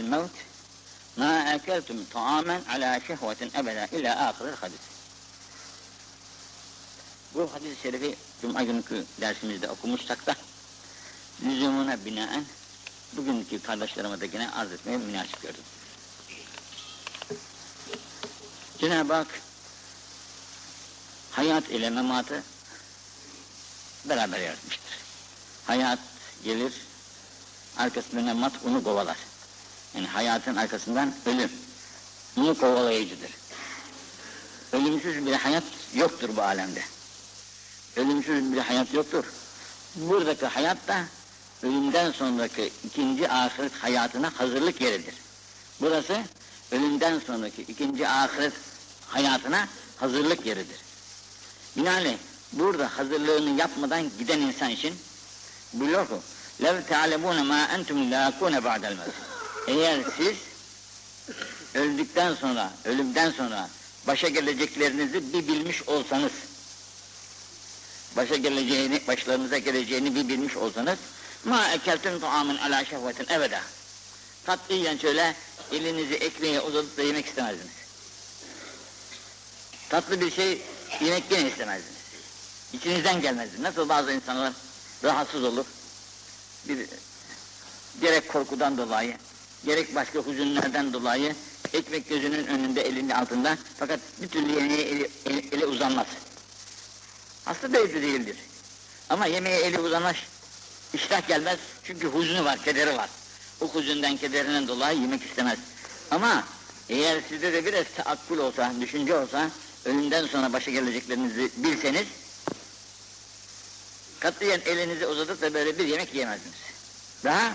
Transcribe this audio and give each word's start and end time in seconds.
الموت 0.00 0.30
ما 1.16 1.54
أكلتم 1.54 2.04
طعاما 2.14 2.62
على 2.68 3.00
şehvetin 3.06 3.50
ebeda 3.54 3.86
ila 3.86 4.28
ahiril 4.28 4.56
hadis. 4.56 4.80
Bu 7.34 7.50
hadis-i 7.54 7.82
şerifi 7.82 8.16
Cuma 8.40 8.62
günkü 8.62 9.04
dersimizde 9.20 9.68
okumuşsak 9.68 10.26
da 10.26 10.34
lüzumuna 11.44 12.04
binaen 12.04 12.44
bugünkü 13.16 13.62
kardeşlerime 13.62 14.20
de 14.20 14.26
yine 14.26 14.50
arz 14.50 14.72
etmeye 14.72 14.98
münasip 14.98 15.42
gördüm. 15.42 15.64
Cenab-ı 18.78 19.14
Hak 19.14 19.28
hayat 21.30 21.70
ile 21.70 21.90
mematı 21.90 22.42
beraber 24.04 24.40
yaratmıştır. 24.40 24.94
Hayat 25.66 25.98
gelir, 26.44 26.72
arkasında 27.76 28.22
memat 28.22 28.52
onu 28.66 28.84
kovalar. 28.84 29.16
Yani 29.95 30.07
hayatın 30.07 30.55
arkasından 30.55 31.13
ölüm. 31.25 31.51
Bunu 32.35 32.57
kovalayıcıdır. 32.57 33.31
Ölümsüz 34.73 35.25
bir 35.25 35.33
hayat 35.33 35.63
yoktur 35.93 36.29
bu 36.35 36.41
alemde. 36.41 36.83
Ölümsüz 37.95 38.53
bir 38.53 38.57
hayat 38.57 38.93
yoktur. 38.93 39.23
Buradaki 39.95 40.45
hayat 40.45 40.87
da 40.87 41.03
ölümden 41.63 42.11
sonraki 42.11 42.71
ikinci 42.85 43.29
ahiret 43.29 43.73
hayatına 43.73 44.31
hazırlık 44.37 44.81
yeridir. 44.81 45.13
Burası 45.81 46.21
ölümden 46.71 47.19
sonraki 47.27 47.61
ikinci 47.61 48.07
ahiret 48.07 48.53
hayatına 49.07 49.67
hazırlık 49.97 50.45
yeridir. 50.45 50.77
Binaenaleyh 51.77 52.17
burada 52.53 52.97
hazırlığını 52.97 53.59
yapmadan 53.59 54.11
giden 54.19 54.39
insan 54.39 54.69
için 54.69 54.95
buyuruyor 55.73 56.07
ki 56.07 56.15
لَوْ 56.61 56.75
تَعْلَمُونَ 56.91 57.39
مَا 57.51 57.61
أَنْتُمْ 57.75 57.97
لَاكُونَ 58.13 58.55
بَعْدَ 58.67 58.83
الْمَوْتِ 58.91 59.32
eğer 59.66 60.00
siz 60.16 60.36
öldükten 61.74 62.34
sonra, 62.34 62.72
ölümden 62.84 63.30
sonra 63.30 63.70
başa 64.06 64.28
geleceklerinizi 64.28 65.32
bir 65.32 65.48
bilmiş 65.48 65.88
olsanız, 65.88 66.32
başa 68.16 68.36
geleceğini, 68.36 69.06
başlarınıza 69.08 69.58
geleceğini 69.58 70.14
bir 70.14 70.28
bilmiş 70.28 70.56
olsanız, 70.56 70.98
ma 71.44 71.72
ekeltun 71.72 72.20
tuamin 72.20 72.56
ala 72.56 72.84
şehvetin 72.84 73.34
ebeda. 73.34 73.60
Tatlıyen 74.44 74.98
şöyle 74.98 75.36
elinizi 75.72 76.14
ekmeğe 76.14 76.60
uzatıp 76.60 76.96
da 76.96 77.02
yemek 77.02 77.26
istemezdiniz. 77.26 77.74
Tatlı 79.88 80.20
bir 80.20 80.30
şey 80.30 80.62
yemek 81.00 81.24
yine 81.30 81.48
istemezdiniz. 81.48 81.94
İçinizden 82.72 83.20
gelmezdi. 83.20 83.62
Nasıl 83.62 83.88
bazı 83.88 84.12
insanlar 84.12 84.52
rahatsız 85.04 85.44
olur, 85.44 85.66
bir 86.68 86.86
gerek 88.00 88.28
korkudan 88.28 88.78
dolayı, 88.78 89.16
gerek 89.66 89.94
başka 89.94 90.26
hüzünlerden 90.26 90.92
dolayı 90.92 91.34
ekmek 91.72 92.08
gözünün 92.08 92.46
önünde 92.46 92.82
elinin 92.82 93.10
altında 93.10 93.58
fakat 93.78 94.00
bir 94.22 94.28
türlü 94.28 94.52
yemeğe 94.52 94.82
eli, 94.82 95.10
eli, 95.26 95.48
eli 95.52 95.66
uzanmaz. 95.66 96.06
Aslında 97.46 97.78
evde 97.78 98.02
değildir. 98.02 98.36
Ama 99.10 99.26
yemeğe 99.26 99.60
eli 99.60 99.78
uzanmaz, 99.78 100.16
iştah 100.94 101.28
gelmez 101.28 101.58
çünkü 101.84 102.14
hüznü 102.14 102.44
var, 102.44 102.64
kederi 102.64 102.96
var. 102.96 103.10
O 103.60 103.74
hüzünden, 103.74 104.16
kederinden 104.16 104.68
dolayı 104.68 105.00
yemek 105.00 105.22
istemez. 105.22 105.58
Ama 106.10 106.44
eğer 106.88 107.20
sizde 107.28 107.52
de 107.52 107.66
biraz 107.66 107.84
taakkul 107.96 108.38
olsa, 108.38 108.72
düşünce 108.80 109.16
olsa, 109.16 109.50
ölümden 109.84 110.26
sonra 110.26 110.52
başa 110.52 110.70
geleceklerinizi 110.70 111.50
bilseniz, 111.56 112.06
katiyen 114.20 114.60
elinizi 114.66 115.06
uzatıp 115.06 115.42
da 115.42 115.54
böyle 115.54 115.78
bir 115.78 115.86
yemek 115.86 116.14
yiyemezdiniz. 116.14 116.54
Daha 117.24 117.52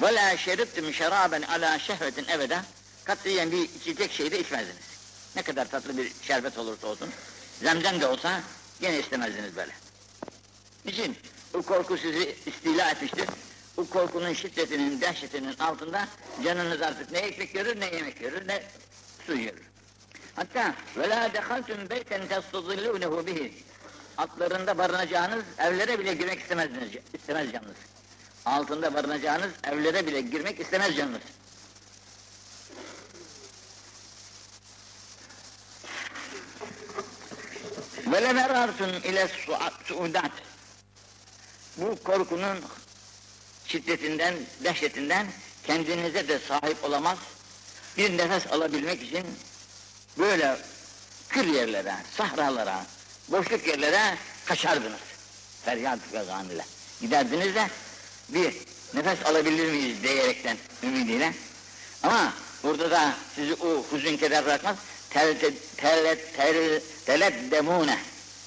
وَلَا 0.00 0.36
شَرِبْتُمْ 0.36 0.92
شَرَابًا 0.92 1.44
عَلَى 1.44 1.80
şehvetin 1.80 2.28
ebeda 2.28 2.64
Katiyen 3.04 3.52
bir 3.52 3.68
içecek 3.80 4.12
şeyi 4.12 4.30
de 4.30 4.40
içmezdiniz. 4.40 4.76
Ne 5.36 5.42
kadar 5.42 5.70
tatlı 5.70 5.96
bir 5.96 6.12
şerbet 6.22 6.58
olursa 6.58 6.86
olsun, 6.86 7.08
zemzem 7.62 8.00
de 8.00 8.06
olsa 8.06 8.40
gene 8.80 8.98
istemezdiniz 8.98 9.56
böyle. 9.56 9.72
Niçin? 10.84 11.16
Bu 11.54 11.62
korku 11.62 11.98
sizi 11.98 12.36
istila 12.46 12.90
etmiştir. 12.90 13.28
Bu 13.76 13.90
korkunun 13.90 14.32
şiddetinin, 14.32 15.00
dehşetinin 15.00 15.58
altında 15.58 16.08
canınız 16.44 16.82
artık 16.82 17.12
ne 17.12 17.18
ekmek 17.18 17.54
görür, 17.54 17.80
ne 17.80 17.84
yemek 17.84 18.20
görür, 18.20 18.48
ne 18.48 18.62
su 19.26 19.36
görür. 19.36 19.62
Hatta 20.36 20.74
وَلَا 20.96 21.32
دَخَلْتُمْ 21.32 21.88
بَيْتًا 21.88 22.28
تَسْتُظِلُّونَهُ 22.28 23.26
بِهِ 23.26 23.50
Atlarında 24.18 24.78
barınacağınız 24.78 25.44
evlere 25.58 25.98
bile 25.98 26.14
girmek 26.14 26.40
istemezdiniz, 26.40 26.90
istemez 27.14 27.52
canınız 27.52 27.76
altında 28.45 28.93
barınacağınız 28.93 29.51
evlere 29.63 30.07
bile 30.07 30.21
girmek 30.21 30.59
istemez 30.59 30.95
canınız. 30.95 31.21
Ve 38.11 38.21
lemerartun 38.21 38.93
ile 38.93 39.27
suudat. 39.85 40.31
Bu 41.77 42.03
korkunun 42.03 42.57
şiddetinden, 43.65 44.35
dehşetinden 44.63 45.27
kendinize 45.63 46.27
de 46.27 46.39
sahip 46.39 46.83
olamaz. 46.83 47.17
Bir 47.97 48.17
nefes 48.17 48.47
alabilmek 48.47 49.03
için 49.03 49.25
böyle 50.17 50.57
kır 51.29 51.45
yerlere, 51.45 51.95
sahralara, 52.17 52.85
boşluk 53.27 53.67
yerlere 53.67 54.17
kaçardınız. 54.45 54.99
Feryat 55.65 55.99
ve 56.13 56.23
ganile. 56.23 56.65
Giderdiniz 57.01 57.55
de 57.55 57.67
bir 58.33 58.53
nefes 58.93 59.25
alabilir 59.25 59.71
miyiz 59.71 60.03
diyerekten 60.03 60.57
ümidiyle. 60.83 61.33
Ama 62.03 62.33
burada 62.63 62.91
da 62.91 63.13
sizi 63.35 63.53
o 63.53 63.83
huzun 63.91 64.17
keder 64.17 64.45
bırakmaz. 64.45 64.75
Tel, 65.09 65.37
tel, 65.77 66.17
tel, 66.37 66.81
teleddemune 67.05 67.99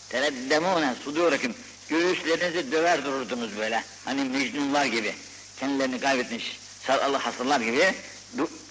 teleddemune 0.09 0.95
sudurakum 1.05 1.55
göğüslerinizi 1.89 2.73
döver 2.73 3.05
dururdunuz 3.05 3.59
böyle. 3.59 3.85
Hani 4.05 4.25
mecnunlar 4.25 4.85
gibi. 4.85 5.15
Kendilerini 5.61 6.01
kaybetmiş 6.01 6.61
sarılı 6.87 7.17
hasırlar 7.17 7.61
gibi. 7.61 7.95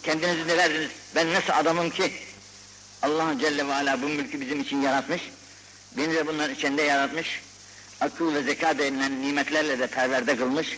Kendinizi 0.03 0.49
döverdiniz. 0.49 0.89
Ben 1.15 1.33
nasıl 1.33 1.53
adamım 1.53 1.89
ki? 1.89 2.11
Allah 3.01 3.33
Celle 3.39 3.67
ve 3.67 3.73
Ala 3.73 4.01
bu 4.01 4.05
mülkü 4.05 4.41
bizim 4.41 4.61
için 4.61 4.81
yaratmış. 4.81 5.21
Beni 5.97 6.15
de 6.15 6.27
bunların 6.27 6.55
içinde 6.55 6.81
yaratmış. 6.81 7.41
Akıl 8.01 8.35
ve 8.35 8.43
zeka 8.43 8.77
denilen 8.77 9.21
nimetlerle 9.21 9.79
de 9.79 9.87
perverde 9.87 10.37
kılmış 10.37 10.77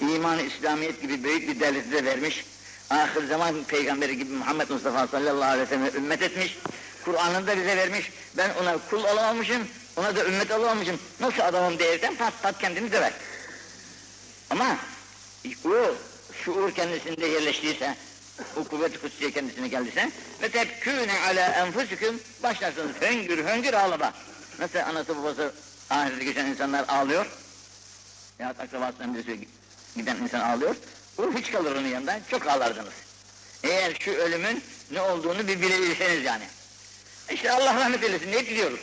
iman 0.00 0.38
İslamiyet 0.38 1.02
gibi 1.02 1.24
büyük 1.24 1.48
bir 1.48 1.60
devleti 1.60 1.92
de 1.92 2.04
vermiş. 2.04 2.44
Ahir 2.90 3.26
zaman 3.28 3.64
peygamberi 3.64 4.18
gibi 4.18 4.32
Muhammed 4.32 4.70
Mustafa 4.70 5.06
sallallahu 5.06 5.50
aleyhi 5.50 5.70
ve 5.70 5.76
sellem 5.76 5.96
ümmet 5.96 6.22
etmiş. 6.22 6.58
Kur'an'ını 7.04 7.46
da 7.46 7.56
bize 7.56 7.76
vermiş. 7.76 8.12
Ben 8.36 8.50
ona 8.62 8.78
kul 8.90 9.04
olamamışım, 9.04 9.68
ona 9.96 10.16
da 10.16 10.24
ümmet 10.24 10.50
olamamışım. 10.50 10.98
Nasıl 11.20 11.42
adamım 11.42 11.78
diyerekten 11.78 12.14
pat 12.14 12.42
pat 12.42 12.58
kendini 12.58 12.92
döver. 12.92 13.12
Ama 14.50 14.76
o 15.64 15.94
şuur 16.44 16.74
kendisinde 16.74 17.26
yerleştiyse, 17.26 17.96
o 18.56 18.64
kuvvet-i 18.64 19.00
kutsiye 19.00 19.30
kendisine 19.30 19.68
geldiyse 19.68 20.10
ve 20.42 20.48
tebkûne 20.48 21.20
alâ 21.30 21.48
enfusüküm 21.48 22.20
başlarsınız 22.42 22.96
höngür 23.00 23.44
höngür 23.44 23.74
ağlama. 23.74 24.12
Nasıl 24.58 24.78
anası 24.78 25.18
babası 25.18 25.52
ahirete 25.90 26.24
geçen 26.24 26.46
insanlar 26.46 26.84
ağlıyor. 26.88 27.26
Ya 28.38 28.48
akrabasından 28.48 29.14
birisi 29.14 29.48
giden 29.96 30.16
insan 30.16 30.40
ağlıyor. 30.40 30.76
O 31.18 31.32
hiç 31.32 31.52
kalır 31.52 31.76
onun 31.76 31.88
yanında, 31.88 32.20
çok 32.30 32.46
ağlardınız. 32.46 32.94
Eğer 33.62 33.96
şu 34.00 34.10
ölümün 34.10 34.64
ne 34.90 35.00
olduğunu 35.00 35.48
bir 35.48 35.62
bilebilseniz 35.62 36.24
yani. 36.24 36.44
İşte 37.30 37.52
Allah 37.52 37.74
rahmet 37.74 38.02
eylesin 38.02 38.32
ne 38.32 38.46
diliyoruz. 38.46 38.80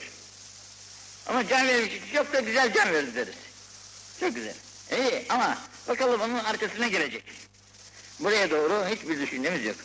Ama 1.27 1.47
can 1.47 1.67
vermiş, 1.67 1.93
çok 2.13 2.33
da 2.33 2.39
güzel 2.39 2.73
can 2.73 2.93
verdi 2.93 3.15
deriz. 3.15 3.35
Çok 4.19 4.35
güzel. 4.35 4.55
İyi 4.91 5.25
ama 5.29 5.57
bakalım 5.87 6.21
onun 6.21 6.39
arkasına 6.39 6.87
gelecek. 6.87 7.23
Buraya 8.19 8.51
doğru 8.51 8.85
hiçbir 8.89 9.19
düşüncemiz 9.19 9.65
yok. 9.65 9.75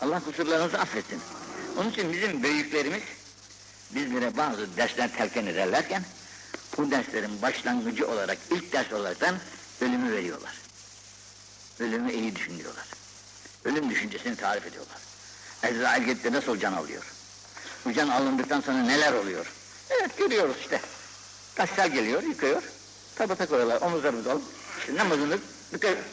Allah 0.00 0.20
kusurlarınızı 0.24 0.78
affetsin. 0.78 1.20
Onun 1.78 1.90
için 1.90 2.12
bizim 2.12 2.42
büyüklerimiz 2.42 3.02
bizlere 3.90 4.36
bazı 4.36 4.76
dersler 4.76 5.16
telkin 5.16 5.46
ederlerken 5.46 6.02
bu 6.76 6.90
derslerin 6.90 7.42
başlangıcı 7.42 8.08
olarak, 8.08 8.38
ilk 8.50 8.72
ders 8.72 8.92
olaraktan 8.92 9.36
ölümü 9.80 10.12
veriyorlar. 10.12 10.63
Ölümü 11.80 12.12
iyi 12.12 12.36
düşünüyorlar. 12.36 12.86
Ölüm 13.64 13.90
düşüncesini 13.90 14.36
tarif 14.36 14.66
ediyorlar. 14.66 14.98
Ezrail 15.62 16.04
gitti 16.04 16.32
nasıl 16.32 16.58
can 16.58 16.72
alıyor? 16.72 17.12
Bu 17.84 17.92
can 17.92 18.08
alındıktan 18.08 18.60
sonra 18.60 18.78
neler 18.78 19.12
oluyor? 19.12 19.52
Evet 19.90 20.18
görüyoruz 20.18 20.56
işte. 20.60 20.80
Taşlar 21.54 21.86
geliyor, 21.86 22.22
yıkıyor. 22.22 22.62
Tabata 23.16 23.46
koyuyorlar, 23.46 23.80
omuzlarımızı 23.80 24.32
alıp 24.32 24.42
işte 24.78 24.94
namazını 24.94 25.38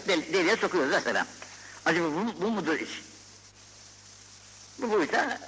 del 0.07 0.33
deliğe 0.33 0.55
sokuyoruz 0.55 0.91
mesela. 0.91 1.27
Acaba 1.85 2.07
bu, 2.07 2.41
bu 2.41 2.51
mudur 2.51 2.79
iş? 2.79 3.01
Bu 4.77 4.91
buysa 4.91 5.39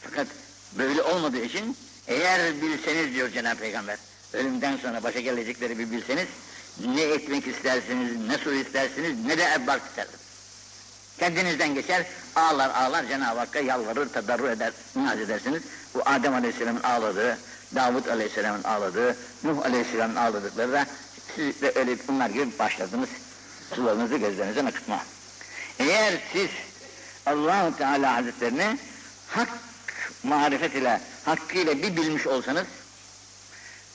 fakat 0.00 0.26
böyle 0.78 1.02
olmadığı 1.02 1.44
için 1.44 1.76
eğer 2.08 2.62
bilseniz 2.62 3.14
diyor 3.14 3.30
Cenab-ı 3.30 3.60
Peygamber 3.60 3.98
ölümden 4.32 4.76
sonra 4.76 5.02
başa 5.02 5.20
gelecekleri 5.20 5.78
bir 5.78 5.90
bilseniz 5.90 6.26
Ne 6.80 7.02
etmek 7.02 7.46
istersiniz, 7.46 8.28
ne 8.28 8.38
su 8.38 8.54
istersiniz, 8.54 9.24
ne 9.24 9.38
de 9.38 9.44
ebbak 9.56 9.82
istersiniz. 9.88 10.20
Kendinizden 11.18 11.74
geçer, 11.74 12.06
ağlar 12.36 12.70
ağlar 12.70 13.04
Cenab-ı 13.04 13.38
Hakk'a 13.38 13.60
yalvarır, 13.60 14.08
tadarru 14.08 14.48
eder, 14.48 14.72
niyaz 14.96 15.20
edersiniz. 15.20 15.62
Bu 15.94 16.02
Adem 16.04 16.34
Aleyhisselam'ın 16.34 16.82
ağladığı, 16.82 17.38
Davut 17.74 18.08
Aleyhisselam'ın 18.08 18.62
ağladığı, 18.62 19.16
Nuh 19.44 19.64
Aleyhisselam'ın 19.64 20.16
ağladıkları 20.16 20.72
da 20.72 20.86
siz 21.36 21.62
de 21.62 21.72
öyle 21.74 21.96
bunlar 22.08 22.30
gibi 22.30 22.58
başladınız. 22.58 23.08
Sularınızı 23.74 24.16
gözlerinizden 24.16 24.66
akıtma. 24.66 25.02
Eğer 25.78 26.14
siz 26.32 26.50
Allahu 27.26 27.76
Teala 27.76 28.16
Hazretlerini 28.16 28.78
hak 29.28 29.48
marifet 30.22 30.74
ile, 30.74 31.00
hakkıyla 31.24 31.78
bir 31.78 31.96
bilmiş 31.96 32.26
olsanız, 32.26 32.66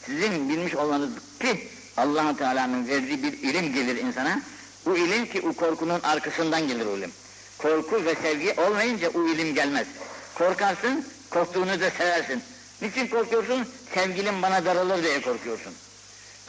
sizin 0.05 0.49
bilmiş 0.49 0.75
olmanız 0.75 1.09
ki 1.39 1.69
allah 1.97 2.37
Teala'nın 2.37 2.87
verdiği 2.87 3.23
bir 3.23 3.33
ilim 3.33 3.73
gelir 3.73 3.95
insana, 3.95 4.41
bu 4.85 4.97
ilim 4.97 5.25
ki 5.25 5.41
o 5.41 5.53
korkunun 5.53 5.99
arkasından 5.99 6.67
gelir 6.67 6.85
o 6.85 6.97
ilim. 6.97 7.11
Korku 7.57 8.05
ve 8.05 8.15
sevgi 8.15 8.53
olmayınca 8.61 9.09
o 9.09 9.27
ilim 9.27 9.55
gelmez. 9.55 9.87
Korkarsın, 10.35 11.05
korktuğunu 11.29 11.79
da 11.79 11.89
seversin. 11.89 12.41
Niçin 12.81 13.07
korkuyorsun? 13.07 13.67
Sevgilim 13.93 14.41
bana 14.41 14.65
daralır 14.65 15.03
diye 15.03 15.21
korkuyorsun. 15.21 15.73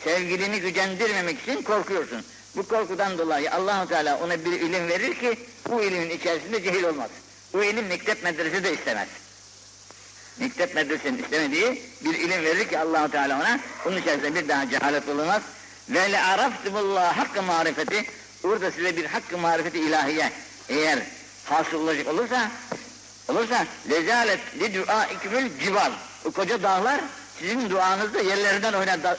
Sevgilini 0.04 0.60
gücendirmemek 0.60 1.40
için 1.40 1.62
korkuyorsun. 1.62 2.24
Bu 2.56 2.68
korkudan 2.68 3.18
dolayı 3.18 3.52
Allahu 3.52 3.88
Teala 3.88 4.18
ona 4.18 4.44
bir 4.44 4.52
ilim 4.52 4.88
verir 4.88 5.14
ki 5.14 5.38
bu 5.68 5.82
ilimin 5.82 6.10
içerisinde 6.10 6.62
cehil 6.62 6.84
olmaz. 6.84 7.10
Bu 7.52 7.64
ilim 7.64 7.86
mektep 7.86 8.24
medrese 8.24 8.64
de 8.64 8.72
istemez. 8.72 9.08
Mektep 10.40 10.74
medresenin 10.74 11.22
istemediği 11.22 11.82
bir 12.04 12.14
ilim 12.14 12.44
verir 12.44 12.68
ki 12.68 12.78
Allahu 12.78 13.10
Teala 13.10 13.36
ona 13.36 13.60
bunun 13.84 13.96
içerisinde 13.96 14.34
bir 14.34 14.48
daha 14.48 14.70
cehalet 14.70 15.08
olmaz. 15.08 15.42
Ve 15.88 16.12
le 16.12 16.22
araftumullah 16.22 17.18
hakkı 17.18 17.42
marifeti 17.42 18.04
orada 18.44 18.70
size 18.70 18.96
bir 18.96 19.04
hakkı 19.04 19.38
marifeti 19.38 19.78
ilahiye 19.78 20.32
eğer 20.68 20.98
hasıl 21.44 21.78
olacak 21.78 22.08
olursa 22.08 22.50
olursa 23.28 23.66
lezalet 23.90 24.40
li 24.60 24.74
dua 24.74 25.06
ikmül 25.06 25.58
cival 25.60 25.92
o 26.24 26.30
koca 26.30 26.62
dağlar 26.62 27.00
sizin 27.40 27.70
duanızda 27.70 28.20
yerlerinden 28.20 28.72
oynar 28.72 29.02
da, 29.02 29.16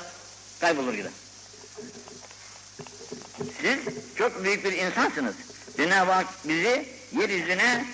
kaybolur 0.62 0.94
gider. 0.94 1.12
Siz 3.62 3.80
çok 4.16 4.44
büyük 4.44 4.66
bir 4.66 4.72
insansınız. 4.72 5.36
Cenab-ı 5.78 6.12
Hak 6.12 6.28
bizi 6.46 6.86
yeryüzüne 7.20 7.86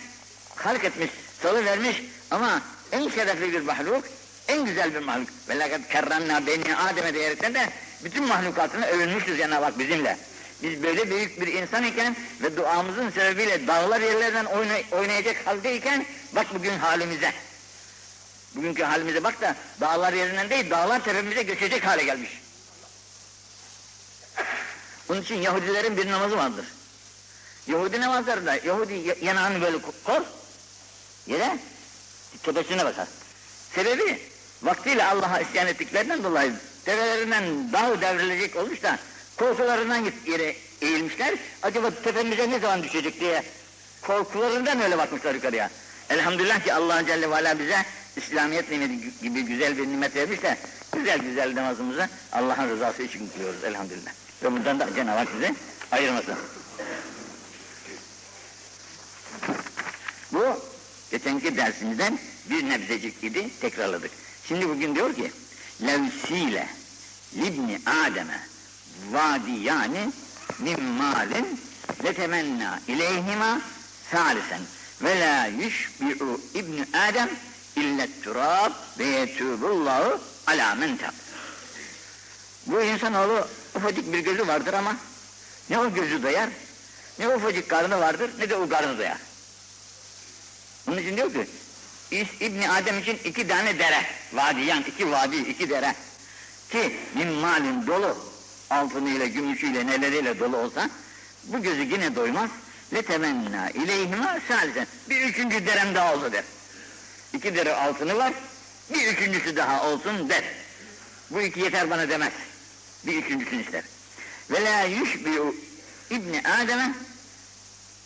halk 0.55 0.83
etmiş, 0.83 1.09
salı 1.41 1.65
vermiş 1.65 2.01
ama 2.31 2.61
en 2.91 3.09
şerefli 3.09 3.53
bir 3.53 3.61
mahluk, 3.61 4.03
en 4.47 4.65
güzel 4.65 4.93
bir 4.93 4.99
mahluk. 4.99 5.29
Ve 5.49 5.59
lakat 5.59 5.89
kerranna 5.89 6.47
beni 6.47 6.75
Adem'e 6.75 7.13
diyerekten 7.13 7.53
de 7.53 7.69
bütün 8.03 8.27
mahlukatını 8.27 8.85
övünmüştür 8.85 9.37
Cenab-ı 9.37 9.65
Hak 9.65 9.79
bizimle. 9.79 10.17
Biz 10.63 10.83
böyle 10.83 11.09
büyük 11.09 11.41
bir 11.41 11.47
insan 11.47 11.83
iken 11.83 12.15
ve 12.41 12.57
duamızın 12.57 13.09
sebebiyle 13.09 13.67
dağlar 13.67 14.01
yerlerden 14.01 14.45
oynay 14.45 14.85
oynayacak 14.91 15.47
haldeyken 15.47 16.05
bak 16.35 16.47
bugün 16.53 16.77
halimize. 16.77 17.33
Bugünkü 18.55 18.83
halimize 18.83 19.23
bak 19.23 19.41
da 19.41 19.55
dağlar 19.81 20.13
yerinden 20.13 20.49
değil 20.49 20.69
dağlar 20.69 21.03
tepemize 21.03 21.43
göçecek 21.43 21.85
hale 21.85 22.03
gelmiş. 22.03 22.41
Bunun 25.09 25.21
için 25.21 25.35
Yahudilerin 25.35 25.97
bir 25.97 26.11
namazı 26.11 26.37
vardır. 26.37 26.65
Yahudi 27.67 28.01
namazlarında 28.01 28.55
Yahudi 28.55 29.17
yanağını 29.21 29.61
böyle 29.61 29.77
kor, 30.03 30.21
yere 31.27 31.57
tepesine 32.43 32.85
basar. 32.85 33.07
Sebebi 33.75 34.19
vaktiyle 34.63 35.05
Allah'a 35.05 35.39
isyan 35.39 35.67
ettiklerinden 35.67 36.23
dolayı 36.23 36.53
tepelerinden 36.85 37.73
dağ 37.73 38.01
devrilecek 38.01 38.55
olmuş 38.55 38.83
da 38.83 38.99
korkularından 39.37 40.05
yere 40.27 40.55
eğilmişler. 40.81 41.35
Acaba 41.63 41.91
tepemize 42.03 42.49
ne 42.49 42.59
zaman 42.59 42.83
düşecek 42.83 43.19
diye 43.19 43.43
korkularından 44.01 44.81
öyle 44.81 44.97
bakmışlar 44.97 45.35
yukarıya. 45.35 45.69
Elhamdülillah 46.09 46.63
ki 46.63 46.73
Allah 46.73 47.05
Celle 47.05 47.29
ve 47.29 47.35
Ala 47.35 47.59
bize 47.59 47.85
İslamiyet 48.17 48.71
nimeti 48.71 49.21
gibi 49.21 49.41
güzel 49.41 49.77
bir 49.77 49.87
nimet 49.87 50.15
vermiş 50.15 50.43
de 50.43 50.57
güzel 50.95 51.19
güzel 51.19 51.55
namazımızı 51.55 52.09
Allah'ın 52.31 52.69
rızası 52.69 53.03
için 53.03 53.29
kılıyoruz 53.29 53.63
elhamdülillah. 53.63 54.11
Ve 54.43 54.51
bundan 54.51 54.79
da 54.79 54.95
Cenab-ı 54.95 55.17
Hak 55.17 55.27
bizi 55.35 55.55
ayırmasın. 55.91 56.35
Bu 60.31 60.59
geçenki 61.17 61.57
dersimizden 61.57 62.19
bir 62.49 62.69
nebzecik 62.69 63.23
idi 63.23 63.49
tekrarladık. 63.61 64.11
Şimdi 64.47 64.69
bugün 64.69 64.95
diyor 64.95 65.15
ki 65.15 65.31
levsile 65.85 66.67
libni 67.37 67.79
Adem'e 67.85 68.39
vadiyani 69.11 70.11
min 70.59 70.83
malin 70.83 71.61
ve 72.03 72.13
temenna 72.13 72.79
ileyhima 72.87 73.61
salisen 74.11 74.61
ve 75.01 75.19
la 75.19 75.45
yushbi'u 75.45 76.41
ibni 76.53 76.85
Adem 76.93 77.29
illet 77.75 78.23
turab 78.23 78.71
ve 78.99 79.05
yetubullahu 79.05 80.19
ala 80.47 80.75
men. 80.75 80.97
Bu 82.65 82.81
insanoğlu 82.81 83.47
ufacık 83.75 84.13
bir 84.13 84.19
gözü 84.19 84.47
vardır 84.47 84.73
ama 84.73 84.95
ne 85.69 85.79
o 85.79 85.93
gözü 85.93 86.23
doyar, 86.23 86.49
ne 87.19 87.29
ufacık 87.29 87.69
karnı 87.69 87.99
vardır, 87.99 88.31
ne 88.39 88.49
de 88.49 88.55
o 88.55 88.69
karnı 88.69 88.97
doyar. 88.97 89.17
Onun 90.87 90.97
için 90.97 91.17
diyor 91.17 91.33
ki, 91.33 91.47
İbni 92.39 92.69
Adem 92.69 92.99
için 92.99 93.19
iki 93.25 93.47
tane 93.47 93.79
dere, 93.79 94.05
vadiyan, 94.33 94.83
iki 94.83 95.11
vadi, 95.11 95.37
iki 95.37 95.69
dere. 95.69 95.95
Ki 96.71 96.95
min 97.15 97.27
malin 97.27 97.87
dolu, 97.87 98.17
altınıyla, 98.69 99.25
gümüşüyle, 99.25 99.87
neleriyle 99.87 100.39
dolu 100.39 100.57
olsa, 100.57 100.89
bu 101.43 101.61
gözü 101.61 101.81
yine 101.81 102.15
doymaz. 102.15 102.49
Ve 102.93 103.01
temenna 103.01 103.69
ileyhima 103.69 104.39
salisen. 104.47 104.87
Bir 105.09 105.21
üçüncü 105.21 105.67
derem 105.67 105.95
daha 105.95 106.15
olsa 106.15 106.31
der. 106.31 106.43
İki 107.33 107.55
dere 107.55 107.73
altını 107.73 108.17
var, 108.17 108.33
bir 108.93 109.07
üçüncüsü 109.07 109.55
daha 109.55 109.89
olsun 109.89 110.29
der. 110.29 110.43
Bu 111.29 111.41
iki 111.41 111.59
yeter 111.59 111.89
bana 111.89 112.09
demez. 112.09 112.33
Bir 113.05 113.23
üçüncüsünü 113.23 113.61
ister. 113.61 113.83
Ve 114.51 114.63
la 114.63 114.81
yushbi'u 114.81 115.55
İbni 116.09 116.41
Adem'e 116.61 116.93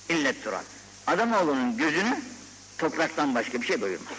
illet 0.09 0.43
turat. 0.43 0.65
Adamoğlunun 1.07 1.77
gözünü 1.77 2.19
topraktan 2.79 3.35
başka 3.35 3.61
bir 3.61 3.67
şey 3.67 3.81
doyurmaz. 3.81 4.13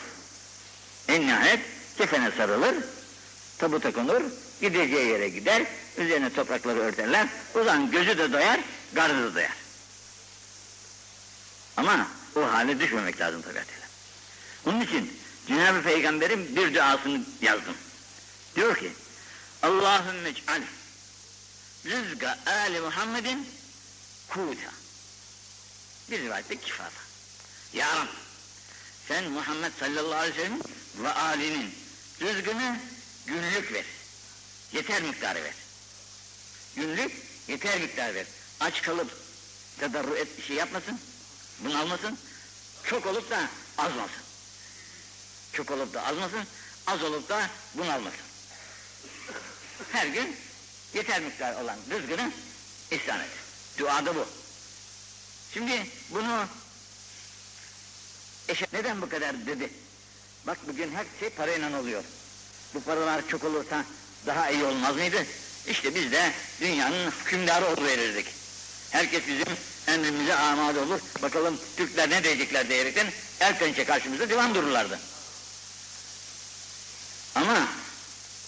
En 1.08 1.22
nihayet 1.22 1.60
kefene 1.98 2.30
sarılır, 2.30 2.74
tabuta 3.58 3.92
konur, 3.92 4.22
gideceği 4.60 5.08
yere 5.08 5.28
gider, 5.28 5.62
üzerine 5.96 6.32
toprakları 6.32 6.78
örterler, 6.78 7.28
o 7.54 7.64
zaman 7.64 7.90
gözü 7.90 8.18
de 8.18 8.32
doyar, 8.32 8.60
gardı 8.92 9.30
da 9.30 9.34
doyar. 9.34 9.56
Ama 11.76 12.06
o 12.36 12.52
hale 12.52 12.80
düşmemek 12.80 13.20
lazım 13.20 13.42
tabiatıyla. 13.42 13.86
Onun 14.66 14.80
için 14.80 15.20
Cenab-ı 15.48 15.82
Peygamber'in 15.82 16.56
bir 16.56 16.74
duasını 16.74 17.20
yazdım. 17.40 17.74
Diyor 18.56 18.76
ki, 18.76 18.92
Allahümme 19.62 20.34
c'al 20.34 20.62
rızka 21.86 22.38
Ali 22.46 22.80
Muhammedin 22.80 23.48
kuta. 24.28 24.70
Bir 26.10 26.18
rivayette 26.18 26.56
kifata. 26.56 27.00
Ya 27.72 27.86
Rab, 27.96 28.06
sen 29.10 29.30
Muhammed 29.30 29.72
sallallahu 29.80 30.14
aleyhi 30.14 30.36
ve 30.36 30.42
sellem 30.42 30.60
ve 30.98 31.12
alinin 31.12 31.74
rızkını 32.20 32.76
günlük 33.26 33.72
ver. 33.72 33.84
Yeter 34.72 35.02
miktarı 35.02 35.44
ver. 35.44 35.54
Günlük 36.76 37.12
yeter 37.48 37.80
miktarı 37.80 38.14
ver. 38.14 38.26
Aç 38.60 38.82
kalıp 38.82 39.10
tedarru 39.78 40.16
et 40.16 40.28
şey 40.46 40.56
yapmasın, 40.56 41.00
bunalmasın. 41.60 42.18
Çok 42.84 43.06
olup 43.06 43.30
da 43.30 43.48
azmasın. 43.78 44.22
Çok 45.52 45.70
olup 45.70 45.94
da 45.94 46.06
azmasın, 46.06 46.46
az 46.86 47.02
olup 47.02 47.28
da 47.28 47.50
bunalmasın. 47.74 48.26
Her 49.92 50.06
gün 50.06 50.36
yeter 50.94 51.20
miktar 51.20 51.62
olan 51.62 51.76
rızkını 51.90 52.32
ihsan 52.90 53.20
et. 53.20 53.30
Duada 53.78 54.14
bu. 54.14 54.26
Şimdi 55.54 55.86
bunu 56.10 56.46
eşe 58.50 58.66
neden 58.72 59.02
bu 59.02 59.08
kadar 59.08 59.46
dedi? 59.46 59.70
Bak 60.46 60.58
bugün 60.68 60.94
her 60.94 61.04
şey 61.20 61.30
parayla 61.30 61.80
oluyor. 61.80 62.04
Bu 62.74 62.80
paralar 62.80 63.28
çok 63.28 63.44
olursa 63.44 63.84
daha 64.26 64.50
iyi 64.50 64.64
olmaz 64.64 64.96
mıydı? 64.96 65.26
İşte 65.66 65.94
biz 65.94 66.12
de 66.12 66.32
dünyanın 66.60 67.10
hükümdarı 67.10 67.66
oluverirdik. 67.66 68.26
Herkes 68.90 69.22
bizim 69.28 69.56
emrimize 69.86 70.34
amade 70.34 70.80
olur. 70.80 71.00
Bakalım 71.22 71.60
Türkler 71.76 72.10
ne 72.10 72.24
diyecekler 72.24 72.68
diyerekten 72.68 73.06
el 73.40 73.58
pençe 73.58 73.84
karşımızda 73.84 74.28
divan 74.28 74.54
dururlardı. 74.54 75.00
Ama 77.34 77.68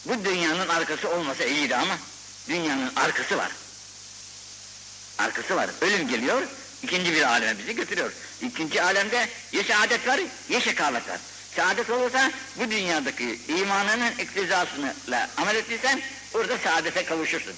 bu 0.05 0.25
dünyanın 0.25 0.69
arkası 0.69 1.11
olmasa 1.11 1.45
iyiydi 1.45 1.77
ama 1.77 1.99
dünyanın 2.49 2.93
arkası 2.97 3.37
var. 3.37 3.53
Arkası 5.19 5.57
var. 5.57 5.71
Ölüm 5.81 6.09
geliyor, 6.09 6.43
ikinci 6.83 7.13
bir 7.13 7.23
aleme 7.23 7.59
bizi 7.59 7.75
götürüyor. 7.75 8.13
İkinci 8.43 8.83
alemde 8.83 9.29
ya 9.53 9.63
saadet 9.65 10.09
var, 10.09 10.21
ya 10.49 10.61
şekavet 10.61 11.09
var. 11.09 11.21
Saadet 11.57 11.91
olursa 11.91 12.33
bu 12.57 12.71
dünyadaki 12.71 13.39
imanının 13.49 14.13
iktizasıyla 14.19 15.31
amel 15.37 15.57
ettiysen 15.57 16.03
orada 16.35 16.59
saadete 16.59 17.05
kavuşursun. 17.05 17.55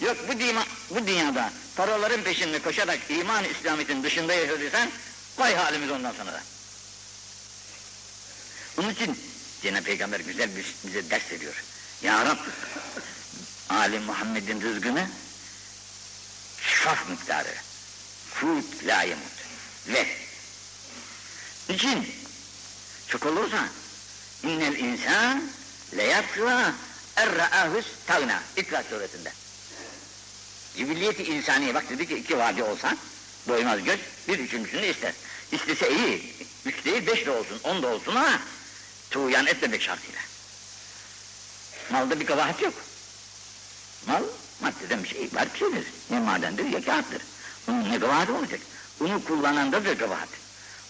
Yok 0.00 0.16
bu, 0.28 0.38
dima, 0.38 0.64
bu 0.90 1.06
dünyada 1.06 1.52
paraların 1.76 2.22
peşinde 2.22 2.58
koşarak 2.58 2.98
iman 3.08 3.44
İslamiyet'in 3.44 4.02
dışında 4.02 4.34
yaşadıysan 4.34 4.90
vay 5.38 5.54
halimiz 5.54 5.90
ondan 5.90 6.12
sonra 6.12 6.32
da. 6.32 6.42
Onun 8.78 8.90
için 8.90 9.18
Cenab-ı 9.62 9.84
Peygamber 9.84 10.20
güzel 10.20 10.56
bir, 10.56 10.74
bize 10.86 11.10
ders 11.10 11.32
veriyor. 11.32 11.64
Ya 12.02 12.24
Rab, 12.24 12.38
Ali 13.70 13.98
Muhammed'in 13.98 14.60
rızkını 14.60 15.08
şaf 16.82 17.08
miktarı, 17.08 17.54
fut 18.40 18.86
la 18.86 19.02
yemut 19.02 19.36
ve 19.88 20.06
için 21.68 22.08
çok 23.08 23.26
olursa 23.26 23.68
innel 24.42 24.76
insan 24.76 25.42
leyatla 25.96 26.74
erra'ahus 27.16 27.86
tagna 28.06 28.42
İkra 28.56 28.82
suresinde. 28.82 29.32
Cibilliyeti 30.76 31.24
insaniye 31.24 31.74
bak 31.74 31.90
dedi 31.90 32.08
ki 32.08 32.16
iki 32.16 32.38
vadi 32.38 32.62
olsa 32.62 32.96
doymaz 33.48 33.84
göz 33.84 34.00
bir 34.28 34.38
üçüncüsünü 34.38 34.86
ister. 34.86 35.12
İstese 35.52 35.90
iyi, 35.90 36.34
üç 36.64 36.84
değil 36.84 37.06
beş 37.06 37.26
de 37.26 37.30
olsun, 37.30 37.60
on 37.64 37.82
da 37.82 37.86
olsun 37.86 38.16
ama 38.16 38.40
tuğyan 39.10 39.46
etmemek 39.46 39.82
şartıyla. 39.82 40.20
Malda 41.90 42.20
bir 42.20 42.26
kabahat 42.26 42.62
yok. 42.62 42.74
Mal 44.06 44.22
maddeden 44.60 45.04
bir 45.04 45.08
şey 45.08 45.28
var 45.34 45.48
bir 45.54 45.58
şeydir. 45.58 45.86
Ya 46.10 46.20
madendir 46.20 46.64
ya 46.64 46.84
kağıttır. 46.84 47.22
Bunun 47.66 47.92
ne 47.92 47.98
kabahati 47.98 48.32
olacak? 48.32 48.60
Bunu 49.00 49.24
kullanan 49.24 49.72
da 49.72 49.98
kabahat. 49.98 50.28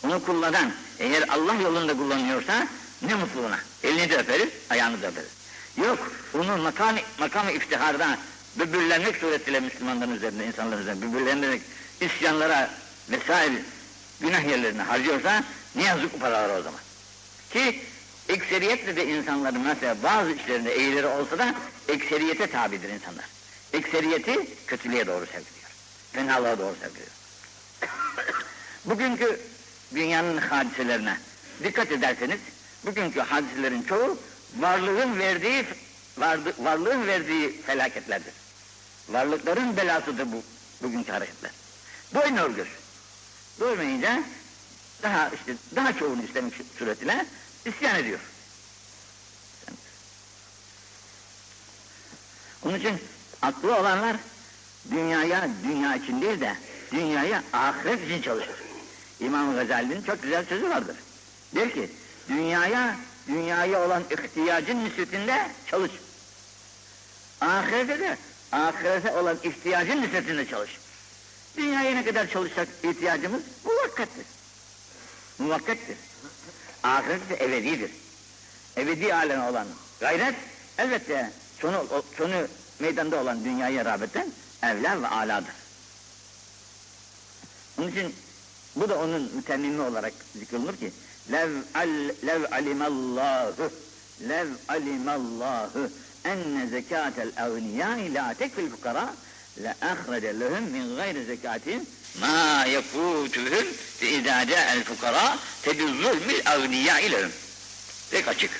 Onu 0.04 0.24
kullanan 0.24 0.72
eğer 0.98 1.28
Allah 1.28 1.54
yolunda 1.54 1.96
kullanıyorsa 1.96 2.68
ne 3.02 3.14
mutlu 3.14 3.40
ona. 3.40 3.58
Elini 3.82 4.10
de 4.10 4.16
öperiz, 4.16 4.48
ayağını 4.70 5.02
da 5.02 5.06
öperiz. 5.06 5.30
Yok, 5.76 6.12
onu 6.34 6.56
makam, 6.56 6.96
makam 7.18 7.48
iftiharda 7.48 8.18
böbürlenmek 8.58 9.16
suretiyle 9.16 9.60
Müslümanların 9.60 10.16
üzerinde, 10.16 10.46
insanların 10.46 10.82
üzerinde 10.82 11.12
böbürlenerek 11.12 11.62
isyanlara 12.00 12.70
vesaire 13.10 13.62
günah 14.20 14.44
yerlerine 14.48 14.82
harcıyorsa 14.82 15.44
ne 15.74 15.84
yazık 15.84 16.14
bu 16.14 16.18
paralar 16.18 16.58
o 16.58 16.62
zaman. 16.62 16.80
Ki 17.52 17.80
ekseriyetle 18.28 18.96
de 18.96 19.06
insanların 19.06 19.60
mesela 19.60 19.96
bazı 20.02 20.30
işlerinde 20.30 20.72
eğileri 20.72 21.06
olsa 21.06 21.38
da 21.38 21.54
ekseriyete 21.88 22.46
tabidir 22.46 22.88
insanlar. 22.88 23.24
Ekseriyeti 23.72 24.48
kötülüğe 24.66 25.06
doğru 25.06 25.26
sevk 25.26 25.34
ediyor. 25.34 25.55
Fenalığa 26.16 26.58
doğru 26.58 26.76
ediyor. 26.76 27.06
Bugünkü 28.84 29.40
dünyanın 29.94 30.36
hadiselerine 30.36 31.18
dikkat 31.64 31.92
ederseniz, 31.92 32.40
bugünkü 32.86 33.20
hadiselerin 33.20 33.82
çoğu 33.82 34.18
varlığın 34.58 35.18
verdiği 35.18 35.64
vardı, 36.18 36.54
varlığın 36.58 37.06
verdiği 37.06 37.62
felaketlerdir. 37.62 38.34
Varlıkların 39.08 39.76
belasıdır 39.76 40.26
bu 40.32 40.42
bugünkü 40.82 41.12
hareketler. 41.12 41.50
Doymuyor 42.14 42.50
göz. 42.50 42.68
Doymayınca 43.60 44.22
daha 45.02 45.28
işte 45.28 45.54
daha 45.76 45.92
çoğunu 45.92 46.22
istemek 46.22 46.52
suretiyle 46.78 47.26
isyan 47.64 47.96
ediyor. 47.96 48.20
Onun 52.64 52.78
için 52.78 53.00
aklı 53.42 53.76
olanlar 53.76 54.16
dünyaya 54.90 55.48
dünya 55.64 55.96
için 55.96 56.22
değil 56.22 56.40
de 56.40 56.56
dünyaya 56.92 57.42
ahiret 57.52 58.04
için 58.04 58.22
çalışır. 58.22 58.54
İmam 59.20 59.54
Gazali'nin 59.54 60.02
çok 60.02 60.22
güzel 60.22 60.44
sözü 60.44 60.68
vardır. 60.70 60.96
Der 61.54 61.74
ki 61.74 61.90
dünyaya 62.28 62.96
dünyaya 63.28 63.86
olan 63.86 64.02
ihtiyacın 64.10 64.84
nispetinde 64.84 65.48
çalış. 65.66 65.92
Ahirete 67.40 68.00
de 68.00 68.16
ahirete 68.52 69.12
olan 69.12 69.36
ihtiyacın 69.42 70.02
nispetinde 70.02 70.46
çalış. 70.46 70.78
Dünyaya 71.56 71.94
ne 71.94 72.04
kadar 72.04 72.30
çalışsak 72.30 72.68
ihtiyacımız 72.82 73.42
muvakkattir. 73.64 74.26
Muvakkattir. 75.38 75.96
Ahiret 76.82 77.30
de 77.30 77.44
ebedidir. 77.44 77.90
Ebedi 78.76 79.14
aleme 79.14 79.48
olan 79.48 79.66
gayret 80.00 80.34
elbette 80.78 81.30
sonu, 81.60 82.04
sonu 82.18 82.48
meydanda 82.80 83.20
olan 83.20 83.44
dünyaya 83.44 83.84
rağbetten 83.84 84.26
evler 84.62 85.02
ve 85.02 85.08
aladır. 85.08 85.54
Onun 87.78 87.88
için 87.88 88.14
bu 88.76 88.88
da 88.88 88.98
onun 88.98 89.22
mütemmimi 89.22 89.82
olarak 89.82 90.12
zikrolunur 90.38 90.76
ki 90.76 90.92
lev, 91.32 91.50
al, 91.74 91.88
lev 92.26 92.52
alimallahu 92.52 93.70
lev 94.28 94.48
alimallahu 94.68 95.90
enne 96.24 96.66
zekatel 96.66 97.32
evniyâi 97.36 98.14
la 98.14 98.34
tekfil 98.34 98.70
fukara 98.70 99.14
le 99.62 99.74
ahrede 99.80 100.40
lehum 100.40 100.64
min 100.64 100.96
gayri 100.96 101.24
zekatin 101.24 101.88
ma 102.20 102.64
yekutuhum 102.64 103.66
ve 104.02 104.10
izâ 104.10 104.46
câel 104.46 104.84
fukara 104.84 105.38
tebizzulmil 105.62 106.46
evniyâi 106.46 107.12
lehum. 107.12 107.32
Pek 108.10 108.28
açık. 108.28 108.50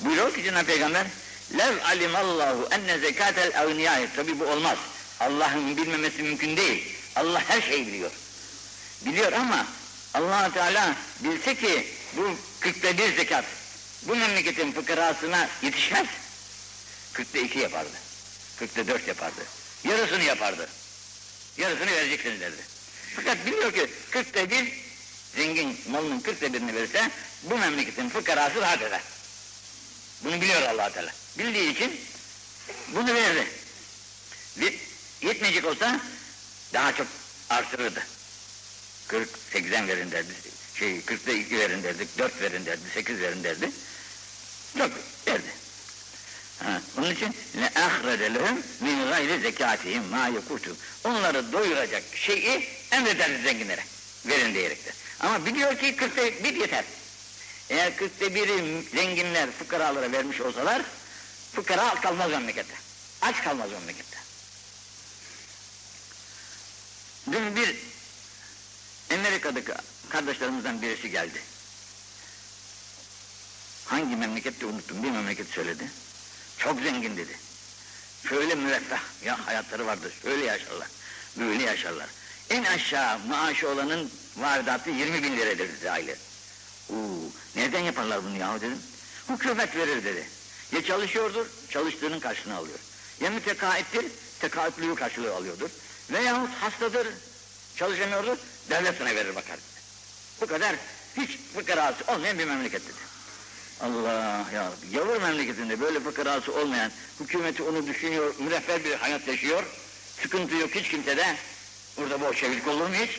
Buyuruyor 0.00 0.34
ki 0.34 0.42
Cenab-ı 0.42 0.66
Peygamber 0.66 1.06
lev 1.58 1.76
alimallahu 1.84 2.68
enne 2.70 2.98
zekatel 2.98 3.50
evniyâi 3.54 4.08
tabi 4.16 4.40
bu 4.40 4.44
olmaz. 4.44 4.78
Allah'ın 5.20 5.76
bilmemesi 5.76 6.22
mümkün 6.22 6.56
değil. 6.56 6.84
Allah 7.16 7.42
her 7.48 7.62
şeyi 7.62 7.86
biliyor. 7.86 8.10
Biliyor 9.06 9.32
ama 9.32 9.66
allah 10.14 10.52
Teala 10.52 10.96
bilse 11.20 11.54
ki 11.54 11.86
bu 12.16 12.36
kırkta 12.60 12.98
bir 12.98 13.16
zekat 13.16 13.44
bu 14.02 14.16
memleketin 14.16 14.72
fıkrasına 14.72 15.48
yetişmez. 15.62 16.06
Kırkta 17.12 17.38
iki 17.38 17.58
yapardı. 17.58 17.90
Kırkta 18.58 18.86
dört 18.86 19.08
yapardı. 19.08 19.46
Yarısını 19.84 20.22
yapardı. 20.22 20.68
Yarısını 21.56 21.90
vereceksiniz 21.90 22.40
derdi. 22.40 22.62
Fakat 23.16 23.46
biliyor 23.46 23.72
ki 23.72 23.90
kırkta 24.10 24.50
bir 24.50 24.72
zengin 25.36 25.76
malının 25.90 26.20
kırkta 26.20 26.52
birini 26.52 26.74
verirse 26.74 27.10
bu 27.42 27.58
memleketin 27.58 28.08
fıkrası 28.08 28.60
rahat 28.60 28.82
eder. 28.82 29.00
Bunu 30.24 30.40
biliyor 30.40 30.62
allah 30.62 30.92
Teala. 30.92 31.12
Bildiği 31.38 31.72
için 31.72 32.00
bunu 32.94 33.14
verdi. 33.14 33.46
Ve 34.56 34.74
yetmeyecek 35.22 35.64
olsa 35.64 36.00
daha 36.72 36.92
çok 36.92 37.06
artırırdı. 37.50 38.02
48'den 39.08 39.88
verin 39.88 40.10
derdi. 40.10 40.32
Şey 40.74 40.98
40'da 40.98 41.32
2 41.32 41.58
verin 41.58 41.82
derdi, 41.82 42.06
4 42.18 42.42
verin 42.42 42.66
derdi, 42.66 42.82
8 42.94 43.20
verin 43.20 43.44
derdi. 43.44 43.70
Çok 44.78 44.90
derdi. 45.26 45.52
Ha, 46.58 46.82
onun 46.98 47.10
için 47.10 47.34
ne 47.54 47.70
ahrede 47.80 48.34
lehum 48.34 48.62
min 48.80 49.08
gayri 49.08 49.40
zekatihim 49.40 50.04
ma 50.04 50.28
yukutu. 50.28 50.76
Onları 51.04 51.52
doyuracak 51.52 52.02
şeyi 52.14 52.66
emrederdi 52.90 53.42
zenginlere. 53.42 53.84
Verin 54.26 54.54
diyerektir. 54.54 54.94
Ama 55.20 55.46
biliyor 55.46 55.78
ki 55.78 55.96
40'ta 55.96 56.44
bir 56.44 56.54
yeter. 56.54 56.84
Eğer 57.70 57.92
40'ta 57.92 58.34
biri 58.34 58.82
zenginler 58.94 59.50
fıkaralara 59.50 60.12
vermiş 60.12 60.40
olsalar 60.40 60.82
fıkara 61.52 61.94
kalmaz 61.94 62.30
memlekette. 62.30 62.74
Aç 63.22 63.42
kalmaz 63.44 63.70
memlekette. 63.70 64.09
Dün 67.32 67.56
bir 67.56 67.76
Amerika'daki 69.14 69.72
kardeşlerimizden 70.08 70.82
birisi 70.82 71.10
geldi. 71.10 71.38
Hangi 73.84 74.16
memlekette 74.16 74.66
unuttum, 74.66 75.02
bir 75.02 75.10
memleket 75.10 75.48
söyledi. 75.48 75.90
Çok 76.58 76.80
zengin 76.80 77.16
dedi. 77.16 77.38
Şöyle 78.28 78.54
müreffeh 78.54 79.00
ya 79.24 79.46
hayatları 79.46 79.86
vardır, 79.86 80.12
şöyle 80.22 80.44
yaşarlar, 80.44 80.88
böyle 81.38 81.64
yaşarlar. 81.64 82.06
En 82.50 82.64
aşağı 82.64 83.18
maaşı 83.18 83.68
olanın 83.68 84.10
vardatı 84.36 84.90
20 84.90 85.22
bin 85.22 85.36
liradır 85.36 85.58
dedi 85.58 85.90
aile. 85.90 86.16
Oo, 86.90 86.96
nereden 87.56 87.80
yaparlar 87.80 88.24
bunu 88.24 88.36
yahu 88.36 88.60
dedim. 88.60 88.78
Hükümet 89.28 89.76
verir 89.76 90.04
dedi. 90.04 90.28
Ya 90.72 90.84
çalışıyordur, 90.84 91.46
çalıştığının 91.70 92.20
karşılığını 92.20 92.56
alıyor. 92.56 92.78
Ya 93.20 93.30
mütekaittir, 93.30 94.04
tekaütlüğü 94.40 94.94
karşılığı 94.94 95.34
alıyordur. 95.34 95.70
Veyahut 96.12 96.50
hastadır, 96.60 97.08
çalışamıyordur, 97.76 98.36
devlet 98.70 98.98
sana 98.98 99.14
verir 99.14 99.34
bakar. 99.34 99.56
Bu 100.40 100.46
kadar 100.46 100.76
hiç 101.16 101.30
fıkarası 101.54 102.04
olmayan 102.12 102.38
bir 102.38 102.44
memleket 102.44 102.82
dedi. 102.82 103.10
Allah 103.80 104.44
ya 104.54 104.72
Yavur 104.92 105.22
memleketinde 105.22 105.80
böyle 105.80 106.00
fıkarası 106.00 106.54
olmayan 106.54 106.92
hükümeti 107.20 107.62
onu 107.62 107.86
düşünüyor, 107.86 108.34
müreffeh 108.38 108.84
bir 108.84 108.94
hayat 108.94 109.28
yaşıyor. 109.28 109.62
Sıkıntı 110.22 110.54
yok 110.54 110.74
hiç 110.74 110.88
kimsede. 110.88 111.36
Burada 111.96 112.20
boş 112.20 112.40
çevirlik 112.40 112.68
olur 112.68 112.86
mu 112.86 112.94
hiç? 112.94 113.10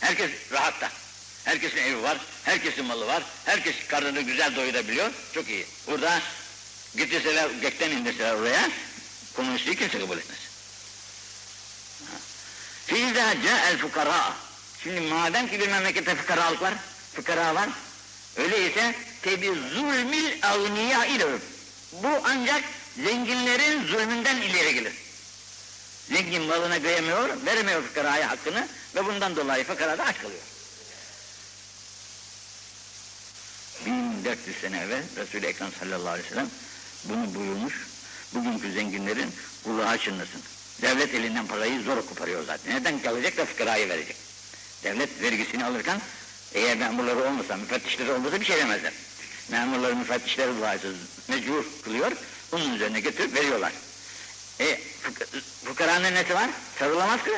Herkes 0.00 0.30
rahatta. 0.52 0.90
Herkesin 1.44 1.76
evi 1.76 2.02
var, 2.02 2.18
herkesin 2.44 2.84
malı 2.84 3.06
var, 3.06 3.22
herkes 3.44 3.74
karnını 3.88 4.20
güzel 4.20 4.56
doyurabiliyor. 4.56 5.10
Çok 5.34 5.48
iyi. 5.48 5.66
Burada 5.86 6.22
getirseler, 6.96 7.50
gökten 7.62 7.90
indirseler 7.90 8.34
oraya, 8.34 8.70
komünistliği 9.36 9.76
kimse 9.76 9.98
kabul 9.98 10.18
etmez. 10.18 10.45
Fîzâ 12.86 13.42
câ'el 13.42 13.78
fukara. 13.78 14.34
Şimdi 14.82 15.00
madem 15.00 15.48
ki 15.48 15.60
bir 15.60 15.68
memlekette 15.68 16.14
fıkaralık 16.14 16.62
var, 16.62 16.74
fıkara 17.14 17.54
var, 17.54 17.68
öyleyse 18.36 18.94
tebi 19.22 19.46
zulmil 19.46 20.32
avniya 20.42 21.04
ile 21.04 21.26
Bu 21.92 22.08
ancak 22.24 22.64
zenginlerin 22.96 23.86
zulmünden 23.86 24.36
ileri 24.36 24.74
gelir. 24.74 24.92
Zengin 26.08 26.42
malına 26.42 26.82
kıyamıyor, 26.82 27.46
veremiyor 27.46 27.82
fıkaraya 27.82 28.30
hakkını 28.30 28.68
ve 28.94 29.06
bundan 29.06 29.36
dolayı 29.36 29.64
fıkara 29.64 29.98
da 29.98 30.04
aç 30.04 30.18
kalıyor. 30.18 30.42
1400 33.86 34.56
sene 34.60 34.78
evvel 34.78 35.02
Resul-i 35.16 35.46
Ekrem 35.46 35.70
sallallahu 35.80 36.08
aleyhi 36.08 36.26
ve 36.26 36.30
sellem 36.30 36.50
bunu 37.04 37.34
buyurmuş. 37.34 37.86
Bugünkü 38.34 38.72
zenginlerin 38.72 39.34
kulağı 39.64 39.98
çınlasın. 39.98 40.42
Devlet 40.82 41.14
elinden 41.14 41.46
parayı 41.46 41.82
zor 41.82 42.06
koparıyor 42.06 42.44
zaten. 42.44 42.74
Neden 42.74 42.98
kalacak 42.98 43.36
da 43.36 43.44
fıkrayı 43.44 43.88
verecek. 43.88 44.16
Devlet 44.84 45.22
vergisini 45.22 45.64
alırken 45.64 46.00
eğer 46.54 46.76
memurları 46.76 47.24
olmasa, 47.24 47.56
müfettişleri 47.56 48.12
olmasa 48.12 48.40
bir 48.40 48.44
şey 48.44 48.56
demezler. 48.56 48.92
Memurları, 49.48 49.96
müfettişleri 49.96 50.58
dolayısıyla 50.58 50.96
mecbur 51.28 51.64
kılıyor. 51.84 52.12
Bunun 52.52 52.74
üzerine 52.74 53.00
götürüp 53.00 53.34
veriyorlar. 53.34 53.72
E, 54.60 54.80
fık 55.02 55.28
fıkaranın 55.64 56.14
nesi 56.14 56.34
var? 56.34 56.50
Sarılamaz 56.78 57.24
ki. 57.24 57.30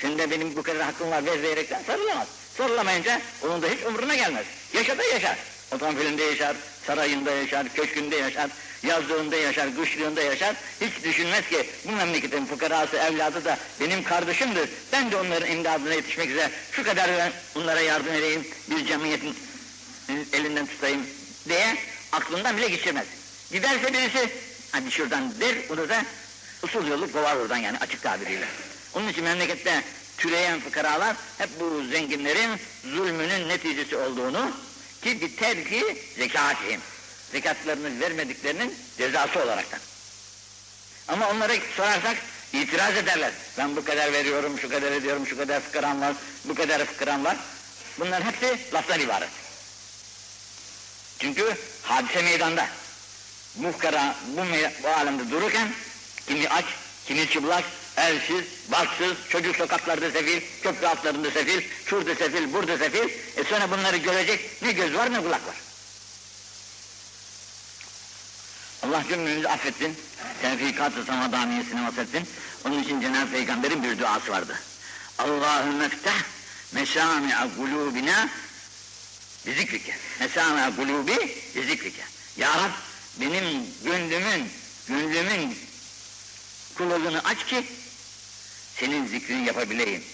Şimdi 0.00 0.30
benim 0.30 0.56
bu 0.56 0.62
kadar 0.62 0.82
hakkım 0.82 1.10
var 1.10 1.26
ver 1.26 1.42
diyerekten 1.42 1.82
sarılamaz. 1.82 2.28
Sarılamayınca 2.56 3.20
onun 3.42 3.62
da 3.62 3.66
hiç 3.66 3.86
umuruna 3.86 4.14
gelmez. 4.14 4.46
Yaşa 4.72 4.98
da 4.98 5.04
yaşar. 5.04 5.38
Otomobilinde 5.74 6.22
yaşar, 6.22 6.56
sarayında 6.86 7.30
yaşar, 7.30 7.68
köşkünde 7.74 8.16
yaşar, 8.16 8.50
yazlığında 8.82 9.36
yaşar, 9.36 9.76
kışlığında 9.76 10.22
yaşar. 10.22 10.56
Hiç 10.80 11.04
düşünmez 11.04 11.48
ki 11.48 11.66
bu 11.84 11.92
memleketin 11.92 12.46
fukarası, 12.46 12.96
evladı 12.96 13.44
da 13.44 13.58
benim 13.80 14.02
kardeşimdir. 14.04 14.68
Ben 14.92 15.10
de 15.12 15.16
onların 15.16 15.50
imdadına 15.50 15.94
yetişmek 15.94 16.30
üzere 16.30 16.50
şu 16.72 16.84
kadar 16.84 17.10
ben 17.18 17.32
onlara 17.54 17.80
yardım 17.80 18.12
edeyim, 18.12 18.46
bir 18.70 18.86
cemiyetin 18.86 19.36
elinden 20.32 20.66
tutayım 20.66 21.06
diye 21.48 21.76
aklından 22.12 22.56
bile 22.56 22.68
geçirmez. 22.68 23.06
Giderse 23.52 23.92
birisi 23.92 24.30
hadi 24.72 24.90
şuradan 24.90 25.40
der, 25.40 25.56
onu 25.70 25.88
da 25.88 26.04
usul 26.62 26.86
yolu 26.88 27.12
kovar 27.12 27.36
oradan 27.36 27.56
yani 27.56 27.78
açık 27.78 28.02
tabiriyle. 28.02 28.46
Onun 28.94 29.08
için 29.08 29.24
memlekette 29.24 29.82
türeyen 30.18 30.60
fıkaralar 30.60 31.16
hep 31.38 31.60
bu 31.60 31.84
zenginlerin 31.84 32.50
zulmünün 32.84 33.48
neticesi 33.48 33.96
olduğunu 33.96 34.50
ki 35.02 35.20
bir 35.20 35.36
terki 35.36 35.98
zekatihim. 36.16 36.80
Zekatlarını 37.32 38.00
vermediklerinin 38.00 38.74
cezası 38.98 39.42
olaraktan. 39.42 39.80
Ama 41.08 41.30
onlara 41.30 41.52
sorarsak 41.76 42.16
itiraz 42.52 42.96
ederler. 42.96 43.32
Ben 43.58 43.76
bu 43.76 43.84
kadar 43.84 44.12
veriyorum, 44.12 44.58
şu 44.58 44.68
kadar 44.68 44.92
ediyorum, 44.92 45.26
şu 45.26 45.36
kadar 45.36 45.60
fıkıram 45.60 46.00
var, 46.00 46.14
bu 46.44 46.54
kadar 46.54 46.84
fıkıram 46.84 47.24
var. 47.24 47.36
Bunların 47.98 48.26
hepsi 48.26 48.74
laftan 48.74 49.00
ibaret. 49.00 49.28
Çünkü 51.18 51.56
hadise 51.82 52.22
meydanda. 52.22 52.68
Bu 53.54 53.72
fıkara 53.72 54.16
bu, 54.26 54.42
bu 54.82 54.88
alemde 54.88 55.30
dururken 55.30 55.68
kimi 56.26 56.48
aç, 56.48 56.64
kimi 57.06 57.28
çıplak, 57.28 57.64
elsiz, 57.96 58.44
baksız, 58.72 59.16
çocuk 59.28 59.56
sokaklarda 59.56 60.10
sefil, 60.10 60.40
köprü 60.62 60.86
altlarında 60.86 61.30
sefil, 61.30 61.62
şurada 61.86 62.14
sefil, 62.14 62.52
burada 62.52 62.78
sefil. 62.78 63.08
E 63.36 63.44
sonra 63.44 63.70
bunları 63.70 63.96
görecek 63.96 64.62
ne 64.62 64.72
göz 64.72 64.94
var 64.94 65.12
ne 65.12 65.18
kulak 65.20 65.46
var. 65.46 65.67
Allah 68.82 69.04
cümlemizi 69.08 69.48
affetsin. 69.48 69.96
Tevfikat-ı 70.42 71.04
samadaniyesine 71.04 71.86
vasfetsin. 71.86 72.28
Onun 72.64 72.82
için 72.82 73.00
Cenab-ı 73.00 73.30
Peygamber'in 73.30 73.82
bir 73.82 73.98
duası 73.98 74.30
vardı. 74.30 74.60
Allahümme 75.18 75.88
ftah 75.88 76.22
mesami'a 76.72 77.48
kulubina 77.56 78.28
bizikrike. 79.46 79.96
Mesami'a 80.20 80.76
kulubi 80.76 81.36
bizikrike. 81.54 82.02
Ya 82.36 82.54
Rab 82.54 82.70
benim 83.20 83.66
gönlümün, 83.84 84.50
gönlümün 84.88 85.58
kulağını 86.74 87.24
aç 87.24 87.46
ki 87.46 87.64
senin 88.80 89.06
zikrini 89.06 89.46
yapabileyim. 89.46 90.04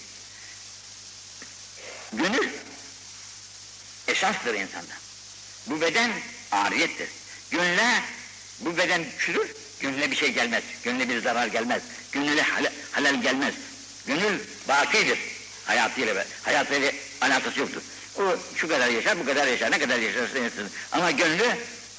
Gönül 2.13 2.49
esastır 4.09 4.55
insanda. 4.55 4.95
Bu 5.67 5.81
beden 5.81 6.11
ariyettir. 6.53 7.09
Gönle 7.51 8.03
bu 8.65 8.77
beden 8.77 9.05
çürür, 9.19 9.55
gönlüne 9.81 10.11
bir 10.11 10.17
şey 10.17 10.33
gelmez. 10.33 10.63
Gönlüne 10.85 11.09
bir 11.09 11.23
zarar 11.23 11.47
gelmez. 11.47 11.83
Gönlüne 12.13 12.43
halal, 12.43 12.71
halal 12.93 13.23
gelmez. 13.23 13.55
Gönül 14.07 14.39
bakidir. 14.69 15.19
Hayatıyla, 15.65 16.25
hayatıyla 16.43 16.93
alakası 17.21 17.61
yoktur. 17.61 17.83
O 18.19 18.23
şu 18.57 18.69
kadar 18.69 18.89
yaşar, 18.89 19.19
bu 19.19 19.27
kadar 19.27 19.47
yaşar, 19.47 19.71
ne 19.71 19.79
kadar 19.79 19.99
yaşarsa 19.99 20.39
yaşasın. 20.39 20.71
Ama 20.93 21.11
gönlü, 21.11 21.45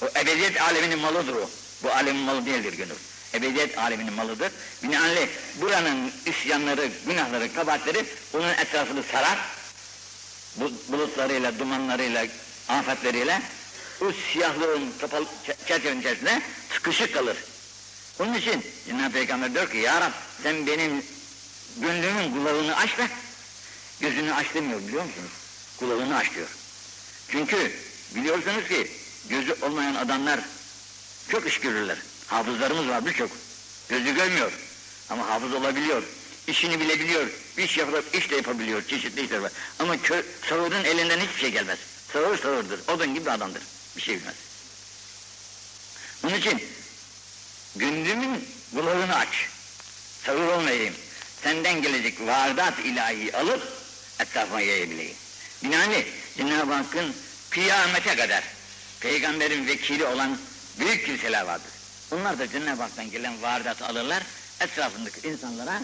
o 0.01 0.19
ebediyet 0.19 0.62
aleminin 0.62 0.99
malıdır 0.99 1.36
o. 1.36 1.49
Bu 1.84 1.91
alemin 1.91 2.21
malı 2.21 2.45
değildir 2.45 2.73
gönül. 2.73 2.95
Ebediyet 3.34 3.78
aleminin 3.78 4.13
malıdır. 4.13 4.51
Binaenaleyh 4.84 5.28
buranın 5.56 6.12
isyanları, 6.25 6.89
günahları, 7.08 7.54
kabahatleri 7.54 8.06
onun 8.34 8.49
etrafını 8.49 9.04
sarar. 9.04 9.38
Bu, 10.56 10.71
bulutlarıyla, 10.88 11.60
dumanlarıyla, 11.60 12.25
afetleriyle 12.69 13.41
o 14.01 14.12
siyahlığın 14.34 14.93
kapalı 15.01 15.25
çerçevenin 15.67 15.99
içerisinde 15.99 16.41
sıkışık 16.73 17.13
kalır. 17.13 17.38
Onun 18.19 18.34
için 18.34 18.65
Cenab-ı 18.88 19.13
Peygamber 19.13 19.53
diyor 19.53 19.71
ki 19.71 19.77
Ya 19.77 20.01
Rab 20.01 20.12
sen 20.43 20.67
benim 20.67 21.03
gönlümün 21.77 22.31
kulağını 22.31 22.75
aç 22.75 22.97
da 22.97 23.08
gözünü 24.01 24.34
aç 24.34 24.53
demiyor 24.53 24.79
biliyor 24.79 25.03
musunuz? 25.03 25.31
Kulağını 25.77 26.17
aç 26.17 26.36
diyor. 26.36 26.47
Çünkü 27.29 27.71
biliyorsunuz 28.15 28.67
ki 28.67 28.91
gözü 29.29 29.55
olmayan 29.62 29.95
adamlar 29.95 30.39
çok 31.29 31.47
iş 31.47 31.60
görürler. 31.60 31.97
Hafızlarımız 32.27 32.88
var 32.88 33.05
birçok. 33.05 33.29
Gözü 33.89 34.15
görmüyor 34.15 34.51
ama 35.10 35.29
hafız 35.29 35.53
olabiliyor. 35.53 36.03
İşini 36.47 36.79
bilebiliyor. 36.79 37.27
İş, 37.58 37.77
yapıp, 37.77 38.15
iş 38.15 38.31
de 38.31 38.36
yapabiliyor. 38.36 38.88
Çeşitli 38.88 39.21
işler 39.21 39.38
var. 39.38 39.51
Ama 39.79 40.01
kö, 40.01 40.23
sağırın 40.49 40.84
elinden 40.84 41.19
hiçbir 41.19 41.39
şey 41.39 41.51
gelmez. 41.51 41.79
Sağır 42.13 42.38
sağırdır. 42.38 42.79
Odun 42.88 43.15
gibi 43.15 43.31
adamdır. 43.31 43.62
Bir 43.95 44.01
şey 44.01 44.15
bilmez. 44.15 44.36
Onun 46.23 46.36
için 46.36 46.63
gündümün 47.75 48.47
kulağını 48.73 49.15
aç. 49.15 49.47
Sağır 50.25 50.47
olmayayım. 50.47 50.93
Senden 51.43 51.81
gelecek 51.81 52.21
vardat 52.21 52.79
ilahi 52.79 53.38
alıp 53.38 53.73
etrafıma 54.19 54.62
yayabileyim. 54.62 55.15
Binaenli 55.63 56.08
Cenab-ı 56.38 56.73
Hakk'ın 56.73 57.15
kıyamete 57.49 58.15
kadar 58.15 58.43
peygamberin 58.99 59.67
vekili 59.67 60.05
olan 60.05 60.38
büyük 60.79 61.05
kimseler 61.05 61.41
vardır. 61.41 61.71
Onlar 62.12 62.39
da 62.39 62.47
Cenab-ı 62.47 62.81
Hak'tan 62.81 63.12
gelen 63.12 63.41
vardatı 63.41 63.86
alırlar, 63.86 64.23
etrafındaki 64.60 65.27
insanlara 65.27 65.81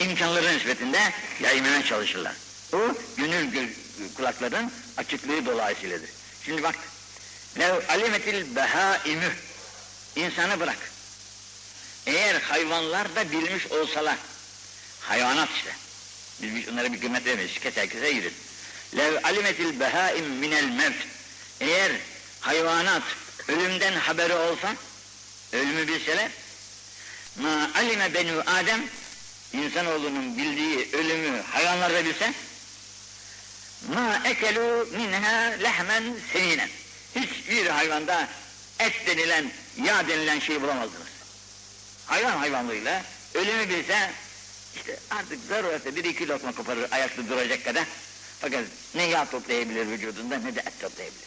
imkanları 0.00 0.56
nispetinde 0.56 1.12
yaymaya 1.42 1.84
çalışırlar. 1.84 2.34
O 2.72 2.78
gönül 3.16 3.68
kulakların 4.16 4.72
açıklığı 4.96 5.46
dolayısıyladır. 5.46 6.10
Şimdi 6.44 6.62
bak, 6.62 6.74
lev 7.58 7.74
alimetil 7.88 8.56
behaimü 8.56 9.32
insanı 10.16 10.60
bırak. 10.60 10.78
Eğer 12.06 12.40
hayvanlar 12.40 13.16
da 13.16 13.32
bilmiş 13.32 13.66
olsalar, 13.66 14.16
hayvanat 15.00 15.48
işte, 15.56 15.70
biz 16.42 16.68
onlara 16.68 16.92
bir 16.92 17.00
kıymet 17.00 17.26
veremeyiz, 17.26 17.58
keser 17.58 17.88
keser 17.88 18.14
yeriz. 18.14 18.32
Lev 18.96 19.24
alimetil 19.24 19.80
behaim 19.80 20.24
minel 20.24 20.64
mevt, 20.64 21.06
eğer 21.60 21.92
hayvanat 22.40 23.02
ölümden 23.48 23.92
haberi 23.92 24.34
olsa, 24.34 24.74
ölümü 25.52 25.88
bilseler, 25.88 26.30
ma 27.36 27.70
alime 27.74 28.14
benu 28.14 28.42
Adem, 28.46 28.84
insanoğlunun 29.52 30.38
bildiği 30.38 30.88
ölümü 30.92 31.42
hayvanlar 31.52 31.94
da 31.94 32.04
bilse, 32.04 32.32
ma 33.94 34.22
ekelu 34.24 34.88
minha 34.92 35.40
lehmen 35.40 36.04
seninen. 36.32 36.68
Hiçbir 37.16 37.66
hayvanda 37.66 38.28
et 38.78 39.06
denilen, 39.06 39.50
yağ 39.84 40.08
denilen 40.08 40.38
şeyi 40.38 40.62
bulamazdınız. 40.62 41.06
Hayvan 42.06 42.36
hayvanlığıyla 42.36 43.04
ölümü 43.34 43.68
bilse, 43.68 44.10
işte 44.76 44.98
artık 45.10 45.38
zarurette 45.48 45.96
bir 45.96 46.04
iki 46.04 46.28
lokma 46.28 46.52
koparır 46.52 46.92
ayakta 46.92 47.28
duracak 47.28 47.64
kadar. 47.64 47.84
Fakat 48.40 48.64
ne 48.94 49.02
yağ 49.02 49.30
toplayabilir 49.30 49.86
vücudunda 49.86 50.38
ne 50.38 50.54
de 50.54 50.60
et 50.60 50.80
toplayabilir. 50.80 51.26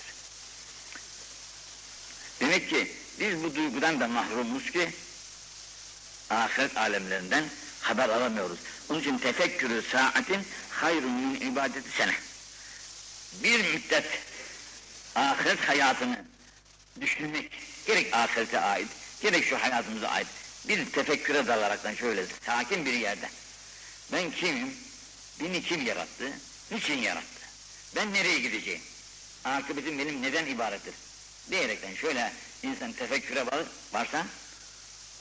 Demek 2.40 2.70
ki 2.70 2.92
biz 3.20 3.44
bu 3.44 3.56
duygudan 3.56 4.00
da 4.00 4.08
mahrumuz 4.08 4.72
ki 4.72 4.90
ahiret 6.30 6.78
alemlerinden 6.78 7.44
haber 7.82 8.10
alamıyoruz. 8.10 8.60
Onun 8.90 9.00
için 9.00 9.18
tefekkürü 9.18 9.84
saatin 9.92 10.42
hayrun 10.70 11.12
min 11.12 11.42
ibadeti 11.42 11.90
sene. 11.98 12.14
Bir 13.44 13.74
müddet 13.74 14.06
ahiret 15.16 15.60
hayatını 15.60 16.26
düşünmek, 17.02 17.52
gerek 17.88 18.14
ahirete 18.14 18.60
ait, 18.60 18.88
gerek 19.22 19.46
şu 19.46 19.58
hayatımıza 19.58 20.08
ait 20.08 20.28
bir 20.68 20.92
tefekküre 20.92 21.48
dalaraktan 21.48 21.96
şöyle 21.96 22.26
sakin 22.46 22.86
bir 22.86 22.94
yerde. 22.94 23.30
Ben 24.12 24.32
kimim? 24.32 24.74
Beni 25.40 25.64
kim 25.64 25.86
yarattı? 25.86 26.32
Niçin 26.72 26.98
yarattı? 26.98 27.40
Ben 27.96 28.14
nereye 28.14 28.40
gideceğim? 28.40 28.82
Akıbetim 29.46 30.00
benim 30.00 30.22
neden 30.22 30.46
ibarettir? 30.46 30.94
Diyerekten 31.52 31.96
şöyle 31.96 32.34
insan 32.64 32.92
tefekküre 32.92 33.46
var, 33.46 33.64
varsa 33.94 34.26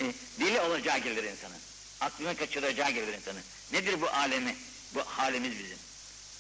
e, 0.00 0.04
dili 0.40 0.60
olacağı 0.60 0.98
gelir 0.98 1.24
insanın. 1.24 1.56
aklını 2.00 2.36
kaçıracağı 2.36 2.90
gelir 2.90 3.14
insanın. 3.14 3.42
Nedir 3.72 4.00
bu 4.00 4.08
alemi, 4.08 4.56
bu 4.94 5.00
halimiz 5.00 5.58
bizim? 5.58 5.78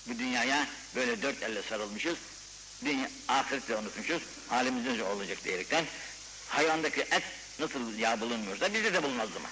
Bu 0.06 0.18
dünyaya 0.18 0.66
böyle 0.94 1.22
dört 1.22 1.42
elle 1.42 1.62
sarılmışız, 1.62 2.18
dünya, 2.84 3.10
ahirette 3.28 3.76
unutmuşuz, 3.76 4.22
halimiz 4.48 4.98
ne 4.98 5.04
olacak 5.04 5.44
diyerekten, 5.44 5.84
hayvandaki 6.48 7.00
et 7.00 7.22
nasıl 7.58 7.98
yağ 7.98 8.20
bulunmuyorsa 8.20 8.74
bizde 8.74 8.92
de 8.92 9.02
bulunmaz 9.02 9.28
zaman. 9.30 9.50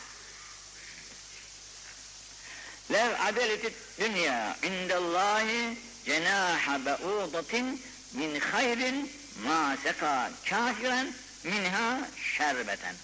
Lev 2.93 3.21
adeleti 3.21 3.75
dünya 4.01 4.57
indallahi 4.63 5.79
cenaha 6.05 6.87
be'udatin 6.87 7.83
min 8.13 8.41
hayrin 8.41 9.11
ma 9.45 9.77
seka 9.83 10.31
kafiren 10.51 11.15
minha 11.45 12.09
şerbeten. 12.37 12.95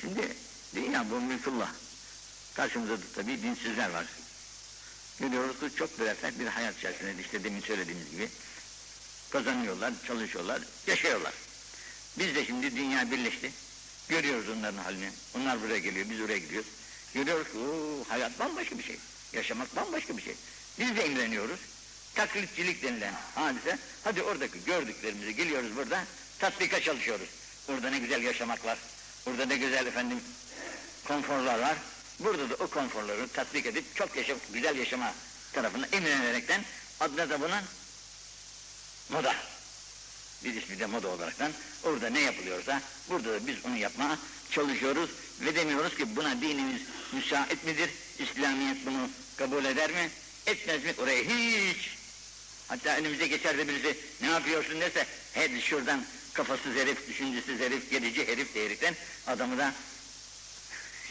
Şimdi 0.00 0.36
dünya 0.74 1.10
bu 1.10 1.20
mülkullah. 1.20 1.68
Karşımızda 2.54 2.98
da 2.98 3.04
tabii 3.14 3.42
dinsizler 3.42 3.90
var. 3.90 4.06
Görüyoruz 5.22 5.76
çok 5.76 5.98
müreffeh 5.98 6.30
bir 6.38 6.46
hayat 6.46 6.78
içerisinde 6.78 7.22
işte 7.22 7.44
demin 7.44 7.60
söylediğimiz 7.60 8.10
gibi 8.10 8.28
kazanıyorlar, 9.30 9.92
çalışıyorlar, 10.06 10.62
yaşıyorlar. 10.86 11.32
Biz 12.18 12.34
de 12.34 12.46
şimdi 12.46 12.76
dünya 12.76 13.10
birleşti. 13.10 13.52
Görüyoruz 14.08 14.48
onların 14.48 14.78
halini. 14.78 15.10
Onlar 15.36 15.62
buraya 15.62 15.78
geliyor, 15.78 16.06
biz 16.10 16.20
oraya 16.20 16.38
gidiyoruz. 16.38 16.70
Görüyoruz 17.14 17.46
ki 17.46 17.58
hayat 18.08 18.38
bambaşka 18.38 18.78
bir 18.78 18.82
şey. 18.82 18.96
Yaşamak 19.32 19.76
bambaşka 19.76 20.16
bir 20.16 20.22
şey. 20.22 20.34
Biz 20.78 20.96
de 20.96 21.06
imreniyoruz. 21.06 21.60
Taklitçilik 22.14 22.82
denilen 22.82 23.14
hadise. 23.34 23.78
Hadi 24.04 24.22
oradaki 24.22 24.64
gördüklerimizi 24.64 25.36
geliyoruz 25.36 25.76
burada 25.76 26.04
tatbika 26.38 26.80
çalışıyoruz. 26.80 27.28
Burada 27.68 27.90
ne 27.90 27.98
güzel 27.98 28.22
yaşamak 28.22 28.64
var. 28.64 28.78
Burada 29.26 29.46
ne 29.46 29.56
güzel 29.56 29.86
efendim 29.86 30.20
konforlar 31.04 31.58
var. 31.58 31.76
Burada 32.24 32.50
da 32.50 32.54
o 32.54 32.66
konforları 32.66 33.28
tatbik 33.28 33.66
edip 33.66 33.96
çok 33.96 34.16
yaşam, 34.16 34.38
güzel 34.52 34.76
yaşama 34.76 35.14
tarafına 35.52 35.86
imrenerekten 35.86 36.64
adına 37.00 37.30
da 37.30 37.40
bunun 37.40 37.62
moda. 39.08 39.34
Bir 40.44 40.54
ismi 40.54 40.78
de 40.78 40.86
moda 40.86 41.08
olaraktan 41.08 41.52
orada 41.82 42.10
ne 42.10 42.20
yapılıyorsa 42.20 42.82
burada 43.08 43.32
da 43.32 43.46
biz 43.46 43.56
onu 43.64 43.76
yapmaya 43.76 44.18
çalışıyoruz 44.50 45.10
ve 45.40 45.54
demiyoruz 45.54 45.96
ki 45.96 46.16
buna 46.16 46.40
dinimiz 46.40 46.82
müsait 47.12 47.64
midir? 47.64 47.90
İslamiyet 48.18 48.86
bunu 48.86 49.08
kabul 49.36 49.64
eder 49.64 49.90
mi? 49.90 50.10
Etmez 50.46 50.84
mi? 50.84 50.94
Oraya 50.98 51.22
hiç 51.22 51.90
hatta 52.68 52.96
önümüze 52.96 53.26
geçer 53.26 53.58
de 53.58 53.68
birisi 53.68 53.98
ne 54.20 54.26
yapıyorsun 54.26 54.80
derse 54.80 55.06
hadi 55.34 55.62
şuradan 55.62 56.04
kafasız 56.34 56.74
herif, 56.76 57.08
düşüncesiz 57.08 57.60
herif, 57.60 57.90
gerici 57.90 58.28
herif 58.28 58.54
diyerekten 58.54 58.96
adamı 59.26 59.58
da 59.58 59.74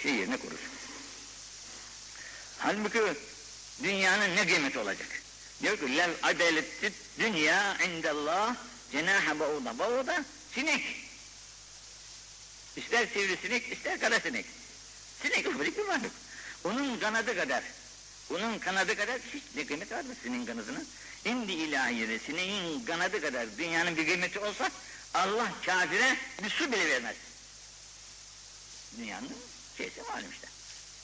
şey 0.04 0.16
yerine 0.16 0.38
kurur. 0.38 0.81
Halbuki 2.64 3.00
dünyanın 3.84 4.36
ne 4.36 4.48
kıymeti 4.48 4.80
olacak? 4.80 5.08
Diyor 5.62 5.80
ki 5.80 5.98
lev 5.98 6.10
adaletti 6.24 6.94
dünya 7.20 7.78
indallah 7.78 8.56
cenaha 8.92 9.40
bauda. 9.40 9.80
Bauda 9.80 10.26
sinek. 10.56 10.84
İster 12.76 13.08
sivrisinek, 13.08 13.72
ister 13.72 14.00
kara 14.00 14.20
sinek. 14.20 14.46
Sinek 15.22 15.48
ufacık 15.48 15.78
bir 15.78 15.84
mahluk. 15.84 16.12
Onun 16.64 17.00
kanadı 17.00 17.36
kadar, 17.36 17.64
onun 18.30 18.60
kanadı 18.60 18.98
kadar 18.98 19.20
hiç 19.34 19.44
ne 19.56 19.66
kıymeti 19.66 19.96
var 19.96 20.02
mı 20.02 20.16
sineğin 20.24 20.46
kanadının? 20.46 20.88
İndi 21.26 21.52
ilahiyede 21.52 22.20
sineğin 22.20 22.86
kanadı 22.86 23.22
kadar 23.22 23.58
dünyanın 23.58 23.98
bir 23.98 24.06
kıymeti 24.06 24.40
olsa 24.40 24.70
Allah 25.14 25.52
kafire 25.66 26.18
bir 26.44 26.50
su 26.50 26.72
bile 26.72 26.90
vermez. 26.90 27.16
Dünyanın 28.98 29.30
şeysi 29.78 30.02
malum 30.02 30.32
işte. 30.32 30.48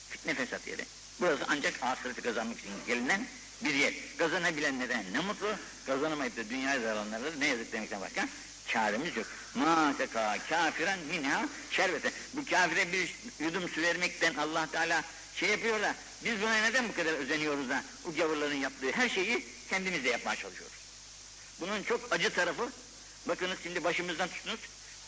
Fitne 0.10 0.34
fesat 0.34 0.68
yeri. 0.68 0.86
Burası 1.20 1.44
ancak 1.48 1.84
ahireti 1.84 2.22
kazanmak 2.22 2.60
için 2.60 2.72
gelinen 2.88 3.28
bir 3.62 3.74
yer. 3.74 3.94
Kazanabilenlere 4.18 5.04
ne 5.12 5.20
mutlu, 5.20 5.48
kazanamayıp 5.86 6.38
da 6.38 6.50
dünyaya 6.50 6.82
zararlanlara 6.82 7.36
ne 7.40 7.48
yazık 7.48 7.72
demekten 7.72 8.02
başka 8.02 8.28
çaremiz 8.68 9.18
yok. 9.18 9.28
Ma 9.56 9.94
seka 9.98 10.38
kafiren 10.50 11.00
minha 11.00 11.50
şerbete. 11.72 12.12
Bu 12.34 12.46
kafire 12.46 12.92
bir 12.92 13.16
yudum 13.40 13.70
su 13.70 13.82
vermekten 13.82 14.36
Allah 14.36 14.68
Teala 14.72 15.04
şey 15.36 15.50
yapıyor 15.50 15.82
da 15.82 15.96
biz 16.26 16.42
buna 16.42 16.62
neden 16.62 16.90
bu 16.90 16.96
kadar 16.96 17.14
özeniyoruz 17.14 17.70
da 17.70 17.84
o 18.06 18.14
gavurların 18.14 18.56
yaptığı 18.56 18.92
her 18.92 19.10
şeyi 19.10 19.46
kendimiz 19.70 20.04
de 20.04 20.10
yapmaya 20.10 20.36
çalışıyoruz. 20.36 20.78
Bunun 21.60 21.84
çok 21.84 22.14
acı 22.14 22.34
tarafı 22.34 22.70
bakınız 23.28 23.58
şimdi 23.64 23.84
başımızdan 23.84 24.30
tutunuz 24.30 24.60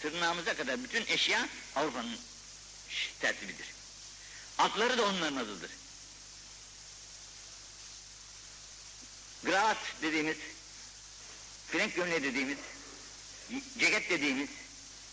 tırnağımıza 0.01 0.53
kadar 0.53 0.83
bütün 0.83 1.05
eşya 1.07 1.49
Avrupa'nın 1.75 2.15
tertibidir. 3.19 3.73
Atları 4.57 4.97
da 4.97 5.03
onların 5.03 5.35
adıdır. 5.35 5.71
Graat 9.43 9.77
dediğimiz, 10.01 10.37
frenk 11.67 11.95
gömle 11.95 12.23
dediğimiz, 12.23 12.57
ceket 13.79 14.09
dediğimiz, 14.09 14.49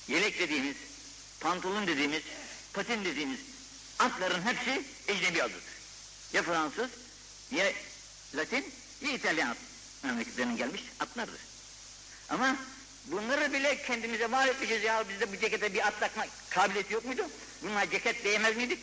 yelek 0.08 0.38
dediğimiz, 0.38 0.76
pantolon 1.40 1.86
dediğimiz, 1.86 2.22
patin 2.72 3.04
dediğimiz 3.04 3.40
atların 3.98 4.42
hepsi 4.42 4.82
ecnebi 5.08 5.42
adıdır. 5.42 5.62
Ya 6.32 6.42
Fransız, 6.42 6.90
ya 7.50 7.72
Latin, 8.34 8.72
ya 9.00 9.10
İtalyan 9.10 9.56
memleketlerinin 10.02 10.56
gelmiş 10.56 10.82
atlardır. 11.00 11.40
Ama 12.28 12.56
bunları 13.06 13.52
bile 13.52 13.82
kendimize 13.82 14.30
var 14.30 14.48
etmişiz 14.48 14.84
ya 14.84 15.08
bizde 15.08 15.32
bu 15.32 15.36
cekete 15.36 15.74
bir 15.74 15.86
at 15.86 16.00
takma 16.00 16.26
kabiliyeti 16.50 16.94
yok 16.94 17.04
muydu? 17.04 17.26
Bunlar 17.62 17.90
ceket 17.90 18.24
diyemez 18.24 18.56
miydik? 18.56 18.78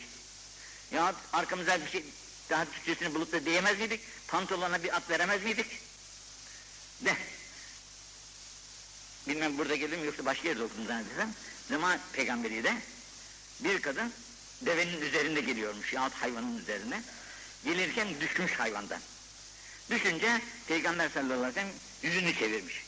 Ya 0.92 1.16
arkamıza 1.34 1.82
bir 1.82 1.90
şey 1.90 2.04
daha 2.50 2.66
Türkçesini 2.66 3.16
bulup 3.16 3.32
da 3.32 3.46
diyemez 3.46 3.80
miydik? 3.80 4.02
Pantolona 4.28 4.84
bir 4.84 4.96
at 4.96 5.10
veremez 5.10 5.44
miydik? 5.44 5.68
De. 7.02 7.16
Bilmem 9.28 9.58
burada 9.58 9.76
gelir 9.76 9.98
mi 9.98 10.06
yoksa 10.06 10.26
başka 10.26 10.48
yerde 10.48 10.64
okudum 10.64 10.86
zannedersem. 10.88 11.34
Zaman 11.70 12.00
peygamberi 12.14 12.64
de 12.64 12.74
bir 13.60 13.82
kadın 13.82 14.14
devenin 14.62 15.02
üzerinde 15.02 15.42
geliyormuş 15.42 15.94
yahut 15.94 16.14
hayvanın 16.14 16.58
üzerine. 16.58 17.02
Gelirken 17.66 18.08
düşmüş 18.22 18.52
hayvandan. 18.52 19.00
Düşünce 19.90 20.42
Peygamber 20.68 21.10
sallallahu 21.10 21.34
aleyhi 21.34 21.50
ve 21.50 21.54
sellem 21.54 21.74
yüzünü 22.04 22.36
çevirmiş. 22.36 22.84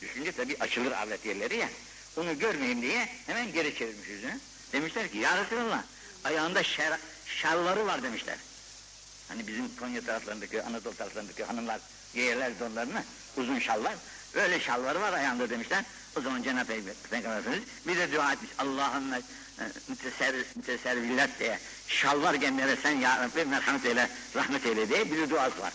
Düşünce 0.00 0.32
tabi 0.32 0.56
açılır 0.60 0.92
avret 0.92 1.26
yerleri 1.26 1.56
ya. 1.56 1.68
Onu 2.16 2.38
görmeyeyim 2.38 2.82
diye 2.82 3.08
hemen 3.26 3.52
geri 3.52 3.74
çevirmiş 3.74 4.08
yüzünü. 4.08 4.40
Demişler 4.72 5.12
ki 5.12 5.18
ya 5.18 5.44
Resulallah 5.44 5.82
ayağında 6.24 6.62
şer, 6.62 6.98
şalları 7.26 7.86
var 7.86 8.02
demişler. 8.02 8.36
Hani 9.30 9.46
bizim 9.46 9.76
Konya 9.76 10.00
taraflarındaki, 10.00 10.62
Anadolu 10.62 10.94
taraflarındaki 10.94 11.44
hanımlar 11.44 11.80
giyerler 12.14 12.60
donlarını, 12.60 13.02
uzun 13.36 13.58
şallar. 13.58 13.94
Öyle 14.34 14.60
şalları 14.60 15.00
var 15.00 15.12
ayağında 15.12 15.50
demişler. 15.50 15.84
O 16.16 16.20
zaman 16.20 16.42
Cenab-ı 16.42 16.66
Peygamber 17.10 17.38
Efendimiz 17.38 17.68
bir 17.86 17.96
de 17.96 18.12
dua 18.12 18.32
etmiş. 18.32 18.50
Allahümme 18.58 19.20
müteservillat 20.56 21.30
diye 21.38 21.58
şalvar 21.88 22.34
gemlere 22.34 22.76
sen 22.82 22.90
ya 22.90 23.22
Rabbi 23.22 23.44
merhamet 23.44 23.86
eyle, 23.86 24.10
rahmet 24.36 24.66
eyle 24.66 24.88
diye 24.88 25.12
bir 25.12 25.30
duası 25.30 25.60
var. 25.60 25.72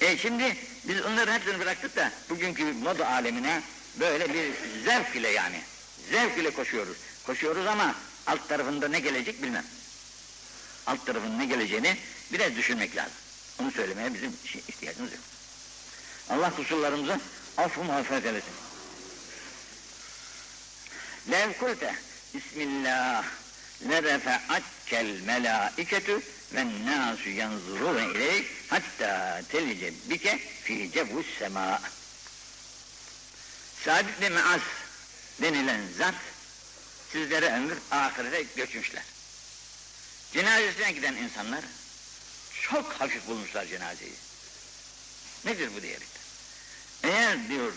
E 0.00 0.18
şimdi 0.18 0.56
biz 0.84 1.02
onların 1.02 1.32
hepsini 1.34 1.60
bıraktık 1.60 1.96
da 1.96 2.12
bugünkü 2.30 2.64
moda 2.64 3.08
alemine 3.08 3.62
böyle 4.00 4.34
bir 4.34 4.52
zevk 4.84 5.16
ile 5.16 5.28
yani 5.28 5.60
zevk 6.10 6.38
ile 6.38 6.50
koşuyoruz. 6.50 6.96
Koşuyoruz 7.26 7.66
ama 7.66 7.94
alt 8.26 8.48
tarafında 8.48 8.88
ne 8.88 9.00
gelecek 9.00 9.42
bilmem. 9.42 9.64
Alt 10.86 11.06
tarafının 11.06 11.38
ne 11.38 11.46
geleceğini 11.46 11.96
biraz 12.32 12.56
düşünmek 12.56 12.96
lazım. 12.96 13.12
Onu 13.60 13.70
söylemeye 13.72 14.14
bizim 14.14 14.32
şey, 14.44 14.62
ihtiyacımız 14.68 15.12
yok. 15.12 15.20
Allah 16.30 16.56
kusurlarımızı 16.56 17.20
affı 17.56 17.84
mağfiret 17.84 18.26
eylesin. 18.26 18.52
Lev 21.30 21.52
kulte 21.52 21.94
Bismillah 22.34 23.24
lerefe'atkel 23.88 25.20
melâiketu 25.26 26.22
ve 26.54 26.64
nâsu 26.86 27.30
yanzurûne 27.30 28.04
ileyk 28.14 28.46
hatta 28.68 29.42
telice 29.48 29.92
bike 30.10 30.38
fî 30.62 30.92
cevvus 30.92 31.26
semâ. 31.38 31.80
Sa'd 33.84 34.04
ibn 34.08 34.32
Me'az 34.32 34.60
denilen 35.42 35.80
zat 35.98 36.14
sizlere 37.12 37.52
ömür 37.52 37.78
ahirete 37.90 38.42
göçmüşler. 38.56 39.11
Cenazesine 40.32 40.92
giden 40.92 41.14
insanlar 41.14 41.64
çok 42.62 42.92
hafif 42.92 43.26
bulmuşlar 43.26 43.66
cenazeyi. 43.66 44.12
Nedir 45.44 45.70
bu 45.76 45.82
diyerekten? 45.82 46.22
Eğer 47.02 47.48
diyor 47.48 47.72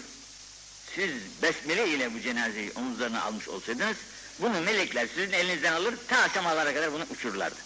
siz 0.95 1.11
besmele 1.41 1.87
ile 1.87 2.13
bu 2.13 2.19
cenazeyi 2.19 2.71
omuzlarına 2.75 3.23
almış 3.23 3.47
olsaydınız 3.47 3.97
bunu 4.39 4.61
melekler 4.61 5.07
sizin 5.07 5.31
elinizden 5.31 5.73
alır 5.73 5.95
ta 6.07 6.29
semalara 6.29 6.73
kadar 6.73 6.93
bunu 6.93 7.05
uçururlardı. 7.09 7.59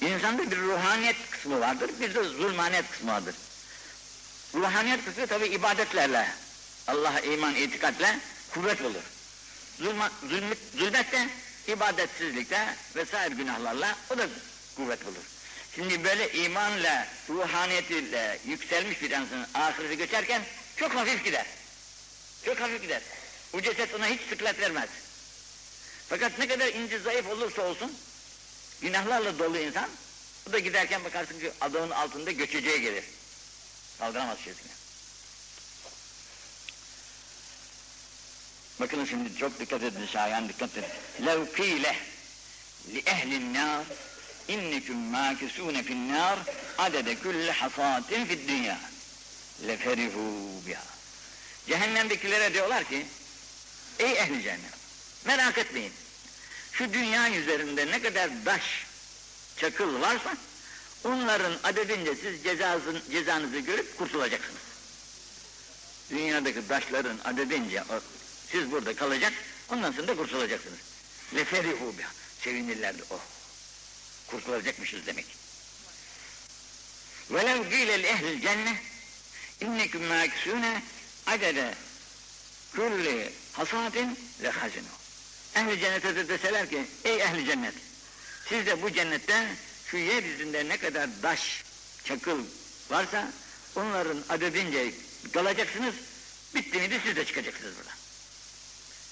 İnsanda 0.00 0.50
bir 0.50 0.56
ruhaniyet 0.56 1.16
kısmı 1.30 1.60
vardır, 1.60 1.90
bir 2.00 2.14
de 2.14 2.24
zulmaniyet 2.24 2.90
kısmı 2.90 3.12
vardır. 3.12 3.34
Ruhaniyet 4.54 5.04
kısmı 5.04 5.26
tabi 5.26 5.46
ibadetlerle, 5.46 6.28
Allah'a 6.86 7.20
iman, 7.20 7.54
itikatle 7.54 8.18
kuvvet 8.54 8.82
olur. 8.82 9.02
Zulma, 9.78 10.10
zulmü, 10.28 10.54
zulmette, 10.78 11.28
ibadetsizlikte 11.68 12.74
vesaire 12.96 13.34
günahlarla 13.34 13.96
o 14.10 14.18
da 14.18 14.28
kuvvet 14.76 15.06
bulur. 15.06 15.24
Şimdi 15.74 16.04
böyle 16.04 16.32
imanla, 16.32 17.06
ruhaniyetiyle 17.28 18.38
yükselmiş 18.46 19.02
bir 19.02 19.10
insanın 19.10 19.46
ahirete 19.54 19.94
geçerken 19.94 20.42
çok 20.76 20.94
hafif 20.94 21.24
gider. 21.24 21.46
Çok 22.44 22.60
hafif 22.60 22.82
gider. 22.82 23.02
Bu 23.52 23.62
ceset 23.62 23.94
ona 23.94 24.06
hiç 24.06 24.20
sıklet 24.28 24.60
vermez. 24.60 24.88
Fakat 26.08 26.38
ne 26.38 26.48
kadar 26.48 26.68
ince 26.68 26.98
zayıf 26.98 27.26
olursa 27.28 27.62
olsun, 27.62 27.92
günahlarla 28.80 29.38
dolu 29.38 29.58
insan, 29.58 29.88
bu 30.46 30.52
da 30.52 30.58
giderken 30.58 31.04
bakarsın 31.04 31.40
ki 31.40 31.52
adamın 31.60 31.90
altında 31.90 32.30
göçeceğe 32.30 32.78
gelir. 32.78 33.04
Kaldıramaz 33.98 34.38
şeysini. 34.38 34.79
Bakın 38.80 39.04
şimdi 39.04 39.36
çok 39.36 39.60
dikkat 39.60 39.82
edin 39.82 40.06
şayan 40.06 40.48
dikkat 40.48 40.70
edin. 40.76 41.26
Levkile 41.26 41.96
li 42.94 43.02
ehlin 43.06 43.54
nar 43.54 43.84
inneküm 44.48 44.96
mâkisûne 44.96 45.82
fin 45.82 46.08
nar 46.08 46.38
adede 46.78 47.14
külle 47.14 47.52
hasatin 47.52 48.24
fid 48.24 48.48
dünya 48.48 48.78
leferihû 49.66 50.66
biha. 50.66 50.82
Cehennemdekilere 51.66 52.54
diyorlar 52.54 52.84
ki 52.84 53.06
ey 53.98 54.12
ehli 54.12 54.42
cehennem 54.42 54.70
merak 55.24 55.58
etmeyin 55.58 55.92
şu 56.72 56.92
dünya 56.92 57.30
üzerinde 57.30 57.86
ne 57.86 58.02
kadar 58.02 58.30
daş 58.46 58.62
çakıl 59.56 60.00
varsa 60.00 60.36
onların 61.04 61.52
adedince 61.64 62.14
siz 62.14 62.42
cezasın, 62.42 63.02
cezanızı 63.10 63.58
görüp 63.58 63.98
kurtulacaksınız. 63.98 64.62
Dünyadaki 66.10 66.68
daşların 66.68 67.18
adedince 67.24 67.82
siz 68.52 68.70
burada 68.70 68.96
kalacak, 68.96 69.32
ondan 69.68 69.92
sonra 69.92 70.08
da 70.08 70.16
kurtulacaksınız. 70.16 70.78
Leferihu 71.34 71.98
biha. 71.98 72.10
Sevinirlerdi 72.44 73.02
oh. 73.10 73.20
Kurtulacakmışız 74.26 75.06
demek. 75.06 75.26
Velev 77.30 77.70
gîle 77.70 78.02
li 78.02 78.06
ehlil 78.06 78.42
cennet 78.42 78.76
innekum 79.60 80.02
mâkisûne 80.02 80.82
adede 81.26 81.74
kulli 82.74 83.32
hasatin 83.52 84.18
le 84.42 84.50
hazinu. 84.50 84.84
Ehli 85.54 85.80
cennete 85.80 86.16
de 86.16 86.28
deseler 86.28 86.70
ki 86.70 86.86
ey 87.04 87.20
ehli 87.20 87.46
cennet 87.46 87.74
siz 88.48 88.66
de 88.66 88.82
bu 88.82 88.90
cennette 88.90 89.46
şu 89.86 89.96
yeryüzünde 89.96 90.68
ne 90.68 90.76
kadar 90.76 91.08
taş, 91.22 91.64
çakıl 92.04 92.44
varsa 92.90 93.32
onların 93.76 94.24
adedince 94.28 94.92
kalacaksınız 95.32 95.94
bitti 96.54 96.78
miydi 96.78 97.00
siz 97.04 97.16
de 97.16 97.24
çıkacaksınız 97.24 97.76
buradan. 97.76 97.99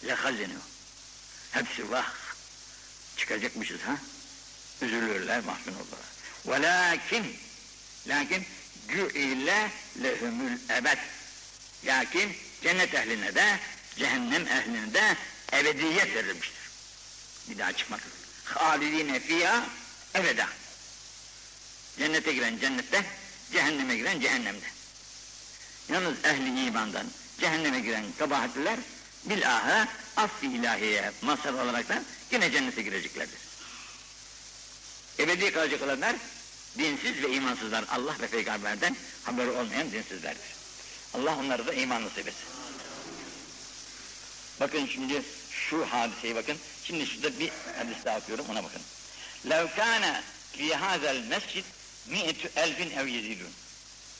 Le 0.04 0.14
hazinu. 0.14 0.58
Hepsi 1.50 1.90
vah. 1.90 2.14
Çıkacakmışız 3.16 3.80
ha. 3.80 3.96
Üzülürler, 4.82 5.44
mahzun 5.44 5.72
olurlar. 5.72 6.00
Velakin, 6.46 7.36
lakin 8.06 8.46
gü'ile 8.88 9.70
lehumul 10.02 10.58
ebed. 10.70 10.98
Lakin 11.84 12.32
cennet 12.62 12.94
ehline 12.94 13.34
de, 13.34 13.58
cehennem 13.96 14.46
ehline 14.46 14.94
de 14.94 15.16
ebediyet 15.52 16.14
verilmiştir. 16.14 16.58
Bir 17.48 17.58
daha 17.58 17.72
çıkmak. 17.72 18.00
Halidine 18.44 19.20
fiyha 19.20 19.66
ebeda. 20.14 20.48
Cennete 21.98 22.32
giren 22.32 22.58
cennette, 22.58 23.04
cehenneme 23.52 23.96
giren 23.96 24.20
cehennemde. 24.20 24.66
Yalnız 25.88 26.24
ehli 26.24 26.66
imandan 26.66 27.06
cehenneme 27.40 27.80
giren 27.80 28.04
kabahatliler 28.18 28.78
bilahı 29.25 29.87
affı 30.17 30.45
ilahiye 30.45 31.11
mazhar 31.21 31.53
olarak 31.53 31.89
da 31.89 32.03
yine 32.31 32.51
cennete 32.51 32.81
gireceklerdir. 32.81 33.39
Ebedi 35.19 35.51
kalacak 35.51 35.81
olanlar 35.81 36.15
dinsiz 36.77 37.23
ve 37.23 37.35
imansızlar. 37.35 37.85
Allah 37.91 38.15
ve 38.21 38.27
peygamberden 38.27 38.95
haberi 39.23 39.49
olmayan 39.49 39.91
dinsizlerdir. 39.91 40.53
Allah 41.13 41.37
onları 41.37 41.67
da 41.67 41.73
iman 41.73 42.05
nasip 42.05 42.27
etsin. 42.27 42.47
Bakın 44.59 44.85
şimdi 44.85 45.21
şu 45.51 45.85
hadiseyi 45.85 46.35
bakın. 46.35 46.57
Şimdi 46.83 47.07
şurada 47.07 47.39
bir 47.39 47.51
hadis 47.77 48.05
daha 48.05 48.17
okuyorum 48.17 48.45
ona 48.49 48.63
bakın. 48.63 48.81
لَوْ 49.47 49.67
كَانَ 49.67 50.21
فِي 50.57 50.73
هَذَا 50.73 51.09
الْمَسْجِدْ 51.17 51.63
مِئَةُ 52.09 52.41
اَلْفٍ 52.55 52.79
اَوْ 52.99 53.07
يَزِيدُونَ 53.07 53.53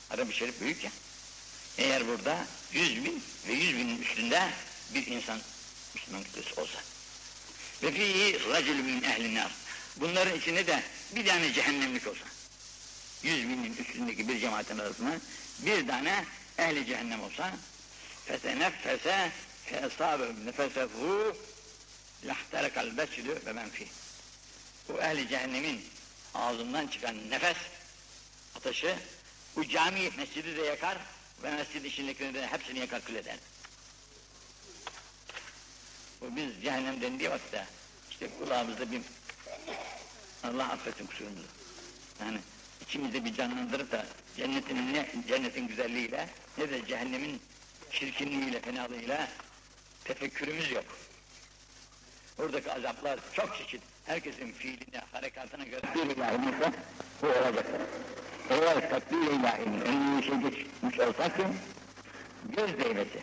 Arap-ı 0.10 0.34
Şerif 0.34 0.62
büyük 0.62 0.84
ya. 0.84 0.92
Eğer 1.78 2.08
burada 2.08 2.46
yüz 2.74 3.06
bin 3.06 3.24
ve 3.48 3.54
yüz 3.54 3.78
binin 3.78 4.02
üstünde 4.02 4.50
bir 4.95 5.07
insan 5.07 5.39
Müslüman 5.95 6.25
kitlesi 6.25 6.61
olsa. 6.61 6.79
Ve 7.83 7.93
fihi 7.93 8.51
racül 8.51 8.81
min 8.81 9.03
ehlin 9.03 9.35
nar. 9.35 9.53
Bunların 9.97 10.39
içinde 10.39 10.67
de 10.67 10.83
bir 11.15 11.27
tane 11.27 11.53
cehennemlik 11.53 12.07
olsa. 12.07 12.25
Yüz 13.23 13.49
binin 13.49 13.77
üstündeki 13.77 14.29
bir 14.29 14.41
cemaatin 14.41 14.79
arasında 14.79 15.21
bir 15.59 15.87
tane 15.87 16.25
ehli 16.59 16.87
cehennem 16.87 17.23
olsa 17.23 17.53
feteneffese 18.27 19.31
feesabe 19.65 20.25
nefesehu 20.45 21.37
lahterekal 22.25 22.97
besülü 22.97 23.39
ve 23.47 23.53
men 23.53 23.71
fih. 23.71 23.87
Bu 24.89 25.01
ehli 25.01 25.29
cehennemin 25.29 25.85
ağzından 26.35 26.87
çıkan 26.87 27.31
nefes 27.31 27.57
ateşi 28.57 28.95
bu 29.57 29.69
cami 29.69 30.11
mescidi 30.17 30.57
de 30.57 30.63
yakar 30.63 30.99
ve 31.43 31.51
mescid 31.51 31.85
içindekileri 31.85 32.35
de 32.35 32.47
hepsini 32.47 32.79
yakar 32.79 33.05
kül 33.05 33.15
eder. 33.15 33.37
Bu 36.21 36.37
biz 36.37 36.63
cehennem 36.63 37.01
dendiği 37.01 37.31
vakitte 37.31 37.67
işte 38.11 38.29
kulağımızda 38.39 38.93
bir 38.93 39.01
Allah 40.45 40.65
affetsin 40.65 41.07
kusurumuzu. 41.07 41.47
Yani 42.21 42.39
içimizde 42.81 43.25
bir 43.25 43.35
canlandırıp 43.35 43.93
da 43.93 44.07
cennetin 44.37 44.95
ne 44.95 45.07
cennetin 45.29 45.69
güzelliğiyle 45.69 46.29
ne 46.59 46.71
de 46.71 46.87
cehennemin 46.87 47.41
çirkinliğiyle, 47.91 48.61
fenalığıyla 48.61 49.29
tefekkürümüz 50.05 50.71
yok. 50.73 50.85
Oradaki 52.39 52.73
azaplar 52.73 53.19
çok 53.33 53.57
çeşit. 53.57 53.83
Herkesin 54.07 54.53
fiiline, 54.53 55.01
harekatına 55.13 55.65
göre 55.65 55.83
bir 55.95 56.17
ilahimizde 56.17 56.73
bu 57.23 57.27
olacaktır. 57.27 57.81
Eğer 58.51 58.91
takdir 58.91 59.17
ilahinin 59.17 59.81
önüne 59.81 60.19
bir 60.19 60.27
şey 60.27 60.37
geçmiş 60.37 60.99
olsa 61.01 61.37
ki 61.37 61.43
göz 62.57 62.79
değmesi 62.79 63.21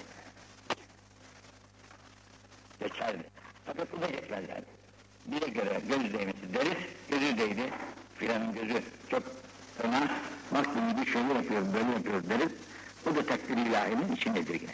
geçerdi. 2.80 3.24
Fakat 3.66 3.92
bu 3.92 4.02
da 4.02 4.06
geçmez 4.06 4.44
yani. 4.48 4.64
Bire 5.26 5.50
göre 5.50 5.80
göz 5.88 6.12
değmesi 6.12 6.54
deriz, 6.54 6.78
gözü 7.10 7.38
değdi, 7.38 7.70
filanın 8.18 8.54
gözü 8.54 8.82
çok 9.10 9.22
fena, 9.82 10.08
baktım 10.54 10.82
bir 11.00 11.10
şöyle 11.10 11.32
yapıyor, 11.34 11.62
böyle 11.74 11.92
yapıyor 11.92 12.22
deriz, 12.28 12.52
bu 13.06 13.16
da 13.16 13.26
takdir 13.26 13.56
ilahinin 13.56 14.16
içindedir 14.16 14.60
yine. 14.60 14.72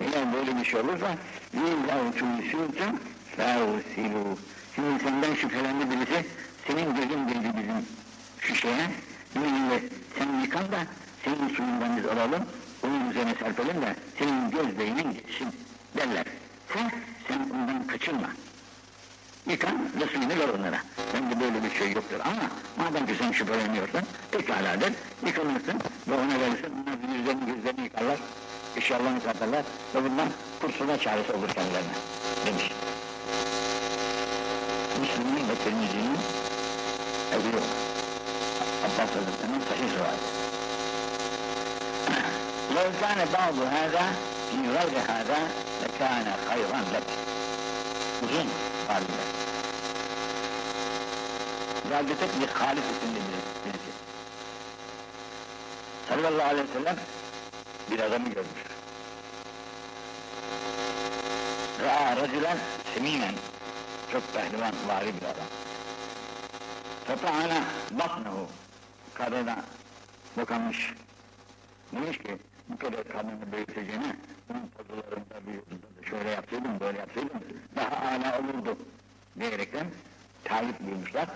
Eğer 0.00 0.32
böyle 0.32 0.56
bir 0.56 0.64
şey 0.64 0.80
olursa, 0.80 1.16
يُنْزَوْ 1.54 2.12
تُوْسُوْتُمْ 2.18 2.94
فَاُسِلُوا 3.36 4.36
Şimdi 4.74 5.02
senden 5.02 5.34
şüphelendi 5.34 5.90
birisi, 5.90 6.26
senin 6.66 6.94
gözün 6.94 7.28
değdi 7.28 7.52
bizim 7.56 7.86
şu 8.38 8.54
şeye, 8.54 8.90
yine 9.34 9.80
sen 10.18 10.40
yıkan 10.40 10.72
da 10.72 10.78
senin 11.24 11.48
suyundan 11.48 11.96
biz 11.96 12.06
alalım, 12.06 12.44
onun 12.82 13.10
üzerine 13.10 13.34
serpelim 13.34 13.82
de 13.82 13.96
senin 14.18 14.50
göz 14.50 14.78
beynin 14.78 15.12
geçsin 15.12 15.48
derler. 15.96 16.24
Sen, 16.72 16.92
sen 17.28 17.38
ondan 17.54 17.86
kaçınma. 17.86 18.28
Yıkan 19.46 19.76
ve 20.00 20.06
suyunu 20.06 20.28
ver 20.28 20.48
onlara. 20.58 20.78
Bence 21.14 21.40
böyle 21.40 21.62
bir 21.64 21.78
şey 21.78 21.92
yoktur 21.92 22.20
ama 22.24 22.42
madem 22.78 23.06
ki 23.06 23.14
sen 23.18 23.32
şüpheleniyorsan 23.32 24.02
pekaladır, 24.30 24.92
yıkanırsın 25.26 25.78
ve 26.08 26.14
ona 26.14 26.40
verirsin, 26.40 26.72
onlar 26.82 27.16
yüzlerini 27.16 27.46
gözlerini 27.46 27.82
yıkarlar, 27.84 28.18
eşyalarını 28.76 29.20
satarlar 29.20 29.64
ve 29.94 30.04
bundan 30.04 30.28
kurtulma 30.60 30.98
çaresi 30.98 31.32
olur 31.32 31.48
kendilerine 31.48 31.96
demiş. 32.46 32.70
Müslümanın 35.00 35.48
ve 35.48 35.54
Tirmizi'nin 35.64 36.18
evi 37.34 37.54
yok. 37.56 37.68
Abbas 38.84 38.98
Hazretleri'nin 38.98 39.60
sahih 39.68 39.98
rivayeti. 39.98 40.42
لو 42.76 42.86
كان 43.00 43.20
بعض 43.38 43.56
هذا 43.76 44.04
in 44.53 44.63
gayri 44.63 44.99
hâdâ 44.99 45.39
lekâne 45.83 46.33
hayran 46.47 46.93
lek. 46.93 47.03
Uzun 48.23 48.47
halinde. 48.87 49.23
Zâlgetek 51.89 52.41
bir 52.41 52.47
halif 52.47 52.83
isimli 52.83 53.19
bir 53.19 53.65
birisi. 53.65 53.91
Sallallahu 56.09 56.47
aleyhi 56.47 56.69
ve 56.69 56.73
sellem 56.73 56.97
bir 57.91 57.99
adamı 57.99 58.29
görmüş. 58.29 58.63
Ra'a 61.83 62.15
racülen 62.15 62.57
semimen. 62.93 63.33
Çok 64.11 64.33
pehlivan, 64.33 64.73
vari 64.87 65.13
bir 65.21 65.25
adam. 65.25 65.47
Feta'ana 67.07 67.63
batnehu. 67.91 68.47
Kadına 69.13 69.57
dokanmış. 70.37 70.93
Demiş 71.93 72.17
ki 72.17 72.37
bu 72.69 72.77
kadar 72.77 73.03
kadını 73.03 73.51
büyüteceğine 73.51 74.15
bunun 74.49 74.67
pazılarında 74.77 75.35
bir 75.47 76.09
şöyle 76.09 76.29
yapsaydım, 76.29 76.79
böyle 76.79 76.97
yapsaydım 76.97 77.39
daha 77.75 78.07
âlâ 78.07 78.39
olurdu 78.39 78.77
diyerekten 79.39 79.87
Tayyip 80.43 80.79
buyurmuşlar. 80.79 81.27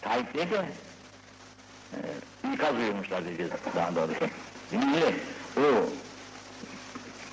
Tayyip 0.00 0.34
diye 0.34 0.50
de 0.50 0.66
e, 1.92 1.98
ikaz 2.54 2.76
buyurmuşlar 2.76 3.24
diyeceğiz 3.24 3.52
daha 3.76 3.94
doğrusu. 3.94 4.26
Şimdi 4.70 5.14
o 5.56 5.90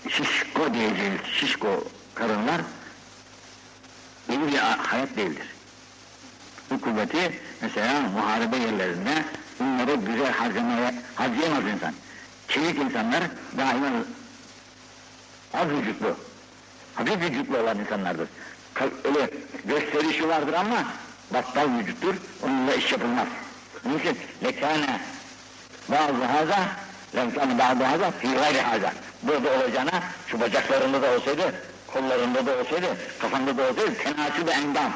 şişko 0.09 0.73
diyeceğiz, 0.73 1.21
şişko 1.39 1.83
karınlar 2.15 2.61
iyi 4.29 4.39
bir 4.41 4.57
hayat 4.57 5.17
değildir. 5.17 5.47
Bu 6.69 6.81
kuvveti 6.81 7.39
mesela 7.61 8.01
muharebe 8.01 8.57
yerlerinde 8.57 9.25
bunları 9.59 9.95
güzel 9.95 10.31
harcamaya 10.31 10.93
harcayamaz 11.15 11.67
insan. 11.67 11.93
Çevik 12.47 12.77
insanlar 12.79 13.23
daima 13.57 13.89
az 15.53 15.69
vücutlu, 15.69 16.15
hafif 16.95 17.21
vücutlu 17.21 17.57
olan 17.57 17.79
insanlardır. 17.79 18.27
Öyle 19.03 19.29
gösterişi 19.65 20.29
vardır 20.29 20.53
ama 20.53 20.83
battal 21.33 21.79
vücuttur, 21.79 22.15
onunla 22.43 22.73
iş 22.73 22.91
yapılmaz. 22.91 23.27
Onun 23.85 23.99
için 23.99 24.17
lekâne 24.43 24.99
bazı 25.89 26.23
haza, 26.25 26.59
lekâne 27.15 27.59
bazı 27.59 27.83
haza, 27.83 28.11
fî 28.11 28.27
gayri 28.27 28.61
haza. 28.61 28.93
Burada 29.23 29.49
olacağına 29.51 30.03
şu 30.27 30.41
bacaklarında 30.41 31.01
da 31.01 31.11
olsaydı, 31.11 31.55
kollarında 31.87 32.45
da 32.45 32.57
olsaydı, 32.57 32.87
kafanda 33.19 33.57
da 33.57 33.69
olsaydı 33.69 33.93
tenasüb 33.93 34.47
endam. 34.47 34.93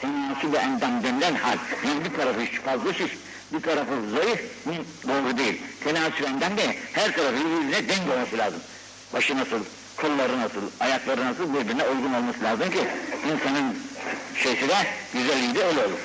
Tenasüb 0.00 0.54
endam 0.54 1.02
denilen 1.02 1.34
hal. 1.34 1.58
Yani 1.86 2.04
bir 2.04 2.16
tarafı 2.16 2.40
fazla 2.64 2.94
şiş, 2.94 3.12
bir 3.52 3.60
tarafı 3.60 4.10
zayıf, 4.10 4.40
bu 4.66 4.72
doğru 5.08 5.38
değil. 5.38 5.62
Tenasüb 5.84 6.24
endam 6.24 6.56
de 6.56 6.76
her 6.92 7.12
tarafı 7.16 7.36
birbirine 7.36 7.88
denk 7.88 8.10
olması 8.14 8.38
lazım. 8.38 8.60
Başı 9.12 9.36
nasıl, 9.36 9.60
kolları 9.97 10.39
nasıl, 10.39 10.61
ayakları 10.79 11.25
nasıl 11.25 11.53
birbirine 11.53 11.83
uygun 11.83 12.13
olması 12.13 12.43
lazım 12.43 12.71
ki 12.71 12.87
insanın 13.25 13.75
şeysi 14.43 14.67
de 14.67 14.75
güzelliği 15.13 15.55
de 15.55 15.63
öyle 15.63 15.85
olur. 15.85 15.99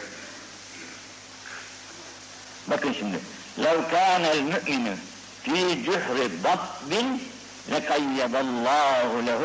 Bakın 2.67 2.93
şimdi. 2.93 3.17
لَوْ 3.59 3.77
كَانَ 3.93 4.25
الْمُؤْمِنُ 4.37 4.97
فِي 5.45 5.59
جُحْرِ 5.87 6.17
ضَبٍ 6.45 6.93
لَقَيَّدَ 7.73 8.35
اللّٰهُ 8.45 9.11
لَهُ 9.29 9.43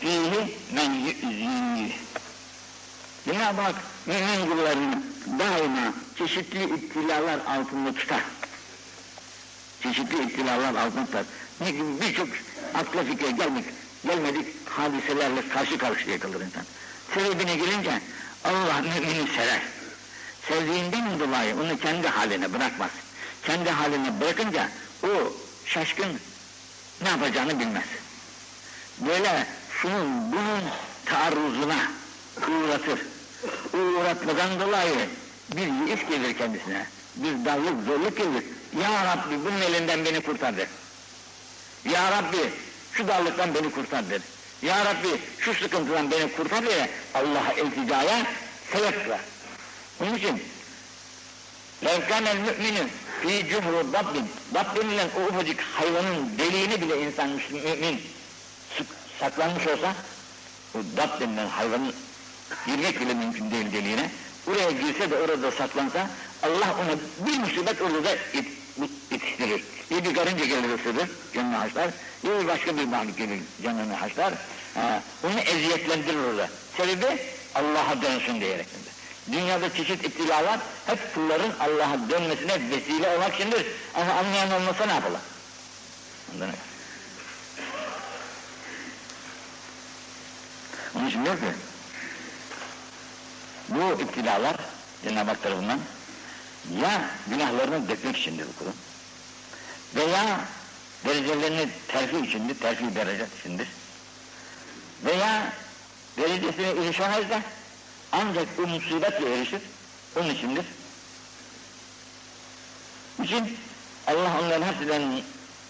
ف۪يهِ 0.00 0.32
مَنْ 0.76 0.90
يُؤْذ۪يهِ 1.06 1.90
Cenab-ı 3.24 3.60
Hak 3.60 3.74
mümin 4.06 4.50
kullarını 4.50 5.02
daima 5.38 5.92
çeşitli 6.18 6.64
iptilalar 6.64 7.38
altında 7.46 7.92
tutar. 7.92 8.20
Çeşitli 9.82 10.22
iptilalar 10.22 10.74
altında 10.74 11.04
tutar. 11.06 11.24
Ne 11.60 11.70
gibi 11.70 12.00
birçok 12.00 12.28
akla 12.74 13.04
fikre 13.04 13.30
gelmek, 13.30 13.64
gelmedik 14.05 14.47
hadiselerle 14.69 15.49
karşı 15.49 15.77
karşıya 15.77 16.19
kalır 16.19 16.41
insan. 16.41 16.63
Sebebine 17.13 17.55
gelince 17.55 18.01
Allah 18.43 18.81
mümini 18.81 19.27
sever. 19.35 19.61
Sevdiğinden 20.47 21.19
dolayı 21.19 21.55
onu 21.55 21.79
kendi 21.79 22.07
haline 22.07 22.53
bırakmaz. 22.53 22.89
Kendi 23.45 23.69
haline 23.69 24.21
bırakınca 24.21 24.69
o 25.03 25.33
şaşkın 25.65 26.19
ne 27.01 27.09
yapacağını 27.09 27.59
bilmez. 27.59 27.85
Böyle 28.97 29.47
şunun 29.81 30.31
bunun 30.31 30.61
taarruzuna 31.05 31.91
uğratır. 32.37 32.99
Uğratmadan 33.73 34.59
dolayı 34.59 35.09
bir 35.55 35.93
iş 35.93 36.07
gelir 36.07 36.37
kendisine. 36.37 36.85
Bir 37.15 37.45
darlık, 37.45 37.85
zorluk 37.87 38.17
gelir. 38.17 38.43
Ya 38.81 39.05
Rabbi 39.05 39.45
bunun 39.45 39.61
elinden 39.61 40.05
beni 40.05 40.21
kurtar 40.21 40.57
der. 40.57 40.67
Ya 41.91 42.11
Rabbi 42.11 42.51
şu 42.93 43.07
darlıktan 43.07 43.55
beni 43.55 43.71
kurtar 43.71 44.09
dedi. 44.09 44.23
Ya 44.61 44.85
Rabbi 44.85 45.07
şu 45.39 45.53
sıkıntıdan 45.53 46.11
beni 46.11 46.31
kurtar 46.31 46.65
diye 46.65 46.89
Allah'a 47.13 47.53
ilticaya 47.53 48.25
sebep 48.71 49.09
ver. 49.09 49.19
Onun 50.01 50.15
için 50.15 50.43
Levkanel 51.85 52.37
müminin 52.37 52.89
fi 53.21 53.47
cumhur 53.49 53.93
Rabbin 53.93 54.25
Rabbinle 54.55 55.07
o 55.19 55.33
ufacık 55.33 55.61
hayvanın 55.61 56.37
deliğini 56.37 56.81
bile 56.81 57.01
insan 57.01 57.29
mümin 57.29 58.01
saklanmış 59.19 59.67
olsa 59.67 59.93
o 60.75 60.77
Rab 60.97 61.19
denilen 61.21 61.47
hayvanın 61.47 61.93
girmek 62.65 63.01
bile 63.01 63.13
mümkün 63.13 63.51
değil 63.51 63.71
deliğine. 63.71 64.09
Oraya 64.47 64.71
girse 64.71 65.11
de 65.11 65.15
orada 65.15 65.51
saklansa 65.51 66.09
Allah 66.43 66.75
ona 66.81 67.27
bir 67.27 67.39
musibet 67.39 67.81
orada 67.81 68.15
yetiştirir. 69.11 69.63
Ya 69.89 70.03
bir 70.03 70.13
karınca 70.13 70.45
gelir 70.45 70.79
ısırır, 70.79 71.09
canını 71.33 71.55
haşlar, 71.55 71.91
bir 72.23 72.47
başka 72.47 72.77
bir 72.77 72.85
mahluk 72.85 73.17
gelir 73.17 73.39
canını 73.63 73.93
haşlar. 73.93 74.33
Ha, 74.73 75.03
onu 75.23 75.39
eziyetlendirir 75.39 76.23
orada. 76.23 76.49
Sebebi 76.77 77.17
Allah'a 77.55 78.01
dönsün 78.01 78.41
diyerekten. 78.41 78.81
Dünyada 79.31 79.73
çeşit 79.73 80.05
iptilalar 80.05 80.59
hep 80.85 81.15
kulların 81.15 81.51
Allah'a 81.59 82.09
dönmesine 82.09 82.69
vesile 82.69 83.09
olmak 83.09 83.35
içindir. 83.35 83.65
Ama 83.93 84.13
anlayan 84.13 84.51
olmasa 84.51 84.85
ne 84.85 84.93
yapalım? 84.93 85.21
Öyle. 86.41 86.51
Onun 90.95 91.07
için 91.07 91.25
diyor 91.25 91.35
ki, 91.35 91.45
bu 93.69 94.01
iptilalar 94.01 94.55
Cenab-ı 95.03 95.29
Hak 95.29 95.43
tarafından 95.43 95.79
ya 96.81 97.09
günahlarını 97.27 97.89
dökmek 97.89 98.17
içindir 98.17 98.45
bu 98.47 98.59
kulun 98.59 98.75
veya 99.95 100.39
derecelerini 101.05 101.69
terfi 101.87 102.17
içindir, 102.17 102.59
terfi 102.59 102.95
derece 102.95 103.27
içindir 103.39 103.67
veya 105.05 105.53
derecesine 106.17 106.67
erişemez 106.67 107.29
de 107.29 107.41
ancak 108.11 108.57
bu 108.57 108.67
musibetle 108.67 109.35
erişir, 109.35 109.61
onun 110.15 110.29
içindir. 110.29 110.65
için 113.23 113.57
Allah 114.07 114.39
onların 114.41 114.67
hepsinden 114.67 115.21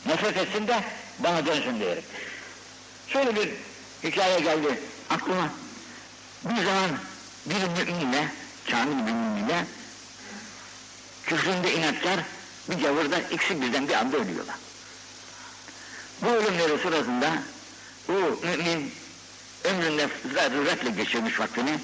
nefret 0.06 0.38
etsin 0.38 0.68
de 0.68 0.84
bana 1.20 1.46
dönsün 1.46 1.80
diyerek. 1.80 2.04
Şöyle 3.08 3.36
bir 3.36 3.50
hikaye 4.04 4.40
geldi 4.40 4.80
aklıma. 5.10 5.50
Bir 6.46 6.66
zaman 6.66 6.90
bir 7.46 7.86
müminle, 7.86 8.28
kamil 8.72 9.08
bir 9.08 9.12
küfründe 11.32 11.74
inatkar 11.74 12.20
bir 12.70 12.84
gavurda 12.84 13.20
ikisi 13.20 13.62
birden 13.62 13.88
bir 13.88 13.94
anda 13.94 14.18
ölüyorlar. 14.18 14.56
Bu 16.22 16.28
ölümleri 16.28 16.82
sırasında 16.82 17.30
o 18.10 18.14
mümin 18.48 18.92
ömründe 19.64 20.08
zaruretle 20.34 20.90
geçirmiş 20.90 21.40
vaktini 21.40 21.80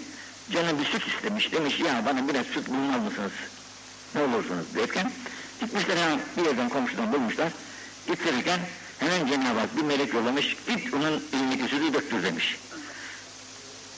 canı 0.51 0.79
bir 0.79 0.85
süt 0.85 1.07
istemiş 1.07 1.51
demiş 1.51 1.79
ya 1.79 2.03
bana 2.05 2.27
biraz 2.27 2.45
süt 2.45 2.67
bulmaz 2.67 3.03
mısınız? 3.03 3.31
Ne 4.15 4.21
olursunuz? 4.21 4.65
derken 4.75 5.11
gitmişler 5.59 5.97
hemen 5.97 6.19
bir 6.37 6.45
yerden 6.45 6.69
komşudan 6.69 7.13
bulmuşlar. 7.13 7.51
Getirirken 8.07 8.59
hemen 8.99 9.27
Cenab-ı 9.27 9.59
Hak 9.59 9.77
bir 9.77 9.81
melek 9.81 10.13
yollamış 10.13 10.57
git 10.67 10.93
onun 10.93 11.23
elindeki 11.33 11.63
sütü 11.63 11.93
döktür 11.93 12.23
demiş. 12.23 12.59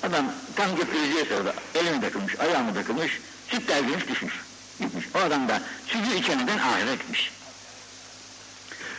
Adam 0.03 0.25
tam 0.55 0.75
götüreceği 0.75 1.25
sırada 1.25 1.53
elini 1.75 2.01
takılmış 2.01 2.39
ayağını 2.39 2.73
takılmış 2.73 3.19
süt 3.49 3.67
derginiz 3.67 4.07
düşmüş 4.07 4.48
gitmiş 4.79 5.05
o 5.15 5.19
adam 5.19 5.47
da 5.47 5.61
sütü 5.87 6.15
içeniden 6.15 6.57
ahire 6.57 6.95
gitmiş 6.95 7.31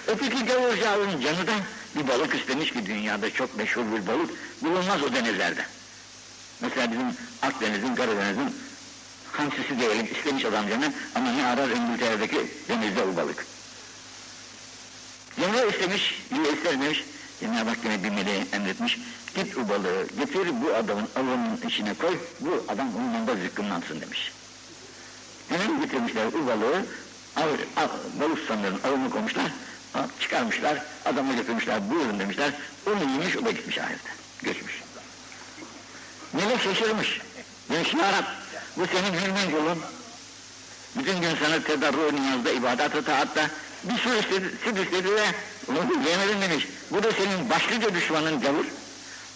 öteki 0.06 0.44
gavurcağın 0.44 1.20
canı 1.20 1.46
da 1.46 1.52
bir 1.96 2.08
balık 2.08 2.34
istemiş 2.34 2.72
ki 2.72 2.86
dünyada 2.86 3.30
çok 3.30 3.56
meşhur 3.56 3.82
bir 3.92 4.06
balık 4.06 4.30
bulunmaz 4.62 5.02
o 5.02 5.14
denizlerde 5.14 5.64
Mesela 6.60 6.92
bizim 6.92 7.06
Akdeniz'in, 7.42 7.94
Karadeniz'in 7.94 8.54
hamsisi 9.32 9.78
diyelim 9.78 10.06
istemiş 10.06 10.44
adamcanı 10.44 10.92
ama 11.14 11.32
ne 11.32 11.46
arar 11.46 11.68
İngiltere'deki 11.68 12.46
denizde 12.68 13.02
o 13.02 13.16
balık. 13.16 13.46
Cenab-ı 15.36 15.70
istemiş, 15.70 16.22
diye 16.34 16.52
istermiş. 16.52 17.04
Cenab-ı 17.40 17.68
Hak 17.68 17.78
yine 17.84 18.04
bir 18.04 18.10
meleğe 18.10 18.44
emretmiş. 18.52 18.98
Git 19.34 19.58
o 19.58 19.68
balığı 19.68 20.06
getir 20.18 20.62
bu 20.62 20.74
adamın 20.74 21.08
avının 21.16 21.60
içine 21.68 21.94
koy, 21.94 22.18
bu 22.40 22.64
adam 22.68 22.96
onun 22.96 23.12
yanında 23.12 23.36
zıkkımlansın 23.36 24.00
demiş. 24.00 24.32
Hemen 25.50 25.80
getirmişler 25.80 26.26
o 26.26 26.46
balığı, 26.46 26.84
av, 27.36 27.48
av, 27.76 27.88
balık 28.20 28.38
sanırın 28.48 28.80
avını 28.84 29.10
koymuşlar, 29.10 29.52
çıkarmışlar, 30.20 30.82
adamı 31.04 31.36
getirmişler, 31.36 31.90
buyurun 31.90 32.18
demişler, 32.18 32.52
onu 32.86 33.12
yemiş, 33.12 33.36
o 33.36 33.44
da 33.44 33.50
gitmiş 33.50 33.78
ahirete, 33.78 34.10
göçmüş. 34.42 34.82
Melek 36.32 36.62
şaşırmış. 36.62 37.20
Ya 37.70 38.12
Rab, 38.12 38.24
bu 38.76 38.86
senin 38.86 39.12
hürmen 39.12 39.50
kulun. 39.50 39.78
Bütün 40.96 41.20
gün 41.20 41.36
sana 41.44 41.62
tedarru 41.62 42.16
niyazda, 42.16 42.50
ibadet-i 42.50 43.04
taatta 43.04 43.50
bir 43.84 43.98
su 43.98 44.14
istedi, 44.14 44.54
süt 44.64 44.78
istedi 44.78 45.14
ve 45.14 45.24
onu 45.68 46.08
yemedin 46.08 46.40
demiş. 46.40 46.68
Bu 46.90 47.02
da 47.02 47.12
senin 47.12 47.50
başlıca 47.50 47.94
düşmanın 47.94 48.40
gavur. 48.40 48.64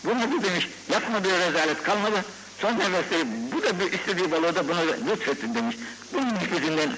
Bu 0.04 0.18
ne 0.18 0.32
bu 0.32 0.42
demiş, 0.42 0.68
yapma 0.92 1.24
bir 1.24 1.30
rezalet 1.30 1.82
kalmadı. 1.82 2.24
Son 2.60 2.78
nefesleri 2.78 3.26
bu 3.52 3.62
da 3.62 3.80
bir 3.80 3.92
istediği 3.92 4.30
balığı 4.30 4.54
da 4.54 4.68
buna 4.68 4.80
lütfettin 4.80 5.54
demiş. 5.54 5.76
Bunun 6.12 6.34
yüzünden 6.54 6.90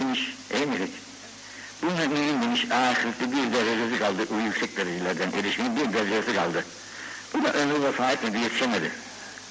demiş, 0.00 0.36
ey 0.50 0.66
melek, 0.66 0.90
bu 1.82 1.86
müminin 1.86 2.42
demiş 2.42 2.66
ahirette 2.70 3.32
bir 3.32 3.52
derecesi 3.52 3.98
kaldı. 3.98 4.26
O 4.34 4.40
yüksek 4.40 4.76
derecelerden 4.76 5.32
erişimin 5.32 5.76
bir 5.76 5.92
derecesi 5.92 6.34
kaldı. 6.34 6.64
Bu 7.34 7.44
da 7.44 7.52
ömrü 7.52 7.82
vefa 7.82 8.12
etmedi, 8.12 8.38
yetişemedi 8.38 8.90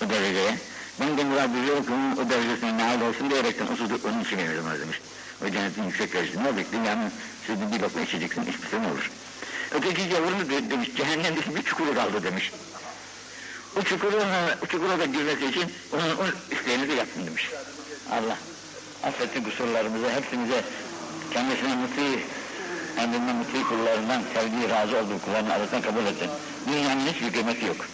o 0.05 0.09
dereceye. 0.09 0.57
Ben 0.99 1.17
de 1.17 1.23
Murat 1.23 1.49
Bizi 1.55 1.71
okumun 1.71 2.17
o 2.17 2.29
derecesine 2.29 2.77
nail 2.77 3.01
olsun 3.01 3.29
diyerekten 3.29 3.67
usulü 3.67 3.99
onun 4.07 4.23
için 4.23 4.37
emrim 4.37 4.81
demiş. 4.81 5.01
O 5.45 5.49
cennetin 5.49 5.83
yüksek 5.83 6.13
derecesi 6.13 6.43
ne 6.43 6.47
olacak? 6.47 6.65
Dünyanın 6.73 7.11
sözünü 7.47 7.71
bir 7.71 7.79
lokma 7.79 8.01
içeceksin, 8.01 8.41
hiçbir 8.41 8.69
şey 8.69 8.79
olur? 8.79 9.11
Öteki 9.71 10.09
gavurunu 10.09 10.49
de, 10.49 10.69
demiş, 10.69 10.89
cehennemde 10.95 11.55
bir 11.55 11.63
çukuru 11.63 11.95
kaldı 11.95 12.23
demiş. 12.23 12.51
O 13.76 13.82
çukuruna, 13.82 14.58
o 14.64 14.66
çukura 14.66 14.98
da 14.98 15.04
girmesi 15.04 15.46
için 15.46 15.72
onun, 15.92 16.16
onun 16.16 16.34
isteğini 16.50 16.88
de 16.88 16.92
yapsın 16.92 17.26
demiş. 17.26 17.50
Allah 18.12 18.36
affetsin 19.04 19.44
kusurlarımızı, 19.44 20.10
hepsimize 20.10 20.64
kendisine 21.32 21.74
mutlu, 21.74 22.02
emrine 22.98 23.32
mutlu 23.32 23.68
kullarından 23.68 24.22
sevdiği, 24.34 24.68
razı 24.68 24.96
olduğu 24.96 25.18
kullarını 25.20 25.52
arasından 25.52 25.82
kabul 25.82 26.06
etsin. 26.06 26.30
Dünyanın 26.68 27.06
hiçbir 27.06 27.32
kıymeti 27.32 27.64
yok. 27.66 27.86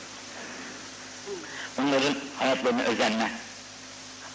Onların 1.78 2.14
hayatlarını 2.38 2.82
özenme, 2.82 3.30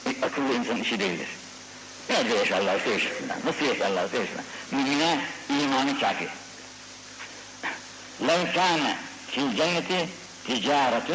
bir 0.06 0.24
akıllı 0.24 0.54
insan 0.54 0.82
işi 0.82 1.00
değildir. 1.00 1.28
Nerede 2.10 2.34
yaşarlarsa 2.34 2.90
yaşasınlar, 2.90 3.38
nasıl 3.46 3.66
yaşarlarsa 3.66 4.18
yaşasınlar. 4.18 4.46
Mümine 4.72 5.22
imanı 5.50 6.00
kafi. 6.00 6.28
لَوْ 8.22 8.54
كَانَ 8.54 8.96
فِي 9.32 9.42
الْجَنَّةِ 9.42 10.08
تِجَارَةٌ 10.48 11.10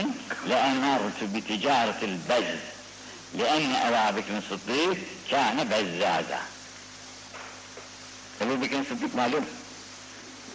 لَاَمَرْتُ 0.50 1.20
بِتِجَارَةِ 1.34 2.00
الْبَزْ 2.10 2.48
لِأَنَّ 3.38 3.72
اَبَا 3.88 4.04
بِكْرٍ 4.16 4.34
صِدِّيقٍ 4.50 4.96
كَانَ 5.30 5.56
بَزَّازًا 5.70 6.40
Ebu 8.40 8.62
Bekir 8.62 8.84
Sıddık 8.84 9.14
malum, 9.14 9.44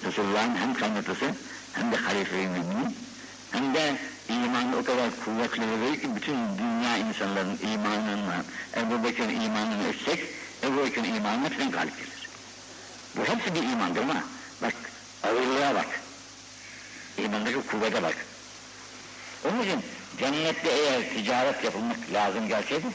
Resulullah'ın 0.03 0.55
hem 0.55 0.73
kaynatısı, 0.73 1.25
hem 1.71 1.91
de 1.91 1.95
halife-i 1.95 2.47
müminin, 2.47 2.97
hem 3.51 3.73
de 3.73 3.95
imanı 4.29 4.77
o 4.77 4.83
kadar 4.83 5.09
kuvvetli 5.25 5.63
oluyor 5.63 5.95
ki 6.01 6.15
bütün 6.15 6.57
dünya 6.57 6.97
insanların 6.97 7.59
imanına, 7.73 8.45
Ebu 8.77 9.03
Bekir'in 9.03 9.41
imanını 9.41 9.87
ölçsek, 9.87 10.19
Ebu 10.63 10.85
Bekir'in 10.85 11.13
imanına 11.13 11.45
hepsinden 11.45 11.71
galip 11.71 11.97
gelir. 11.97 12.29
Bu 13.17 13.21
hepsi 13.21 13.55
bir 13.55 13.63
imandır 13.63 14.01
ama 14.01 14.23
bak 14.61 14.73
ağırlığa 15.23 15.75
bak, 15.75 16.01
imandaki 17.17 17.61
kuvvete 17.61 18.03
bak. 18.03 18.15
Onun 19.45 19.61
için 19.61 19.81
cennette 20.17 20.69
eğer 20.71 21.09
ticaret 21.09 21.63
yapılmak 21.63 22.11
lazım 22.13 22.47
gelseydi, 22.47 22.87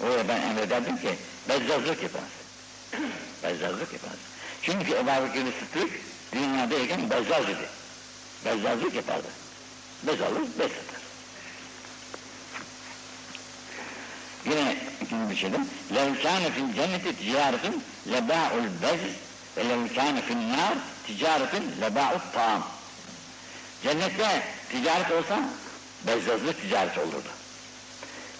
oraya 0.00 0.28
ben 0.28 0.42
emrederdim 0.42 0.96
ki 0.96 1.18
bezzazlık 1.48 2.02
yaparsın. 2.02 2.44
bezzazlık 3.42 3.92
yaparsın. 3.92 4.20
Çünkü 4.62 4.92
Ebu 4.92 5.06
Bekir 5.06 5.52
Sıddık 5.60 5.90
dünyadayken 6.32 7.10
bezzaz 7.10 7.44
idi. 7.44 7.68
Bezzazlık 8.44 8.94
yapardı. 8.94 9.28
Bez 10.02 10.20
alır, 10.20 10.42
bez 10.58 10.72
satar. 10.72 11.04
Yine 14.44 14.76
ikinci 15.02 15.30
bir 15.30 15.36
şeyde 15.36 15.56
لَوْ 15.90 16.22
كَانَ 16.22 16.42
فِي 16.54 16.60
الْجَنَّةِ 16.66 17.04
تِجَارَةٌ 17.20 17.72
لَبَاءُ 18.06 18.50
الْبَزِ 18.64 19.02
وَلَوْ 19.56 19.88
كَانَ 19.96 20.16
فِي 20.26 20.32
النَّارِ 20.32 20.76
تِجَارَةٌ 21.08 21.54
لَبَاءُ 21.80 22.20
الطَّعَامِ 22.20 22.62
Cennette 23.82 24.42
ticaret 24.70 25.10
olsa 25.12 25.40
bezzazlık 26.06 26.62
ticaret 26.62 26.98
olurdu. 26.98 27.28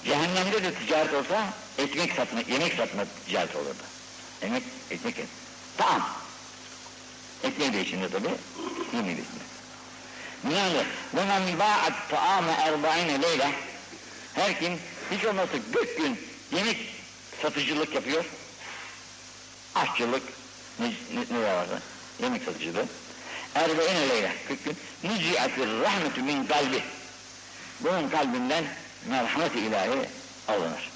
Cehennemde 0.05 0.64
de 0.64 0.74
ticaret 0.74 1.14
olsa 1.14 1.53
ekmek 1.78 2.12
satma, 2.12 2.40
yemek 2.49 2.74
satma 2.74 3.05
ticaret 3.26 3.57
olurdu. 3.57 3.82
Yemek, 4.42 4.62
ekmek, 4.90 5.16
tamam. 5.76 6.03
Ekmeği 7.45 7.72
de 7.72 7.80
içinde 7.80 8.09
tabi, 8.09 8.28
yemeği 8.97 9.16
de 9.16 9.20
içinde. 9.22 9.45
Binaenle 10.45 10.84
وَمَنْ 11.16 11.57
بَاعَتْ 11.59 11.97
طَعَامَ 12.11 12.47
اَرْبَعِينَ 12.68 13.22
لَيْلَ 13.22 13.51
Her 14.34 14.61
kim 14.61 14.78
hiç 15.11 15.24
olmazsa 15.24 15.59
40 15.72 15.97
gün 15.97 16.20
yemek 16.53 16.76
satıcılık 17.42 17.95
yapıyor. 17.95 18.24
Aşçılık, 19.74 20.22
ne, 20.78 20.86
ne, 20.86 21.38
ne 21.38 21.45
vardı? 21.45 21.82
Yemek 22.22 22.42
satıcılığı. 22.45 22.86
Erbe'ine 23.56 24.10
leyla, 24.10 24.32
40 24.47 24.66
gün. 24.66 24.78
Nüzi'atir 25.04 25.82
rahmetü 25.82 26.22
min 26.22 26.45
kalbi. 26.45 26.84
Bunun 27.80 28.10
kalbinden 28.10 28.64
merhamet-i 29.10 29.60
ilahi 29.60 30.10
alınır. 30.47 30.89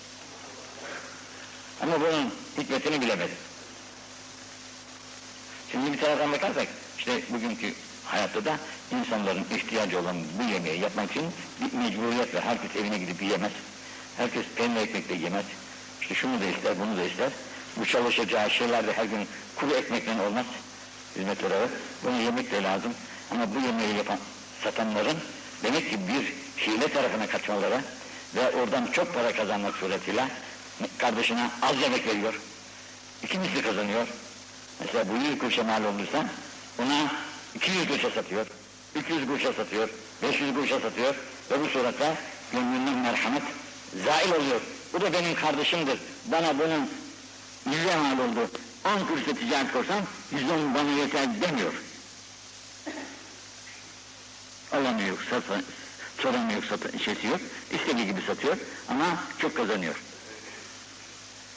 Ama 1.82 2.01
bunun 2.01 2.34
hikmetini 2.58 3.01
bilemedim. 3.01 3.36
Şimdi 5.72 5.93
bir 5.93 5.99
taraftan 5.99 6.32
bakarsak, 6.32 6.68
işte 6.97 7.22
bugünkü 7.30 7.74
hayatta 8.06 8.45
da 8.45 8.58
insanların 8.91 9.45
ihtiyacı 9.56 9.99
olan 9.99 10.16
bu 10.39 10.54
yemeği 10.54 10.82
yapmak 10.82 11.12
için 11.12 11.26
bir 11.62 11.78
mecburiyet 11.78 12.36
var. 12.36 12.43
Herkes 12.43 12.76
evine 12.76 12.97
gidip 12.97 13.22
yiyemez. 13.22 13.51
Herkes 14.18 14.45
peynir 14.56 14.82
ekmek 14.82 15.10
de 15.10 15.14
yemez. 15.14 15.45
İşte 16.01 16.16
şunu 16.16 16.41
da 16.41 16.45
ister, 16.45 16.80
bunu 16.80 16.97
da 16.97 17.04
ister. 17.04 17.30
Bu 17.78 17.86
çalışacağı 17.86 18.49
şeyler 18.49 18.88
de 18.88 18.93
her 18.93 19.06
gün 19.06 19.28
kuru 19.56 19.74
ekmekle 19.74 20.22
olmaz. 20.22 20.45
Hizmet 21.16 21.43
olarak. 21.43 21.70
Bunu 22.03 22.22
yemek 22.22 22.51
de 22.51 22.64
lazım. 22.64 22.93
Ama 23.32 23.55
bu 23.55 23.59
yemeği 23.66 23.97
yapan, 23.97 24.18
satanların 24.64 25.18
demek 25.64 25.89
ki 25.89 25.99
bir 26.07 26.34
hile 26.68 26.88
tarafına 26.88 27.28
kaçmaları 27.28 27.82
ve 28.36 28.51
oradan 28.55 28.86
çok 28.91 29.14
para 29.14 29.34
kazanmak 29.34 29.76
suretiyle 29.76 30.28
kardeşine 30.97 31.49
az 31.61 31.82
yemek 31.82 32.07
veriyor. 32.07 32.39
İki 33.24 33.39
misli 33.39 33.61
kazanıyor. 33.61 34.07
Mesela 34.80 35.05
bu 35.09 35.30
100 35.30 35.39
kuruşa 35.39 35.64
mal 35.64 35.84
olduysa 35.84 36.26
ona 36.80 37.11
200 37.55 37.88
kuruşa 37.88 38.09
satıyor, 38.09 38.47
300 38.95 39.28
kuruşa 39.28 39.53
satıyor, 39.53 39.89
500 40.24 40.53
kuruşa 40.53 40.80
satıyor 40.80 41.16
ve 41.51 41.61
bu 41.61 41.68
surette 41.68 42.14
gönlünden 42.51 42.97
merhamet 42.97 43.43
zail 44.05 44.32
oluyor. 44.32 44.61
Bu 44.93 45.01
da 45.01 45.14
benim 45.14 45.36
kardeşimdir. 45.36 45.99
Bana 46.26 46.59
bunun 46.59 46.89
yüze 47.76 47.95
mal 47.95 48.20
oldu. 48.20 48.49
10 48.86 49.05
kuruşa 49.07 49.34
ticaret 49.34 49.71
korsam 49.71 50.01
110 50.31 50.73
bana 50.73 50.91
yeter 50.91 51.41
demiyor. 51.41 51.73
Alamıyor, 54.71 55.17
sata, 55.29 55.61
soramıyor, 56.17 56.63
sata, 56.63 56.99
şeysi 56.99 57.27
yok. 57.27 57.39
İstediği 57.71 58.05
gibi 58.05 58.21
satıyor 58.21 58.57
ama 58.89 59.05
çok 59.39 59.57
kazanıyor. 59.57 59.95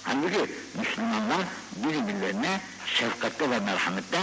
Halbuki 0.03 0.51
Müslümanlar 0.79 1.41
birbirlerine 1.77 2.61
şefkatte 2.87 3.51
ve 3.51 3.59
merhamette 3.61 4.19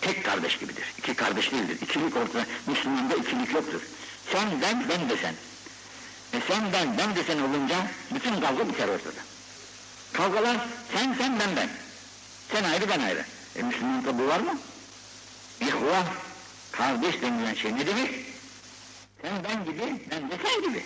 tek 0.00 0.24
kardeş 0.24 0.58
gibidir. 0.58 0.94
İki 0.98 1.14
kardeş 1.14 1.52
değildir. 1.52 1.78
İkilik 1.82 2.16
ortada. 2.16 2.46
Müslümanda 2.66 3.14
ikilik 3.14 3.54
yoktur. 3.54 3.80
Sen 4.32 4.62
ben, 4.62 4.88
ben 4.88 5.10
de 5.10 5.16
sen. 5.16 5.34
E 6.32 6.42
sen 6.48 6.72
ben, 6.72 6.98
ben 6.98 7.16
de 7.16 7.24
sen 7.24 7.38
olunca 7.38 7.76
bütün 8.14 8.40
kavga 8.40 8.68
biter 8.68 8.88
ortada. 8.88 9.20
Kavgalar 10.12 10.56
sen 10.94 11.14
sen 11.18 11.40
ben 11.40 11.56
ben. 11.56 11.85
Sen 12.52 12.64
ayrı 12.64 12.88
ben 12.88 13.00
ayrı. 13.00 13.24
E 13.56 13.62
Müslümanlıkta 13.62 14.18
bu 14.18 14.26
var 14.26 14.40
mı? 14.40 14.58
İhvan, 15.60 16.04
kardeş 16.72 17.22
denilen 17.22 17.54
şey 17.54 17.76
ne 17.76 17.86
demek? 17.86 18.10
Sen 19.22 19.32
ben 19.44 19.64
gibi, 19.64 20.02
ben 20.10 20.30
de 20.30 20.34
sen 20.42 20.62
gibi. 20.62 20.84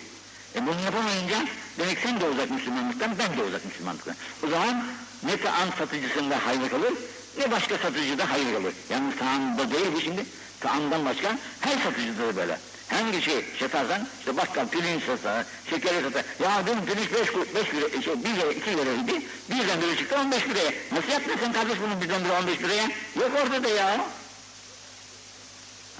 E 0.55 0.67
bunu 0.67 0.81
yapamayınca 0.85 1.45
demek 1.79 1.99
sen 1.99 2.21
de 2.21 2.25
uzak 2.25 2.51
Müslümanlıktan, 2.51 3.15
ben 3.19 3.37
de 3.37 3.43
uzak 3.43 3.65
Müslümanlıktan. 3.65 4.15
O 4.43 4.47
zaman 4.47 4.83
ne 5.23 5.37
taan 5.37 5.69
satıcısında 5.77 6.39
hayır 6.45 6.69
kalır, 6.69 6.93
ne 7.37 7.51
başka 7.51 7.77
satıcıda 7.77 8.29
hayır 8.29 8.53
kalır. 8.53 8.73
Yani 8.89 9.15
taanda 9.17 9.71
değil 9.71 9.87
bu 9.95 10.01
şimdi, 10.01 10.25
taandan 10.59 11.05
başka 11.05 11.37
her 11.59 11.77
satıcıda 11.77 12.27
da 12.27 12.35
böyle. 12.35 12.59
Hangi 12.91 13.21
şey 13.21 13.45
satarsan, 13.59 14.07
işte 14.19 14.37
bakkal 14.37 14.67
pirinç 14.67 15.03
satar, 15.03 15.45
şekeri 15.69 16.03
satar. 16.03 16.23
Ya 16.43 16.67
dün 16.67 16.85
pirinç 16.85 17.13
beş, 17.13 17.55
beş 17.55 17.73
lira, 17.73 18.01
şey, 18.01 18.23
bir 18.23 18.35
lira, 18.35 18.51
iki 18.51 18.71
liraydı, 18.71 19.25
birden 19.49 19.81
biri 19.81 19.97
çıktı 19.97 20.15
on 20.19 20.31
beş 20.31 20.49
liraya. 20.49 20.71
Nasıl 20.91 21.11
yaptın 21.11 21.37
sen 21.39 21.53
kardeş 21.53 21.77
bunu 21.81 22.01
birden 22.01 22.23
bire 22.25 22.31
on 22.31 22.47
beş 22.47 22.59
liraya? 22.59 22.83
Yok 23.15 23.31
orada 23.43 23.63
da 23.63 23.69
ya. 23.69 24.05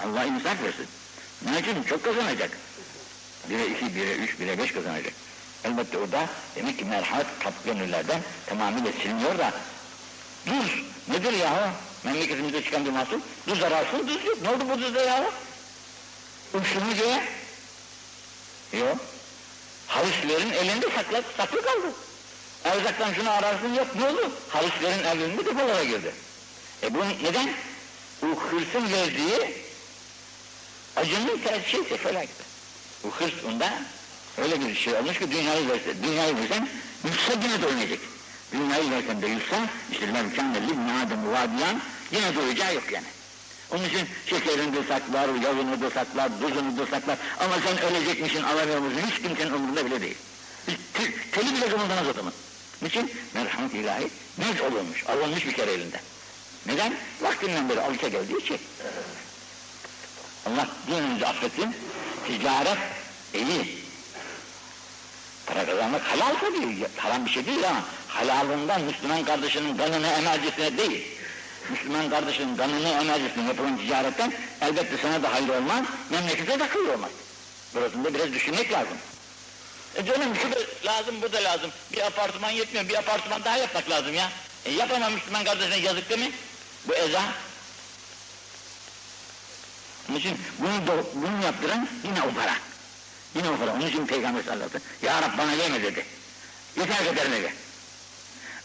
Allah 0.03 0.25
insaf 0.25 0.63
versin. 0.63 0.87
Ne 1.45 1.59
için? 1.59 1.83
Çok 1.83 2.03
kazanacak. 2.03 2.57
Bire 3.49 3.67
iki, 3.67 3.95
bire 3.95 4.13
üç, 4.15 4.39
bire 4.39 4.57
beş 4.57 4.71
kazanacak. 4.71 5.13
Elbette 5.63 5.97
orada 5.97 6.29
demek 6.55 6.79
ki 6.79 6.85
merhamet 6.85 7.27
kalp 7.43 7.65
gönüllerden 7.65 8.21
tamamıyla 8.45 8.91
siliniyor 8.91 9.37
da 9.37 9.51
Duz 10.47 10.83
nedir 11.07 11.33
yahu? 11.33 11.69
Memleketimizde 12.03 12.63
çıkan 12.63 12.85
bir 12.85 12.91
mahsul. 12.91 13.19
Duz 13.47 13.59
zararsız, 13.59 14.07
duz 14.07 14.25
yok. 14.25 14.41
Ne 14.41 14.49
oldu 14.49 14.63
bu 14.69 14.81
duzda 14.81 15.01
yahu? 15.01 15.31
Uçtuğunu 16.53 16.95
diye. 16.95 17.23
Yok. 18.83 18.97
Havislerin 19.87 20.51
elinde 20.51 20.85
saklı, 20.95 21.23
saklı 21.37 21.61
kaldı. 21.61 21.93
Erzaktan 22.63 23.13
şunu 23.13 23.31
ararsın 23.31 23.73
yok 23.73 23.87
ne 23.95 24.07
oldu? 24.07 24.31
Havislerin 24.49 25.03
elinde 25.03 25.45
depolara 25.45 25.83
girdi. 25.83 26.13
E 26.83 26.93
bu 26.93 26.99
neden? 27.23 27.49
Bu 28.21 28.41
hırsın 28.41 28.93
verdiği 28.93 29.53
acının 30.95 31.41
şeyse 31.71 31.97
felaketi. 31.97 32.43
Bu 33.03 33.11
hırs 33.11 33.43
onda 33.47 33.73
öyle 34.37 34.61
bir 34.61 34.75
şey 34.75 34.93
olmuş 34.93 35.19
ki 35.19 35.31
dünyayı 35.31 35.69
verse, 35.69 36.03
dünyayı 36.03 36.35
versen 36.35 36.69
yükse 37.05 37.33
yine 37.43 37.61
de 37.61 37.67
oynayacak. 37.67 37.99
Dünyayı 38.51 38.91
versen 38.91 39.21
de 39.21 39.27
yükse, 39.27 39.59
işte 39.91 40.07
levkâne 40.07 40.67
libni 40.67 40.91
âdem 40.93 41.31
vâdiyan 41.31 41.81
Yine 42.11 42.35
doyacağı 42.35 42.75
yok 42.75 42.91
yani. 42.91 43.05
Onun 43.72 43.84
için 43.84 44.07
şekerini 44.26 44.74
de 44.74 44.84
saklar, 44.84 45.30
yağını 45.43 45.82
da 45.82 45.89
saklar, 45.89 46.30
tuzunu 46.41 46.78
da 46.78 46.86
saklar. 46.86 47.17
Ama 47.39 47.55
sen 47.65 47.82
ölecekmişsin, 47.82 48.43
alamıyor? 48.43 48.82
Hiç 49.07 49.22
kimsenin 49.22 49.51
umurunda 49.51 49.86
bile 49.86 50.01
değil. 50.01 50.17
Teli 51.32 51.53
bile 51.55 51.69
kımıldanmaz 51.69 52.07
adamın. 52.07 52.34
Niçin? 52.82 53.11
Merhamet 53.34 53.74
ilahi 53.74 54.07
mez 54.38 54.61
olunmuş, 54.61 55.05
alınmış 55.09 55.47
bir 55.47 55.53
kere 55.53 55.72
elinden. 55.72 56.01
Neden? 56.65 56.93
Vaktinden 57.22 57.69
beri 57.69 57.82
alışa 57.82 58.07
geldiği 58.07 58.38
için. 58.38 58.57
Allah 60.47 60.67
dinimizi 60.88 61.28
affetsin. 61.28 61.76
Ticaret 62.28 62.78
iyi. 63.34 63.82
Para 65.45 65.65
kazanmak 65.65 66.01
halal 66.01 66.36
tabii. 66.41 66.88
Haram 66.97 67.26
bir 67.26 67.32
şey 67.32 67.45
değil 67.45 67.69
ama 67.69 67.84
halalından 68.07 68.82
Müslüman 68.82 69.24
kardeşinin 69.26 69.78
kanını 69.78 70.07
emercisine 70.07 70.78
değil. 70.78 71.07
Müslüman 71.72 72.09
kardeşinin 72.09 72.57
kanını 72.57 72.89
emercisine 72.89 73.47
yapılan 73.47 73.78
ticaretten 73.78 74.34
elbette 74.61 74.97
sana 75.01 75.24
da 75.24 75.34
hayır 75.34 75.49
olmaz, 75.49 75.86
memlekete 76.09 76.59
de 76.59 76.63
hayır 76.63 76.88
olmaz. 76.88 77.11
Burasında 77.76 78.13
biraz 78.13 78.34
düşünmek 78.34 78.72
lazım. 78.72 78.97
E 79.95 80.05
canım 80.05 80.36
şu 80.36 80.51
da 80.51 80.55
lazım, 80.86 81.22
bu 81.22 81.34
da 81.34 81.43
lazım. 81.43 81.72
Bir 81.93 82.05
apartman 82.05 82.49
yetmiyor, 82.49 82.89
bir 82.89 82.97
apartman 82.97 83.43
daha 83.43 83.57
yapmak 83.57 83.89
lazım 83.89 84.13
ya. 84.13 84.32
E 84.65 84.72
yapamam 84.72 85.13
Müslüman 85.13 85.43
kardeşine 85.43 85.78
yazık 85.78 86.09
değil 86.09 86.22
mi? 86.22 86.32
Bu 86.88 86.95
eza. 86.95 87.22
Onun 90.09 90.17
için 90.19 90.38
bunu, 90.59 90.88
da, 90.88 91.03
bunu 91.15 91.45
yaptıran 91.45 91.88
yine 92.03 92.22
o 92.22 92.34
para. 92.34 92.55
Yine 93.36 93.49
o 93.49 93.57
para. 93.57 93.74
Onun 93.74 93.88
için 93.88 94.07
Peygamber 94.07 94.43
sallallahu 94.43 94.65
aleyhi 94.65 94.76
ve 94.76 94.80
sellem, 94.99 95.15
Ya 95.15 95.22
Rab 95.22 95.38
bana 95.38 95.51
yeme 95.51 95.84
dedi. 95.84 96.05
Yeter 96.80 96.97
kadar 96.97 97.32
dedi. 97.32 97.53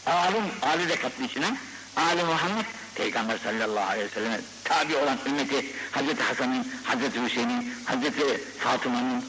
Alim, 0.06 0.44
Ali 0.62 0.88
de 0.88 0.96
kattı 0.96 1.22
içine. 1.22 1.56
Ali 1.96 2.24
Muhammed, 2.24 2.64
Peygamber 2.95 3.37
sallallahu 3.37 3.89
aleyhi 3.89 4.05
ve 4.05 4.13
selleme 4.13 4.39
tabi 4.63 4.95
olan 4.95 5.17
ümmeti 5.25 5.65
Hazreti 5.91 6.23
Hasan'ın, 6.23 6.67
Hazreti 6.83 7.23
Hüseyin'in, 7.23 7.73
Hazreti 7.85 8.43
Fatıma'nın, 8.59 9.25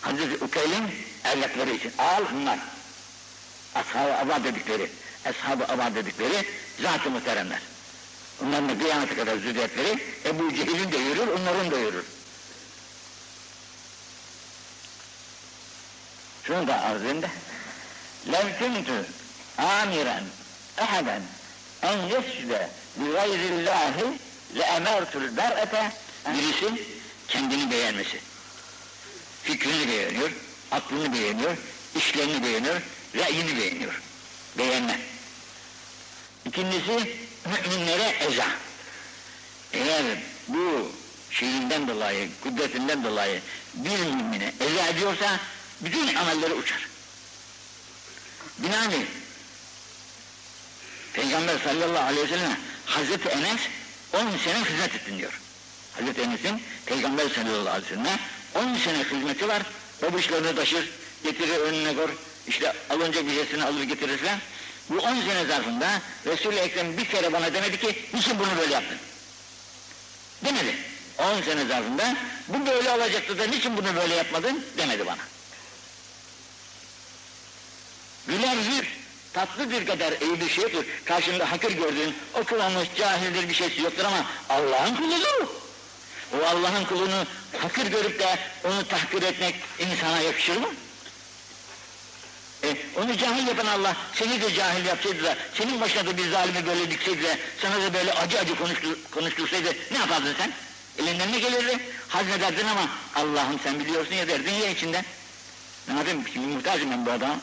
Hazreti 0.00 0.44
Ukeyl'in 0.44 0.84
evlatları 1.24 1.70
için. 1.70 1.92
Al 1.98 2.24
bunlar. 2.34 2.58
Ashab-ı 3.74 4.16
Aba 4.16 4.44
dedikleri, 4.44 4.90
Ashab-ı 5.24 5.72
Aba 5.72 5.94
dedikleri 5.94 6.44
zat-ı 6.82 7.10
muhteremler. 7.10 7.60
Onların 8.44 8.68
da 8.68 8.78
kıyamete 8.78 9.14
kadar 9.14 9.36
zürriyetleri 9.36 9.98
Ebu 10.24 10.54
Cehil'in 10.54 10.92
de 10.92 10.96
yürür, 10.96 11.26
onların 11.26 11.70
da 11.70 11.78
yürür. 11.78 12.04
Şunu 16.44 16.66
da 16.66 16.80
arz 16.80 17.02
edeyim 17.02 17.22
de. 17.22 17.30
لَوْ 18.26 18.46
كُنْتُ 18.60 18.88
آمِرًا 19.58 20.18
اَحَدًا 20.78 21.20
en 21.85 21.97
yesle 22.07 22.69
bi 22.97 23.11
gayrillahi 23.11 24.05
le 24.55 24.63
emertul 24.63 25.37
ber'ete 25.37 25.91
birisi 26.27 26.83
kendini 27.27 27.71
beğenmesi. 27.71 28.19
Fikrini 29.43 29.87
beğeniyor, 29.87 30.31
aklını 30.71 31.13
beğeniyor, 31.13 31.57
işlerini 31.95 32.43
beğeniyor, 32.43 32.81
ra'yini 33.15 33.57
beğeniyor. 33.57 34.01
Beğenme. 34.57 34.99
İkincisi 36.45 37.17
müminlere 37.45 38.15
eza. 38.19 38.47
Eğer 39.73 40.03
bu 40.47 40.91
şeyinden 41.31 41.87
dolayı, 41.87 42.29
kudretinden 42.43 43.03
dolayı 43.03 43.41
bir 43.73 43.99
mümine 43.99 44.53
eza 44.59 44.87
ediyorsa 44.87 45.39
bütün 45.81 46.15
amelleri 46.15 46.53
uçar. 46.53 46.87
Binaenaleyh 48.57 49.05
Peygamber 51.15 51.57
sallallahu 51.59 52.03
aleyhi 52.03 52.23
ve 52.23 52.27
sellem 52.27 52.57
Hazreti 52.85 53.29
Enes 53.29 53.61
10 54.13 54.19
sene 54.19 54.65
hizmet 54.65 54.95
ettin 54.95 55.17
diyor. 55.17 55.41
Hazreti 55.93 56.21
Enes'in 56.21 56.61
Peygamber 56.85 57.29
sallallahu 57.29 57.69
aleyhi 57.69 57.85
ve 57.85 57.95
sellem 57.95 58.19
10 58.55 58.77
sene 58.77 59.03
hizmeti 59.03 59.47
var. 59.47 59.63
Babuşlarını 60.01 60.55
taşır, 60.55 60.89
getirir 61.23 61.59
önüne 61.59 61.95
koy. 61.95 62.11
İşte 62.47 62.73
alınca 62.89 63.25
bir 63.25 63.35
şeysini 63.35 63.63
alır 63.63 63.83
getirir 63.83 64.17
falan. 64.17 64.39
Bu 64.89 64.97
10 64.97 65.21
sene 65.21 65.45
zarfında 65.45 66.01
Resul-i 66.25 66.55
Ekrem 66.55 66.97
bir 66.97 67.05
kere 67.05 67.33
bana 67.33 67.53
demedi 67.53 67.79
ki 67.79 68.05
niçin 68.13 68.39
bunu 68.39 68.57
böyle 68.57 68.73
yaptın? 68.73 68.97
Demedi. 70.45 70.75
10 71.17 71.41
sene 71.41 71.65
zarfında 71.65 72.15
bu 72.47 72.65
böyle 72.65 72.91
olacaktı 72.91 73.39
da 73.39 73.45
niçin 73.45 73.77
bunu 73.77 73.95
böyle 73.95 74.15
yapmadın 74.15 74.65
demedi 74.77 75.05
bana. 75.05 75.17
Güler 78.27 78.55
yüz 78.55 78.87
tatlı 79.35 79.71
bir 79.71 79.85
kadar 79.85 80.11
iyi 80.21 80.41
bir 80.41 80.49
şeydir. 80.49 80.85
Karşında 81.05 81.51
hakir 81.51 81.71
gördüğün 81.71 82.15
okumamış, 82.33 82.87
cahildir 82.97 83.49
bir 83.49 83.53
şeysi 83.53 83.81
yoktur 83.81 84.03
ama 84.05 84.25
Allah'ın 84.49 84.95
kuludur. 84.95 85.47
O 86.33 86.45
Allah'ın 86.45 86.85
kulunu 86.85 87.25
hakir 87.61 87.85
görüp 87.85 88.19
de 88.19 88.39
onu 88.63 88.87
tahkir 88.87 89.21
etmek 89.21 89.55
insana 89.79 90.21
yakışır 90.21 90.57
mı? 90.57 90.67
E, 92.63 92.77
onu 92.95 93.17
cahil 93.17 93.47
yapan 93.47 93.65
Allah 93.65 93.97
seni 94.13 94.41
de 94.41 94.53
cahil 94.53 94.85
yapsaydı 94.85 95.23
da 95.23 95.35
senin 95.53 95.81
başına 95.81 96.05
da 96.05 96.17
bir 96.17 96.29
zalimi 96.29 96.67
böyle 96.67 96.91
dikseydi 96.91 97.23
de 97.23 97.37
sana 97.61 97.81
da 97.81 97.93
böyle 97.93 98.13
acı 98.13 98.39
acı 98.39 98.55
konuştur, 98.55 98.97
konuştursaydı 99.11 99.73
ne 99.91 99.97
yapardın 99.97 100.35
sen? 100.37 100.51
Elinden 101.03 101.31
ne 101.31 101.39
gelirdi? 101.39 101.79
Hazmederdin 102.07 102.67
ama 102.67 102.89
Allah'ım 103.15 103.59
sen 103.63 103.79
biliyorsun 103.79 104.15
ya 104.15 104.27
derdin 104.27 104.53
ya 104.53 104.69
içinden. 104.69 105.05
Ne 105.87 105.97
yapayım 105.97 106.23
şimdi 106.33 106.47
muhtacım 106.47 106.91
ben 106.91 107.05
bu 107.05 107.11
adama. 107.11 107.35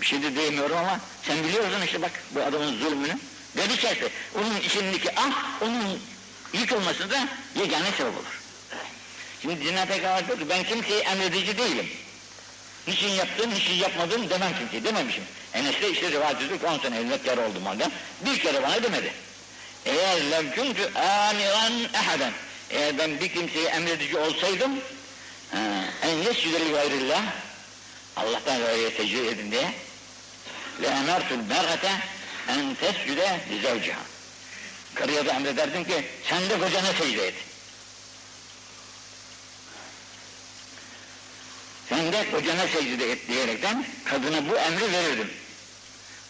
Bir 0.00 0.06
şey 0.06 0.22
de 0.22 0.34
diyemiyorum 0.34 0.76
ama 0.76 1.00
sen 1.22 1.44
biliyorsun 1.44 1.82
işte 1.84 2.02
bak 2.02 2.12
bu 2.30 2.42
adamın 2.42 2.78
zulmünü. 2.78 3.18
Dedi 3.56 4.10
onun 4.34 4.60
içindeki 4.60 5.10
ah 5.16 5.62
onun 5.62 6.00
yıkılması 6.52 7.10
da 7.10 7.28
yegane 7.56 7.90
sebep 7.90 8.12
olur. 8.12 8.40
Şimdi 9.42 9.64
Cenab-ı 9.64 9.88
Peygamber 9.88 10.26
diyor 10.26 10.38
ki 10.38 10.48
ben 10.48 10.62
kimseye 10.62 11.00
emredici 11.00 11.58
değilim. 11.58 11.86
Niçin 12.88 13.08
yaptın, 13.08 13.50
niçin 13.50 13.74
yapmadın 13.74 14.30
demem 14.30 14.58
kimseye 14.58 14.84
dememişim. 14.84 15.24
Enes 15.54 15.82
de 15.82 15.90
işte 15.90 16.10
rivayet 16.10 16.42
ediyor 16.42 16.60
ki 16.60 16.66
10 16.66 16.78
sene 16.78 16.98
hizmetkar 16.98 17.38
oldum 17.38 17.66
halde 17.66 17.90
bir 18.26 18.38
kere 18.38 18.62
bana 18.62 18.82
demedi. 18.82 19.12
Eğer 19.86 20.30
lem 20.30 20.50
kuntu 20.50 20.90
amiran 20.98 21.72
ehaden 21.94 22.32
eğer 22.70 22.98
ben 22.98 23.20
bir 23.20 23.28
kimseye 23.28 23.68
emredici 23.68 24.18
olsaydım 24.18 24.70
en 26.02 26.16
yescüdeli 26.16 26.72
gayrillah 26.72 27.22
Allah'tan 28.16 28.58
gayrıya 28.58 28.90
secde 28.90 29.28
edin 29.28 29.50
diye 29.50 29.72
لَاَمَرْتُ 30.83 31.29
الْمَرْأَةَ 31.39 31.85
اَنْ 32.49 32.75
تَسْجُدَ 32.81 33.21
لِزَوْجِهَا 33.51 34.03
Karıya 34.95 35.25
da 35.25 35.31
emrederdim 35.31 35.83
ki 35.83 36.05
sen 36.29 36.49
de 36.49 36.59
kocana 36.59 36.93
secde 36.93 37.27
et. 37.27 37.33
Sen 41.89 42.11
de 42.11 42.31
kocana 42.31 42.67
secde 42.67 43.11
et 43.11 43.27
diyerekten 43.27 43.85
kadına 44.05 44.49
bu 44.49 44.57
emri 44.57 44.93
verirdim. 44.93 45.29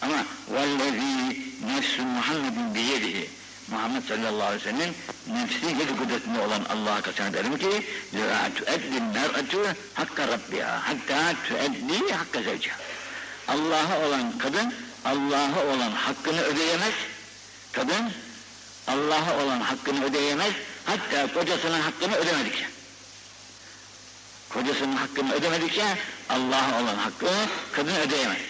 Ama 0.01 0.25
وَالَّذ۪ي 0.53 1.35
نَفْسُ 1.71 1.95
مُحَمَّدٍ 2.17 2.57
بِيَدِهِ 2.75 3.25
Muhammed 3.67 4.03
sallallahu 4.07 4.43
aleyhi 4.43 4.65
ve 4.65 4.71
sellem 4.71 4.93
nefsi 5.27 5.65
yedi 5.65 5.97
kudretinde 5.97 6.39
olan 6.39 6.65
Allah'a 6.69 7.01
kasem 7.01 7.25
ederim 7.25 7.57
ki 7.57 7.83
لَا 8.13 8.51
تُؤَدِّ 8.57 8.91
الْمَرْأَةُ 9.01 9.75
hakka 9.93 10.27
rabbiha 10.27 10.81
hatta 10.87 11.33
تُؤَدِّي 11.49 12.13
hakka 12.13 12.41
zevciha. 12.41 12.75
Allah'a 13.48 14.06
olan 14.06 14.38
kadın 14.38 14.74
Allah'a 15.04 15.74
olan 15.74 15.90
hakkını 15.90 16.42
ödeyemez. 16.42 16.94
Kadın 17.72 18.12
Allah'a 18.88 19.44
olan 19.44 19.60
hakkını 19.60 20.04
ödeyemez. 20.04 20.52
Hatta 20.84 21.34
kocasının 21.34 21.80
hakkını 21.80 22.16
ödemedikçe. 22.16 22.66
Kocasının 24.48 24.96
hakkını 24.96 25.32
ödemedikçe 25.32 25.98
Allah'a 26.28 26.82
olan 26.82 26.96
hakkını 26.96 27.46
kadın 27.72 27.94
ödeyemez. 27.94 28.40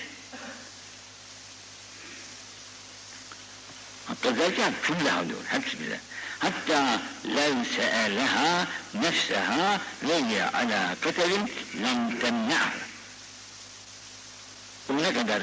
Hatta 4.06 4.32
zevciha 4.32 4.70
küllaha 4.82 5.28
diyor 5.28 5.40
hepsi 5.48 5.80
bize. 5.80 6.00
Hatta 6.38 7.00
lev 7.36 7.64
se'eleha 7.76 8.66
nefseha 8.94 9.80
ve 10.02 10.50
ala 10.52 10.94
ketelin 11.02 11.52
lem 11.82 12.18
temne'ah. 12.18 12.89
Bu 14.90 15.02
ne 15.02 15.12
kadar 15.12 15.42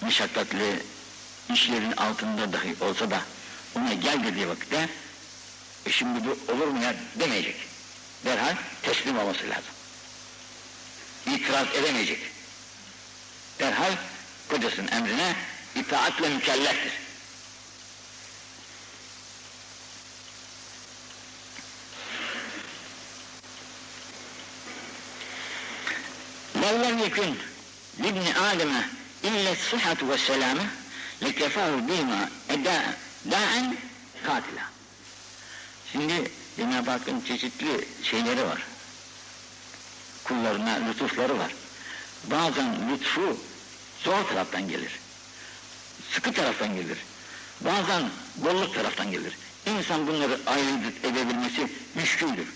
meşakkatli 0.00 0.82
işlerin 1.52 1.92
altında 1.92 2.52
dahi 2.52 2.76
olsa 2.80 3.10
da 3.10 3.20
ona 3.74 3.92
gel 3.92 4.24
dediği 4.24 4.48
vakitte 4.48 4.88
e 5.86 5.90
şimdi 5.90 6.20
bu 6.24 6.52
olur 6.52 6.66
mu 6.66 6.82
ya 6.82 6.94
demeyecek. 7.14 7.56
Derhal 8.24 8.54
teslim 8.82 9.18
olması 9.18 9.48
lazım. 9.48 9.74
İtiraz 11.26 11.66
edemeyecek. 11.74 12.18
Derhal 13.58 13.92
kocasının 14.48 14.88
emrine 14.92 15.36
itaatle 15.74 16.28
mükelleftir. 16.28 16.92
Vallam 26.54 26.98
yekün 26.98 27.38
لابن 27.99 28.25
آدم 28.51 28.73
إلا 29.23 29.51
الصحة 29.51 29.97
والسلامة 30.01 30.65
لكفاه 31.21 31.75
بهما 31.75 32.29
أداء 32.49 32.97
daen 33.31 33.75
katila. 34.25 34.63
Şimdi 35.91 36.31
Cenab-ı 36.57 36.91
Hakk'ın 36.91 37.21
çeşitli 37.21 37.87
şeyleri 38.03 38.45
var. 38.45 38.63
Kullarına 40.23 40.79
lütufları 40.87 41.39
var. 41.39 41.51
Bazen 42.23 42.91
lütfu 42.91 43.37
zor 44.03 44.27
taraftan 44.27 44.67
gelir. 44.67 44.99
Sıkı 46.11 46.33
taraftan 46.33 46.75
gelir. 46.75 46.97
Bazen 47.61 48.09
bolluk 48.35 48.75
taraftan 48.75 49.11
gelir. 49.11 49.33
İnsan 49.65 50.07
bunları 50.07 50.39
ayırt 50.45 51.05
edebilmesi 51.05 51.67
müşküldür. 51.95 52.47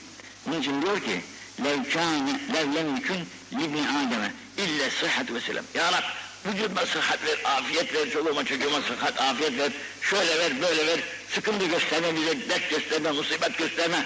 Onun 0.47 0.61
için 0.61 0.81
diyor 0.81 0.99
ki 0.99 1.21
لَوْ 1.63 1.85
كَانَ 1.93 2.27
لَوْ 2.53 2.65
لَمْ 2.75 2.97
يَكُنْ 2.97 3.19
لِبْنِ 3.51 3.77
آدَمَ 4.01 4.29
İlle 4.64 4.90
sıhhat 4.90 5.32
ve 5.32 5.40
selam. 5.40 5.64
Ya 5.74 5.92
Rab 5.92 6.04
vücuduma 6.46 6.86
sıhhat 6.86 7.24
ver, 7.24 7.38
afiyet 7.44 7.94
ver, 7.94 8.10
çoluğuma 8.10 8.44
çocuğuma 8.44 8.80
sıhhat, 8.80 9.20
afiyet 9.20 9.58
ver, 9.58 9.72
şöyle 10.02 10.38
ver, 10.38 10.62
böyle 10.62 10.86
ver, 10.86 11.00
sıkıntı 11.34 11.66
gösterme, 11.66 12.16
bize 12.16 12.48
dert 12.48 12.70
gösterme, 12.70 13.10
musibet 13.10 13.58
gösterme, 13.58 14.04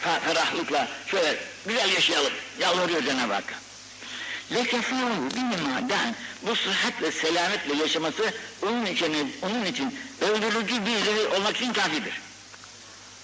ferahlıkla 0.00 0.88
şöyle 1.06 1.36
güzel 1.66 1.92
yaşayalım, 1.92 2.32
yalvarıyor 2.58 3.02
Cenab-ı 3.02 3.32
Hakk'a. 3.32 3.54
Lekefâhu 4.54 5.30
bimâden 5.36 6.14
bu 6.42 6.56
sıhhat 6.56 7.02
ve 7.02 7.12
selametle 7.12 7.74
yaşaması 7.74 8.34
onun 8.62 8.86
için, 8.86 9.36
onun 9.42 9.64
için 9.64 9.98
öldürücü 10.20 10.86
bir 10.86 11.04
zehir 11.04 11.36
olmak 11.36 11.56
için 11.56 11.72
kafidir. 11.72 12.20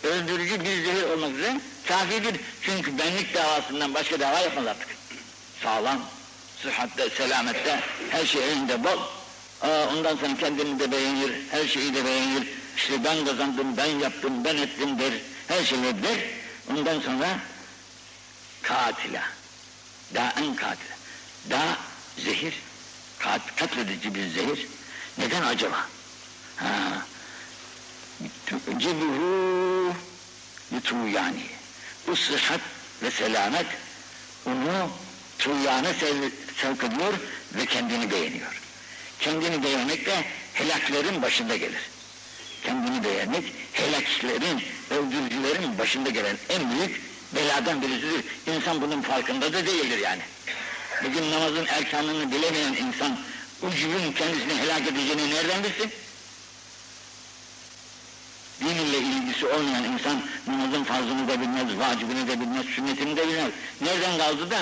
Öldürücü 0.05 0.61
bir 0.61 0.85
zehir 0.85 1.03
olmak 1.03 1.31
için 1.31 1.63
kafidir. 1.89 2.41
Çünkü 2.63 2.99
benlik 2.99 3.35
davasından 3.35 3.95
başka 3.95 4.21
dava 4.21 4.41
yapmaz 4.41 4.67
artık. 4.67 4.89
Sağlam, 5.63 6.03
sıhhatte, 6.63 7.11
selamette, 7.11 7.81
her 8.11 8.27
şey 8.27 8.53
elinde 8.53 8.85
bol. 8.85 8.99
Aa, 9.63 9.87
ondan 9.93 10.17
sonra 10.17 10.37
kendini 10.37 10.81
de 10.81 10.93
beğenir, 10.93 11.33
her 11.51 11.69
şeyi 11.69 11.95
de 11.95 12.05
beğenir. 12.05 12.49
İşte 12.77 13.05
ben 13.05 13.25
kazandım, 13.25 13.77
ben 13.77 13.99
yaptım, 13.99 14.45
ben 14.45 14.57
ettim 14.57 14.99
der. 14.99 15.13
Her 15.49 15.65
şeyi 15.65 15.83
der. 15.83 16.19
Ondan 16.71 17.01
sonra 17.01 17.39
katila. 18.63 19.23
Da'en 20.15 20.57
katil. 20.57 20.91
Da 21.51 21.77
zehir. 22.19 22.55
Kat, 23.19 23.57
katledici 23.57 24.15
bir 24.15 24.29
zehir. 24.29 24.67
Neden 25.19 25.43
acaba? 25.43 25.87
Ha. 26.57 26.67
Cibuhu 28.79 29.95
yani. 31.13 31.43
Bu 32.07 32.17
sıhhat 32.17 32.61
ve 33.03 33.11
selamet 33.11 33.67
onu 34.47 34.91
tuyana 35.39 35.95
sev- 35.95 36.31
sevk 36.57 36.85
ediyor 36.85 37.13
ve 37.55 37.67
kendini 37.67 38.11
beğeniyor. 38.11 38.61
Kendini 39.21 39.63
beğenmek 39.63 40.07
de 40.07 40.25
helaklerin 40.55 41.23
başında 41.23 41.57
gelir. 41.57 41.83
Kendini 42.65 43.05
beğenmek 43.05 43.45
helaklerin, 43.73 44.63
öldürücülerin 44.91 45.79
başında 45.79 46.11
gelen 46.11 46.37
en 46.49 46.71
büyük 46.71 47.01
beladan 47.35 47.83
birisidir. 47.83 48.25
İnsan 48.47 48.81
bunun 48.81 49.03
farkında 49.03 49.53
da 49.53 49.67
değildir 49.67 49.99
yani. 49.99 50.23
Bugün 51.05 51.31
namazın 51.31 51.67
erkanını 51.67 52.33
bilemeyen 52.33 52.73
insan 52.73 53.19
ucubun 53.63 54.13
kendisini 54.13 54.55
helak 54.55 54.81
edeceğini 54.81 55.31
nereden 55.31 55.65
bilsin? 55.65 55.91
Din 58.61 58.67
ile 58.67 58.99
ilgisi 58.99 59.47
olmayan 59.47 59.85
insan 59.85 60.23
namazın 60.47 60.85
farzını 60.85 61.29
da 61.29 61.41
bilmez, 61.41 61.79
vacibini 61.79 62.29
de 62.29 62.41
bilmez, 62.41 62.67
sünnetini 62.67 63.17
de 63.17 63.29
bilmez. 63.29 63.51
Nereden 63.81 64.19
kaldı 64.19 64.51
da 64.51 64.59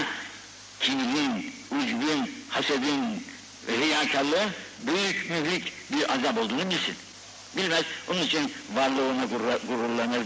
kibrin, 0.80 1.52
ucbin, 1.70 2.34
hasedin 2.48 3.24
ve 3.68 3.78
riyakarlığın 3.78 4.50
büyük 4.86 5.30
mühlik 5.30 5.72
bir 5.92 6.12
azap 6.14 6.38
olduğunu 6.38 6.70
bilsin. 6.70 6.94
Bilmez. 7.56 7.84
Onun 8.10 8.22
için 8.22 8.52
varlığına 8.74 9.24
gururlanır, 9.68 10.22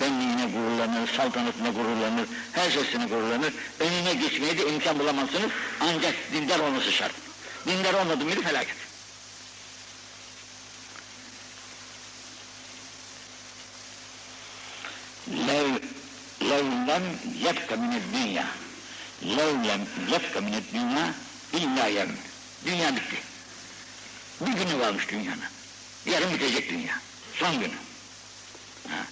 benliğine 0.00 0.46
gururlanır, 0.46 1.08
saltanatına 1.16 1.68
gururlanır, 1.68 2.28
her 2.52 2.70
şeysine 2.70 3.06
gururlanır. 3.06 3.52
Önüne 3.80 4.14
geçmeye 4.14 4.58
de 4.58 4.68
imkan 4.68 4.98
bulamazsınız. 4.98 5.50
Ancak 5.80 6.14
dindar 6.32 6.58
olması 6.58 6.92
şart. 6.92 7.12
Dindar 7.66 7.94
olmadı 7.94 8.24
mıydı 8.24 8.42
felaket. 8.42 8.76
Lev, 15.28 15.68
levlen 16.48 17.02
yekte 17.44 17.78
dünya. 18.14 18.46
لو 19.21 19.49
لم 19.51 19.87
يبق 20.13 20.33
من 20.37 20.53
الدنيا 20.61 21.13
illa 21.53 21.87
يوم 21.87 22.15
dünya 22.65 22.95
bitti 22.95 23.17
bir 24.41 24.53
günü 24.53 24.79
varmış 24.79 25.09
dünyanın 25.09 25.43
yarın 26.05 26.33
bitecek 26.33 26.69
dünya 26.69 27.01
son 27.33 27.59
günü 27.59 27.73
ha. 28.89 29.05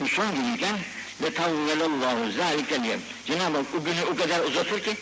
bu 0.00 0.08
son 0.08 0.34
günüyken 0.34 0.78
ve 1.22 1.34
tavvelallahu 1.34 2.32
zâlikel 2.32 2.84
yevm 2.84 3.00
Cenab-ı 3.26 3.56
Hak 3.56 3.66
o 3.80 3.84
günü 3.84 4.04
o 4.04 4.16
kadar 4.16 4.40
uzatır 4.40 4.82
ki 4.82 4.96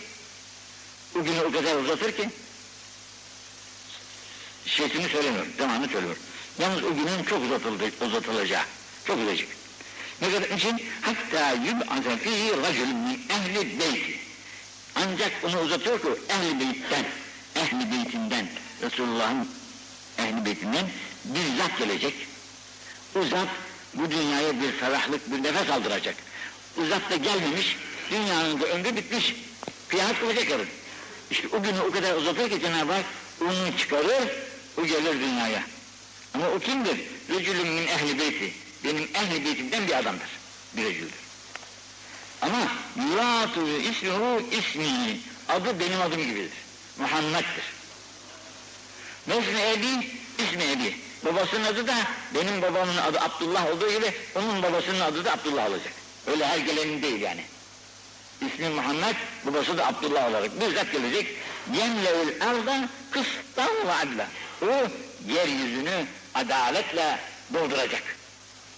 o 1.20 1.24
günü 1.24 1.40
o 1.40 1.52
kadar 1.52 1.76
uzatır 1.76 2.12
ki 2.12 2.28
şeysini 4.66 5.08
söylemiyor, 5.08 5.46
zamanı 5.58 5.88
söylüyor. 5.88 6.16
Yalnız 6.58 6.84
o 6.84 6.94
günün 6.94 7.24
çok 7.24 7.44
uzatıldı, 7.44 7.84
uzatılacağı, 8.06 8.64
çok 9.04 9.18
uzayacak. 9.18 9.48
Ne 10.22 10.30
kadar 10.30 10.56
için? 10.56 10.82
Hatta 11.00 11.52
yub'aze 11.52 12.16
fihi 12.16 12.50
racul 12.50 12.86
min 12.86 13.20
ehli 13.28 13.80
beyti. 13.80 14.15
Ancak 14.97 15.31
onu 15.43 15.59
uzatıyor 15.59 16.01
ki 16.01 16.07
ehli 16.29 16.59
beytten, 16.59 17.05
ehli 17.55 17.91
beytinden, 17.91 18.47
Resulullah'ın 18.81 19.49
ehli 20.17 20.45
beytinden 20.45 20.89
bir 21.25 21.57
zat 21.57 21.77
gelecek. 21.77 22.13
O 23.15 23.23
zat 23.23 23.47
bu 23.93 24.11
dünyaya 24.11 24.61
bir 24.61 24.71
ferahlık, 24.71 25.31
bir 25.31 25.43
nefes 25.43 25.69
aldıracak. 25.69 26.15
O 26.81 26.85
zat 26.85 27.11
da 27.11 27.15
gelmemiş, 27.15 27.77
dünyanın 28.11 28.61
da 28.61 28.65
ömrü 28.65 28.95
bitmiş. 28.95 29.35
Kıyamet 29.87 30.19
kılacak 30.19 30.49
yarın. 30.49 30.67
İşte 31.31 31.47
o 31.47 31.63
günü 31.63 31.79
o 31.79 31.91
kadar 31.91 32.15
uzatır 32.15 32.49
ki 32.49 32.61
Cenab-ı 32.61 32.91
Hak 32.91 33.05
onu 33.41 33.77
çıkarır, 33.77 34.29
o 34.77 34.85
gelir 34.85 35.19
dünyaya. 35.19 35.63
Ama 36.33 36.47
o 36.47 36.59
kimdir? 36.59 36.97
Rücülün 37.29 37.67
min 37.67 37.87
ehli 37.87 38.19
beyti. 38.19 38.53
Benim 38.83 39.09
ehli 39.13 39.45
beytimden 39.45 39.87
bir 39.87 39.93
adamdır. 39.93 40.29
Bir 40.73 40.83
rücüldür. 40.83 41.26
Ama 42.41 42.67
yuratu 43.09 43.67
ismihu 43.67 44.41
ismi. 44.51 45.19
Adı 45.49 45.79
benim 45.79 46.01
adım 46.01 46.21
gibidir. 46.21 46.51
Muhammed'dir. 46.97 47.65
Mesne 49.27 49.71
ebi, 49.73 50.07
ismi 50.39 50.63
ebi. 50.63 50.95
Babasının 51.25 51.63
adı 51.63 51.87
da 51.87 51.95
benim 52.35 52.61
babamın 52.61 52.97
adı 52.97 53.19
Abdullah 53.19 53.71
olduğu 53.71 53.91
gibi 53.91 54.13
onun 54.35 54.63
babasının 54.63 54.99
adı 54.99 55.25
da 55.25 55.33
Abdullah 55.33 55.69
olacak. 55.69 55.93
Öyle 56.27 56.47
her 56.47 56.57
gelenin 56.57 57.01
değil 57.01 57.21
yani. 57.21 57.43
İsmi 58.41 58.69
Muhammed, 58.69 59.15
babası 59.45 59.77
da 59.77 59.87
Abdullah 59.87 60.29
olarak 60.29 60.61
bizzat 60.61 60.91
gelecek. 60.91 61.27
Yemleül 61.73 62.41
arda 62.41 62.89
kıstan 63.11 63.87
ve 63.87 63.93
adla. 63.93 64.27
O 64.61 64.87
yeryüzünü 65.33 66.05
adaletle 66.33 67.19
dolduracak. 67.53 68.03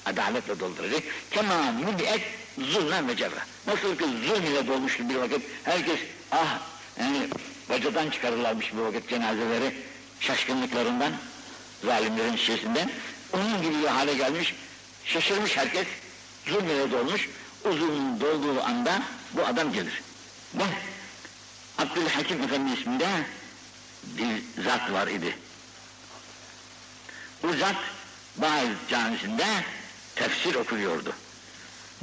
Adaletle 0.05 0.59
dolduracak. 0.59 1.03
Kema 1.31 1.71
mübiet 1.71 2.21
zulmen 2.63 3.07
ve 3.07 3.15
cevra. 3.15 3.39
Nasıl 3.67 3.97
ki 3.97 4.05
zulm 4.27 4.45
ile 4.45 4.67
dolmuştu 4.67 5.09
bir 5.09 5.15
vakit, 5.15 5.41
herkes 5.63 5.99
ah 6.31 6.59
yani 6.99 7.27
bacadan 7.69 8.09
çıkarırlarmış 8.09 8.73
bir 8.73 8.79
vakit 8.79 9.09
cenazeleri 9.09 9.75
şaşkınlıklarından, 10.19 11.11
zalimlerin 11.85 12.35
şişesinden. 12.35 12.89
Onun 13.33 13.61
gibi 13.61 13.81
bir 13.81 13.87
hale 13.87 14.13
gelmiş, 14.13 14.55
şaşırmış 15.05 15.57
herkes, 15.57 15.87
zulm 16.47 16.65
ile 16.65 16.91
dolmuş. 16.91 17.29
Uzun 17.65 18.21
dolduğu 18.21 18.63
anda 18.63 19.01
bu 19.33 19.45
adam 19.45 19.73
gelir. 19.73 20.01
Bu 20.53 20.63
Abdülhakim 21.77 22.41
Efendi 22.41 22.79
isminde 22.79 23.07
bir 24.03 24.63
zat 24.63 24.91
var 24.91 25.07
idi. 25.07 25.37
Bu 27.43 27.53
zat 27.53 27.75
Bağız 28.37 28.69
camisinde 28.89 29.45
tefsir 30.15 30.55
okuyordu. 30.55 31.13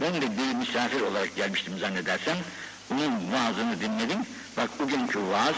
Ben 0.01 0.15
de 0.15 0.21
bir 0.21 0.55
misafir 0.55 1.01
olarak 1.01 1.37
gelmiştim 1.37 1.79
zannedersem. 1.79 2.37
Onun 2.91 3.33
vaazını 3.33 3.81
dinledim. 3.81 4.19
Bak 4.57 4.79
bugünkü 4.79 5.19
vaaz 5.19 5.55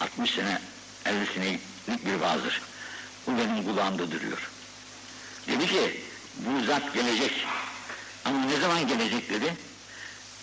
60 0.00 0.30
sene 0.30 0.58
50 1.06 1.26
senelik 1.26 1.60
bir 2.06 2.14
vaazdır. 2.14 2.62
Bu 3.26 3.38
benim 3.38 3.64
kulağımda 3.64 4.10
duruyor. 4.10 4.50
Dedi 5.48 5.66
ki 5.66 6.00
bu 6.36 6.64
zat 6.64 6.94
gelecek. 6.94 7.46
Ama 8.24 8.38
ne 8.44 8.60
zaman 8.60 8.88
gelecek 8.88 9.30
dedi. 9.30 9.54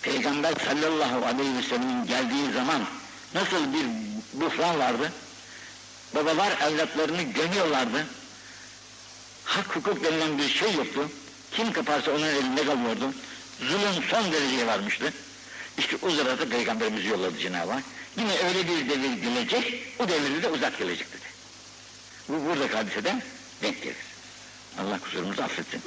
Peygamber 0.02 0.54
sallallahu 0.66 1.26
aleyhi 1.26 1.56
ve 1.56 1.62
sellem'in 1.62 2.06
geldiği 2.06 2.52
zaman 2.52 2.82
nasıl 3.34 3.72
bir 3.72 3.86
buhran 4.40 4.78
vardı? 4.78 5.12
Babalar 6.14 6.52
evlatlarını 6.60 7.22
gömüyorlardı. 7.22 8.06
Hak 9.44 9.76
hukuk 9.76 10.04
denilen 10.04 10.38
bir 10.38 10.48
şey 10.48 10.74
yoktu. 10.74 11.08
Kim 11.52 11.72
kaparsa 11.72 12.10
onun 12.10 12.26
elinde 12.26 12.64
kalıyordu. 12.64 13.14
Zulüm 13.60 14.04
son 14.10 14.32
dereceye 14.32 14.66
varmıştı. 14.66 15.12
İşte 15.78 15.96
o 16.02 16.10
sırada 16.10 16.48
Peygamberimizi 16.48 17.08
yolladı 17.08 17.38
Cenab-ı 17.38 17.72
Hak. 17.72 17.82
Yine 18.16 18.38
öyle 18.48 18.68
bir 18.68 18.88
devir 18.88 19.22
gelecek, 19.22 19.82
o 19.98 20.08
devirde 20.08 20.42
de 20.42 20.48
uzak 20.48 20.78
gelecek 20.78 21.08
dedi. 21.12 21.26
Bu 22.28 22.44
buradaki 22.44 22.76
hadiseden 22.76 23.22
denk 23.62 23.82
gelir. 23.82 23.96
Allah 24.80 24.98
kusurumuzu 24.98 25.42
affetsin. 25.42 25.82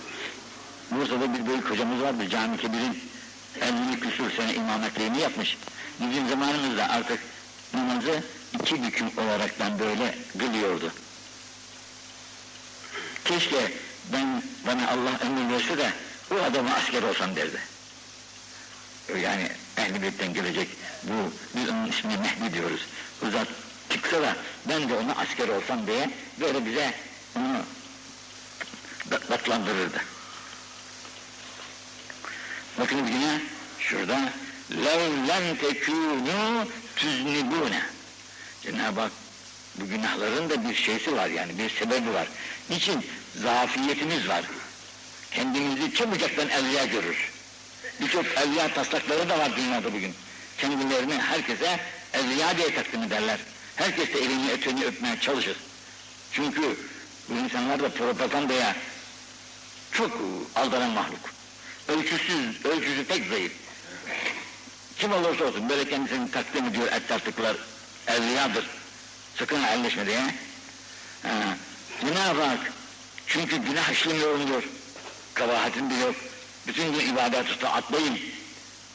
Bursa'da 0.92 1.34
bir 1.34 1.46
büyük 1.46 1.70
hocamız 1.70 2.02
vardı, 2.02 2.30
Cami 2.30 2.58
Kebir'in 2.58 3.00
50 3.62 4.00
küsur 4.00 4.32
sene 4.32 4.54
imametliğini 4.54 5.20
yapmış. 5.20 5.58
Bizim 6.00 6.30
zamanımızda 6.30 6.90
artık 6.90 7.20
namazı 7.74 8.24
iki 8.62 8.84
büküm 8.84 9.08
olaraktan 9.18 9.80
böyle 9.80 10.16
kılıyordu. 10.40 10.94
Keşke 13.26 13.74
ben 14.13 14.43
bana 14.67 14.91
Allah 14.91 15.27
ömür 15.27 15.55
verse 15.55 15.79
de 15.79 15.93
bu 16.31 16.35
adamı 16.35 16.75
asker 16.75 17.03
olsam 17.03 17.37
derdi. 17.37 17.61
Yani 19.23 19.49
ehl 19.77 20.03
Beyt'ten 20.03 20.35
gelecek 20.35 20.69
bu, 21.03 21.33
biz 21.57 21.69
onun 21.69 21.87
ismini 21.87 22.17
Mehdi 22.17 22.55
diyoruz. 22.55 22.81
Bu 23.23 23.31
zat 23.31 23.49
çıksa 23.91 24.23
da 24.23 24.37
ben 24.69 24.89
de 24.89 24.95
ona 24.95 25.15
asker 25.15 25.49
olsam 25.49 25.87
diye 25.87 26.11
böyle 26.41 26.67
bize 26.67 26.95
onu 27.37 27.63
datlandırırdı. 29.11 30.01
Bakın 32.79 33.07
yine 33.07 33.41
şurada 33.79 34.33
لَوْ 34.71 35.01
لَمْ 35.29 35.57
تَكُونُوا 35.57 36.67
تُزْنِبُونَ 36.97 37.75
Cenab-ı 38.63 39.01
Hak 39.01 39.13
bu 39.75 39.89
günahların 39.89 40.51
da 40.51 40.69
bir 40.69 40.75
şeysi 40.75 41.17
var 41.17 41.27
yani 41.27 41.59
bir 41.59 41.71
sebebi 41.71 42.15
var. 42.15 42.29
Niçin? 42.70 43.06
Zafiyetimiz 43.36 44.28
var. 44.28 44.44
Kendimizi 45.32 45.94
çabucaktan 45.96 46.50
evliya 46.50 46.86
görür. 46.86 47.32
Birçok 48.02 48.26
evliya 48.26 48.74
taslakları 48.74 49.30
da 49.30 49.40
var 49.40 49.56
dünyada 49.58 49.94
bugün. 49.94 50.14
Kendilerini 50.58 51.14
herkese 51.14 51.80
evliya 52.14 52.58
diye 52.58 52.76
takdim 52.76 53.04
ederler. 53.04 53.40
Herkes 53.76 54.14
de 54.14 54.20
elini 54.20 54.52
öteni 54.52 54.86
öpmeye 54.86 55.20
çalışır. 55.20 55.58
Çünkü 56.32 56.78
bu 57.30 57.34
insanlar 57.34 57.84
da 57.84 57.90
propagandaya 57.90 58.76
çok 59.92 60.22
aldanan 60.56 60.90
mahluk. 60.90 61.34
Ölçüsüz, 61.88 62.66
ölçüsü 62.66 63.06
pek 63.06 63.28
zayıf. 63.28 63.52
Kim 64.98 65.14
olursa 65.14 65.46
olsun 65.46 65.70
böyle 65.70 65.90
kendisini 65.90 66.32
takdim 66.32 66.66
ediyor 66.66 66.92
etraftakiler 66.92 67.56
evliyadır. 68.08 68.66
Sakın 69.40 69.64
elleşme 69.64 70.06
diye. 70.06 70.20
Ha. 71.24 71.58
Cenab-ı 72.03 72.43
Hak 72.43 72.73
çünkü 73.27 73.57
günah 73.57 73.91
işlemiyorum 73.91 74.49
diyor. 74.49 74.63
Kabahatim 75.35 75.91
de 75.91 75.95
yok. 75.95 76.15
Bütün 76.67 76.93
gün 76.93 77.13
ibadet 77.13 77.51
usta 77.51 77.73
atlayın. 77.73 78.19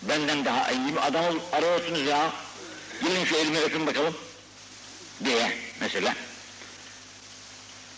Benden 0.02 0.46
daha 0.46 0.72
iyi 0.72 0.96
bir 0.96 1.08
adam 1.08 1.40
arıyorsunuz 1.52 2.06
ya. 2.06 2.32
Gelin 3.04 3.26
şu 3.26 3.36
elimi 3.36 3.60
öpün 3.60 3.88
bakalım. 3.88 4.18
Diye 5.26 5.58
mesela. 5.82 6.16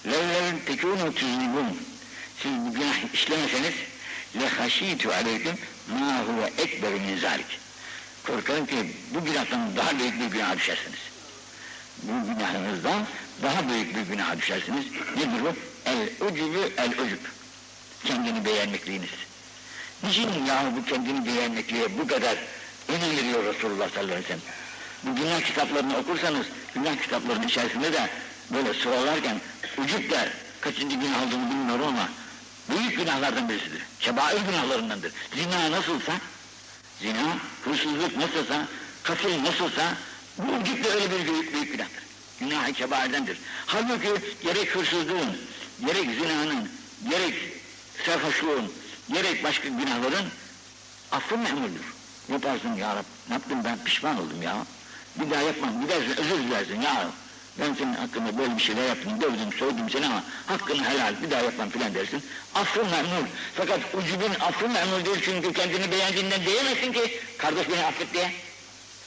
لَوْ 0.06 0.66
تَكُونُوا 0.68 1.14
تُزْنِبُونَ 1.20 1.74
Siz 2.42 2.52
bu 2.52 2.74
günah 2.74 3.14
işlemeseniz 3.14 3.74
لَخَشِيتُ 4.40 5.02
عَلَيْكُمْ 5.18 5.56
مَا 5.90 6.14
هُوَ 6.28 6.40
اَكْبَرُ 6.64 6.94
مِنْ 7.06 7.22
ذَٰلِكِ 7.22 7.52
Korkarım 8.28 8.66
ki 8.66 8.76
bu 9.14 9.26
günahtan 9.26 9.76
daha 9.76 10.00
büyük 10.00 10.20
bir 10.20 10.26
günah 10.26 10.58
düşersiniz. 10.58 11.00
Bu 12.03 12.35
günahınızdan 12.35 13.03
daha 13.43 13.69
büyük 13.69 13.97
bir 13.97 14.01
günah 14.01 14.37
düşersiniz. 14.37 14.85
Nedir 15.17 15.45
bu? 15.45 15.53
El-ucubü 15.91 16.73
el-ucub. 16.77 17.25
Kendini 18.05 18.45
beğenmekliğiniz. 18.45 19.11
Niçin 20.03 20.45
yahu 20.45 20.77
bu 20.77 20.85
kendini 20.85 21.27
beğenmekliğe 21.27 21.99
bu 21.99 22.07
kadar 22.07 22.37
önem 22.89 23.17
veriyor 23.17 23.55
Resulullah 23.55 23.91
sallallahu 23.91 24.13
aleyhi 24.13 24.25
ve 24.25 24.27
sellem? 24.27 24.41
Bu 25.03 25.17
günah 25.17 25.41
kitaplarını 25.41 25.97
okursanız, 25.97 26.47
günah 26.75 27.03
kitaplarının 27.03 27.47
içerisinde 27.47 27.93
de 27.93 28.11
böyle 28.51 28.75
sıralarken 28.75 29.41
ucub 29.79 30.11
der, 30.11 30.29
kaçıncı 30.61 30.97
günah 30.97 31.27
olduğunu 31.27 31.51
bilmiyorum 31.51 31.87
ama 31.87 32.09
büyük 32.71 32.97
günahlardan 32.97 33.49
birisidir. 33.49 33.83
Kebair 34.01 34.41
günahlarındandır. 34.41 35.13
Zina 35.35 35.71
nasılsa, 35.71 36.13
zina, 37.01 37.37
hırsızlık 37.65 38.17
nasılsa, 38.17 38.67
katil 39.03 39.45
nasılsa, 39.45 39.95
bu 40.39 40.85
de 40.85 40.91
öyle 40.91 41.11
bir 41.11 41.33
büyük, 41.33 41.55
büyük 41.55 41.73
günahtır. 41.73 42.03
Günah-ı 42.41 42.73
kebairdendir. 42.73 43.39
Halbuki 43.67 44.09
gerek 44.43 44.77
hırsızlığın, 44.77 45.37
gerek 45.87 46.11
zinanın, 46.21 46.69
gerek 47.11 47.35
sarhoşluğun, 48.07 48.73
gerek 49.13 49.45
başka 49.45 49.69
günahların 49.69 50.27
affı 51.13 51.39
memuldür. 51.39 51.85
Yaparsın 52.33 52.75
ya 52.75 52.97
Rab, 52.97 53.05
ne 53.29 53.35
yaptım 53.35 53.59
ben 53.65 53.85
pişman 53.85 54.19
oldum 54.19 54.43
ya. 54.43 54.67
Bir 55.17 55.31
daha 55.31 55.43
yapmam, 55.43 55.83
gidersin 55.83 56.17
özür 56.17 56.39
dilersin 56.39 56.81
ya 56.81 56.95
Rab. 56.95 57.11
Ben 57.59 57.75
senin 57.75 57.95
hakkında 57.95 58.39
böyle 58.39 58.57
bir 58.57 58.63
şeyler 58.63 58.89
yaptım, 58.89 59.21
dövdüm, 59.21 59.53
soydum 59.59 59.91
seni 59.91 60.07
ama 60.07 60.25
hakkını 60.47 60.85
helal, 60.85 61.23
bir 61.23 61.31
daha 61.31 61.41
yapmam 61.41 61.71
filan 61.71 61.95
dersin. 61.95 62.23
Affı 62.55 62.85
memnun. 62.85 63.29
Fakat 63.55 63.81
ucubun 63.95 64.35
affı 64.41 64.69
memnun 64.69 65.05
değil 65.05 65.21
çünkü 65.25 65.53
kendini 65.53 65.91
beğendiğinden 65.91 66.45
diyemezsin 66.45 66.93
ki 66.93 67.21
kardeş 67.39 67.69
beni 67.71 67.85
affet 67.85 68.15
diye. 68.15 68.33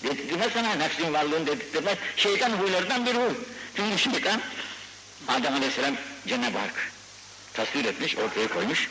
Dedirtmez 0.04 0.54
sana 0.54 0.74
nefsin 0.74 1.14
varlığını 1.14 1.48
dedirtmez. 1.48 1.98
Şeytan 2.16 2.50
huylarından 2.50 3.06
bir 3.06 3.16
huy. 3.16 3.34
Çünkü 3.76 3.98
şeytan 3.98 4.42
Adem 5.28 5.54
Aleyhisselam 5.54 5.96
Cenab-ı 6.28 6.58
Hak 6.58 6.92
tasvir 7.54 7.86
etmiş, 7.86 8.18
ortaya 8.18 8.48
koymuş. 8.48 8.90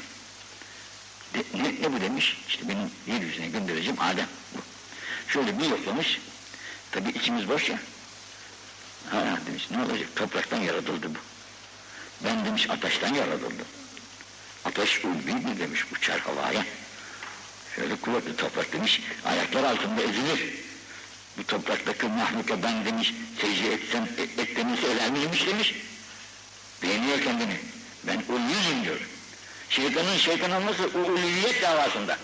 De, 1.35 1.39
ne, 1.55 1.75
ne 1.83 1.93
bu 1.93 2.01
demiş? 2.01 2.37
İşte 2.49 2.69
benim 2.69 2.91
yeryüzüne 3.07 3.47
göndereceğim 3.47 4.01
Adem. 4.01 4.27
Bu. 4.55 4.59
Şöyle 5.29 5.59
bir 5.59 5.65
yoklamış. 5.65 6.21
Tabi 6.91 7.11
içimiz 7.11 7.49
boş 7.49 7.69
ya. 7.69 7.79
Ha 9.11 9.39
demiş 9.47 9.71
ne 9.71 9.83
olacak? 9.83 10.09
Topraktan 10.17 10.61
yaratıldı 10.61 11.15
bu. 11.15 11.19
Ben 12.25 12.45
demiş 12.45 12.71
ateşten 12.71 13.15
yaratıldım. 13.15 13.67
Ateş 14.65 15.05
ulvidir 15.05 15.59
demiş 15.59 15.85
uçar 15.97 16.21
havaya. 16.21 16.65
Şöyle 17.77 17.97
kuvvetli 17.97 18.37
toprak 18.37 18.73
demiş. 18.73 19.01
Ayaklar 19.25 19.65
altında 19.65 20.03
ezilir. 20.03 20.72
Bu 21.39 21.45
topraktaki 21.45 22.07
mahluka 22.07 22.63
ben 22.63 22.85
demiş 22.85 23.15
secde 23.41 23.73
etsem 23.75 24.09
et, 24.19 24.39
et 24.39 24.57
demiş 24.57 24.81
miymiş 25.13 25.47
demiş. 25.47 25.75
Beğeniyor 26.83 27.21
kendini. 27.21 27.57
Ben 28.07 28.23
ulviyim 28.29 28.85
diyor. 28.85 29.09
Şeytanın 29.69 30.17
şeytan 30.17 30.53
olması 30.53 30.83
o 30.83 31.17
davasında. 31.63 32.19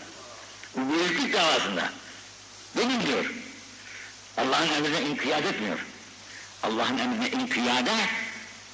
Büyüklük 0.76 1.32
davasında. 1.32 1.92
Benim 2.76 3.06
diyor. 3.06 3.32
Allah'ın 4.36 4.68
emrine 4.68 5.00
inkiyat 5.10 5.46
etmiyor. 5.46 5.78
Allah'ın 6.62 6.98
emrine 6.98 7.30
inkiyade 7.30 7.92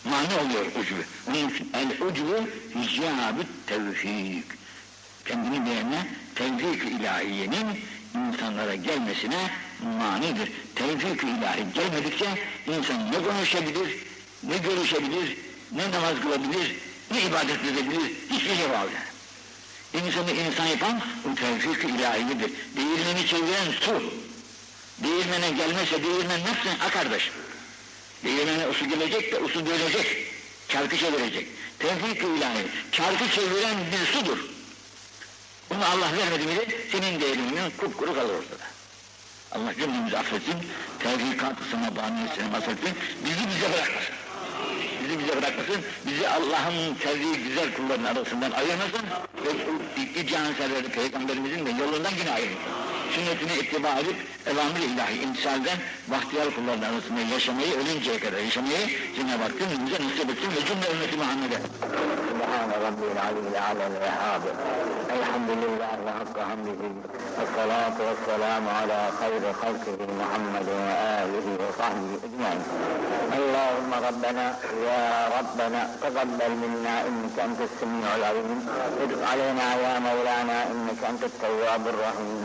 mani 0.05 0.35
oluyor 0.35 0.67
ucubu. 0.67 1.01
Onun 1.29 1.49
için 1.49 1.73
el 1.75 2.07
ucubu 2.07 2.49
hicabı 2.75 3.43
tevfik. 3.67 4.45
Kendini 5.25 5.67
beğenme 5.67 6.07
tevfik 6.35 6.85
ilahiyenin 6.85 7.81
insanlara 8.15 8.75
gelmesine 8.75 9.51
manidir. 9.83 10.53
Tevfik 10.75 11.23
ilahi 11.23 11.65
gelmedikçe 11.75 12.27
insan 12.67 13.13
ne 13.13 13.23
konuşabilir, 13.23 13.99
ne 14.43 14.59
görüşebilir, 14.59 15.37
ne 15.73 15.91
namaz 15.91 16.21
kılabilir, 16.23 16.77
ne 17.11 17.23
ibadet 17.23 17.65
edebilir, 17.65 18.13
hiçbir 18.31 18.57
şey 18.57 18.71
var. 18.71 18.87
İnsanı 19.95 20.33
insan 20.33 20.67
yapan 20.67 21.01
o 21.33 21.35
tevfik 21.35 21.91
ilahidir. 21.91 22.53
Değirmeni 22.77 23.27
çeviren 23.27 23.73
su. 23.81 24.03
Değirmene 24.99 25.51
gelmezse 25.51 26.05
değirmen? 26.05 26.41
Ha 26.79 26.91
kardeş. 26.91 27.31
Değirmene 28.25 28.73
su 28.73 28.89
gelecek 28.89 29.33
de 29.33 29.49
su 29.53 29.67
dönecek. 29.67 30.07
Çarkı 30.69 30.97
çevirecek. 30.97 31.49
Tevfik 31.79 32.23
ilahi. 32.23 32.67
Çarkı 32.93 33.29
çeviren 33.29 33.77
bir 33.93 34.07
sudur. 34.07 34.39
Bunu 35.71 35.85
Allah 35.85 36.17
vermedi 36.19 36.47
mi 36.47 36.57
de 36.57 36.67
senin 36.93 37.21
değirmenin 37.21 37.71
kupkuru 37.79 38.15
kalır 38.15 38.35
ortada. 38.35 38.74
Allah 39.55 39.75
cümlemizi 39.75 40.19
affetsin, 40.19 40.55
tevfikat-ı 40.99 41.65
semabaniyesine 41.71 42.57
affetsin, 42.57 42.95
bizi 43.25 43.49
bize 43.49 43.67
bırakmasın. 43.73 44.15
Bizi 45.05 45.19
bize 45.19 45.37
bırakmasın, 45.37 45.81
bizi 46.07 46.29
Allah'ın 46.29 46.95
sevdiği 46.95 47.35
güzel 47.35 47.75
kulların 47.75 48.05
arasından 48.05 48.51
ayırmasın 48.51 49.03
ve 49.45 49.51
ilk 50.21 50.29
cihan 50.29 50.53
serveri 50.53 50.89
Peygamberimizin 50.89 51.67
de 51.67 51.71
yolundan 51.71 52.13
yine 52.21 52.31
ayırmasın 52.31 52.84
Sünnetine 53.16 53.56
ittiba 53.62 53.92
edip 54.02 54.18
evamir 54.52 54.82
ilahi 54.90 55.22
imtisalden 55.22 55.78
bahtiyar 56.12 56.48
kulların 56.56 56.82
arasında 56.82 57.22
yaşamayı, 57.34 57.74
ölünceye 57.80 58.20
kadar 58.20 58.38
yaşamayı 58.38 58.84
Cenab-ı 59.16 59.44
Hak 59.44 59.54
cümlemize 59.60 59.98
nasip 60.04 60.30
etsin 60.32 60.52
ve 60.56 60.62
cümle 60.68 60.88
ümmeti 60.94 61.18
Muhammed'e. 61.18 61.60
Subhane 62.30 62.76
Rabbil 62.86 63.18
Aliyyil 63.28 63.60
Alel 63.70 63.96
Vehhabi. 64.04 64.50
Elhamdülillah 65.16 65.92
ve 66.06 66.12
hakka 66.20 66.42
hamdihi. 66.50 66.90
Esselatu 67.44 68.02
vesselamu 68.08 68.70
ala 68.80 69.00
hayri 69.20 69.52
halkihi 69.62 70.06
Muhammed 70.20 70.68
ve 70.68 70.94
alihi 71.22 71.52
ve 71.62 71.70
sahbihi 71.80 72.16
ecmain. 72.28 72.62
Allahümme 73.38 73.98
ربنا 74.10 74.46
يا 74.90 75.04
ربنا 75.40 75.82
تقبل 76.02 76.52
منا 76.64 76.96
إنك 77.08 77.40
أنت 77.48 77.60
السميع 77.70 78.16
العليم 78.16 78.68
وتب 79.00 79.24
علينا 79.32 79.76
يا 79.86 80.00
مولانا 80.00 80.58
إنك 80.72 81.02
أنت 81.12 81.24
التواب 81.24 81.88
الرحيم 81.88 82.42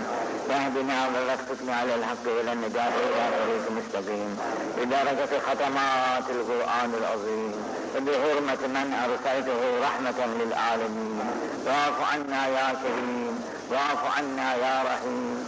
واهدنا 0.59 1.07
ووفقنا 1.07 1.75
على 1.75 1.95
الحق 1.95 2.25
إلى 2.41 2.53
النجاة 2.53 2.87
إلى 2.87 3.23
طريق 3.39 3.65
مستقيم 3.77 4.37
بدرجة 4.77 5.31
ختمات 5.47 6.25
القرآن 6.29 6.91
العظيم 6.99 7.51
وبحرمة 7.95 8.67
من 8.67 8.93
أرسلته 9.05 9.61
رحمة 9.87 10.25
للعالمين 10.39 11.19
واعف 11.65 12.13
عنا 12.13 12.47
يا 12.47 12.73
كريم 12.83 13.43
واعف 13.71 14.17
عنا 14.17 14.55
يا 14.55 14.83
رحيم 14.83 15.47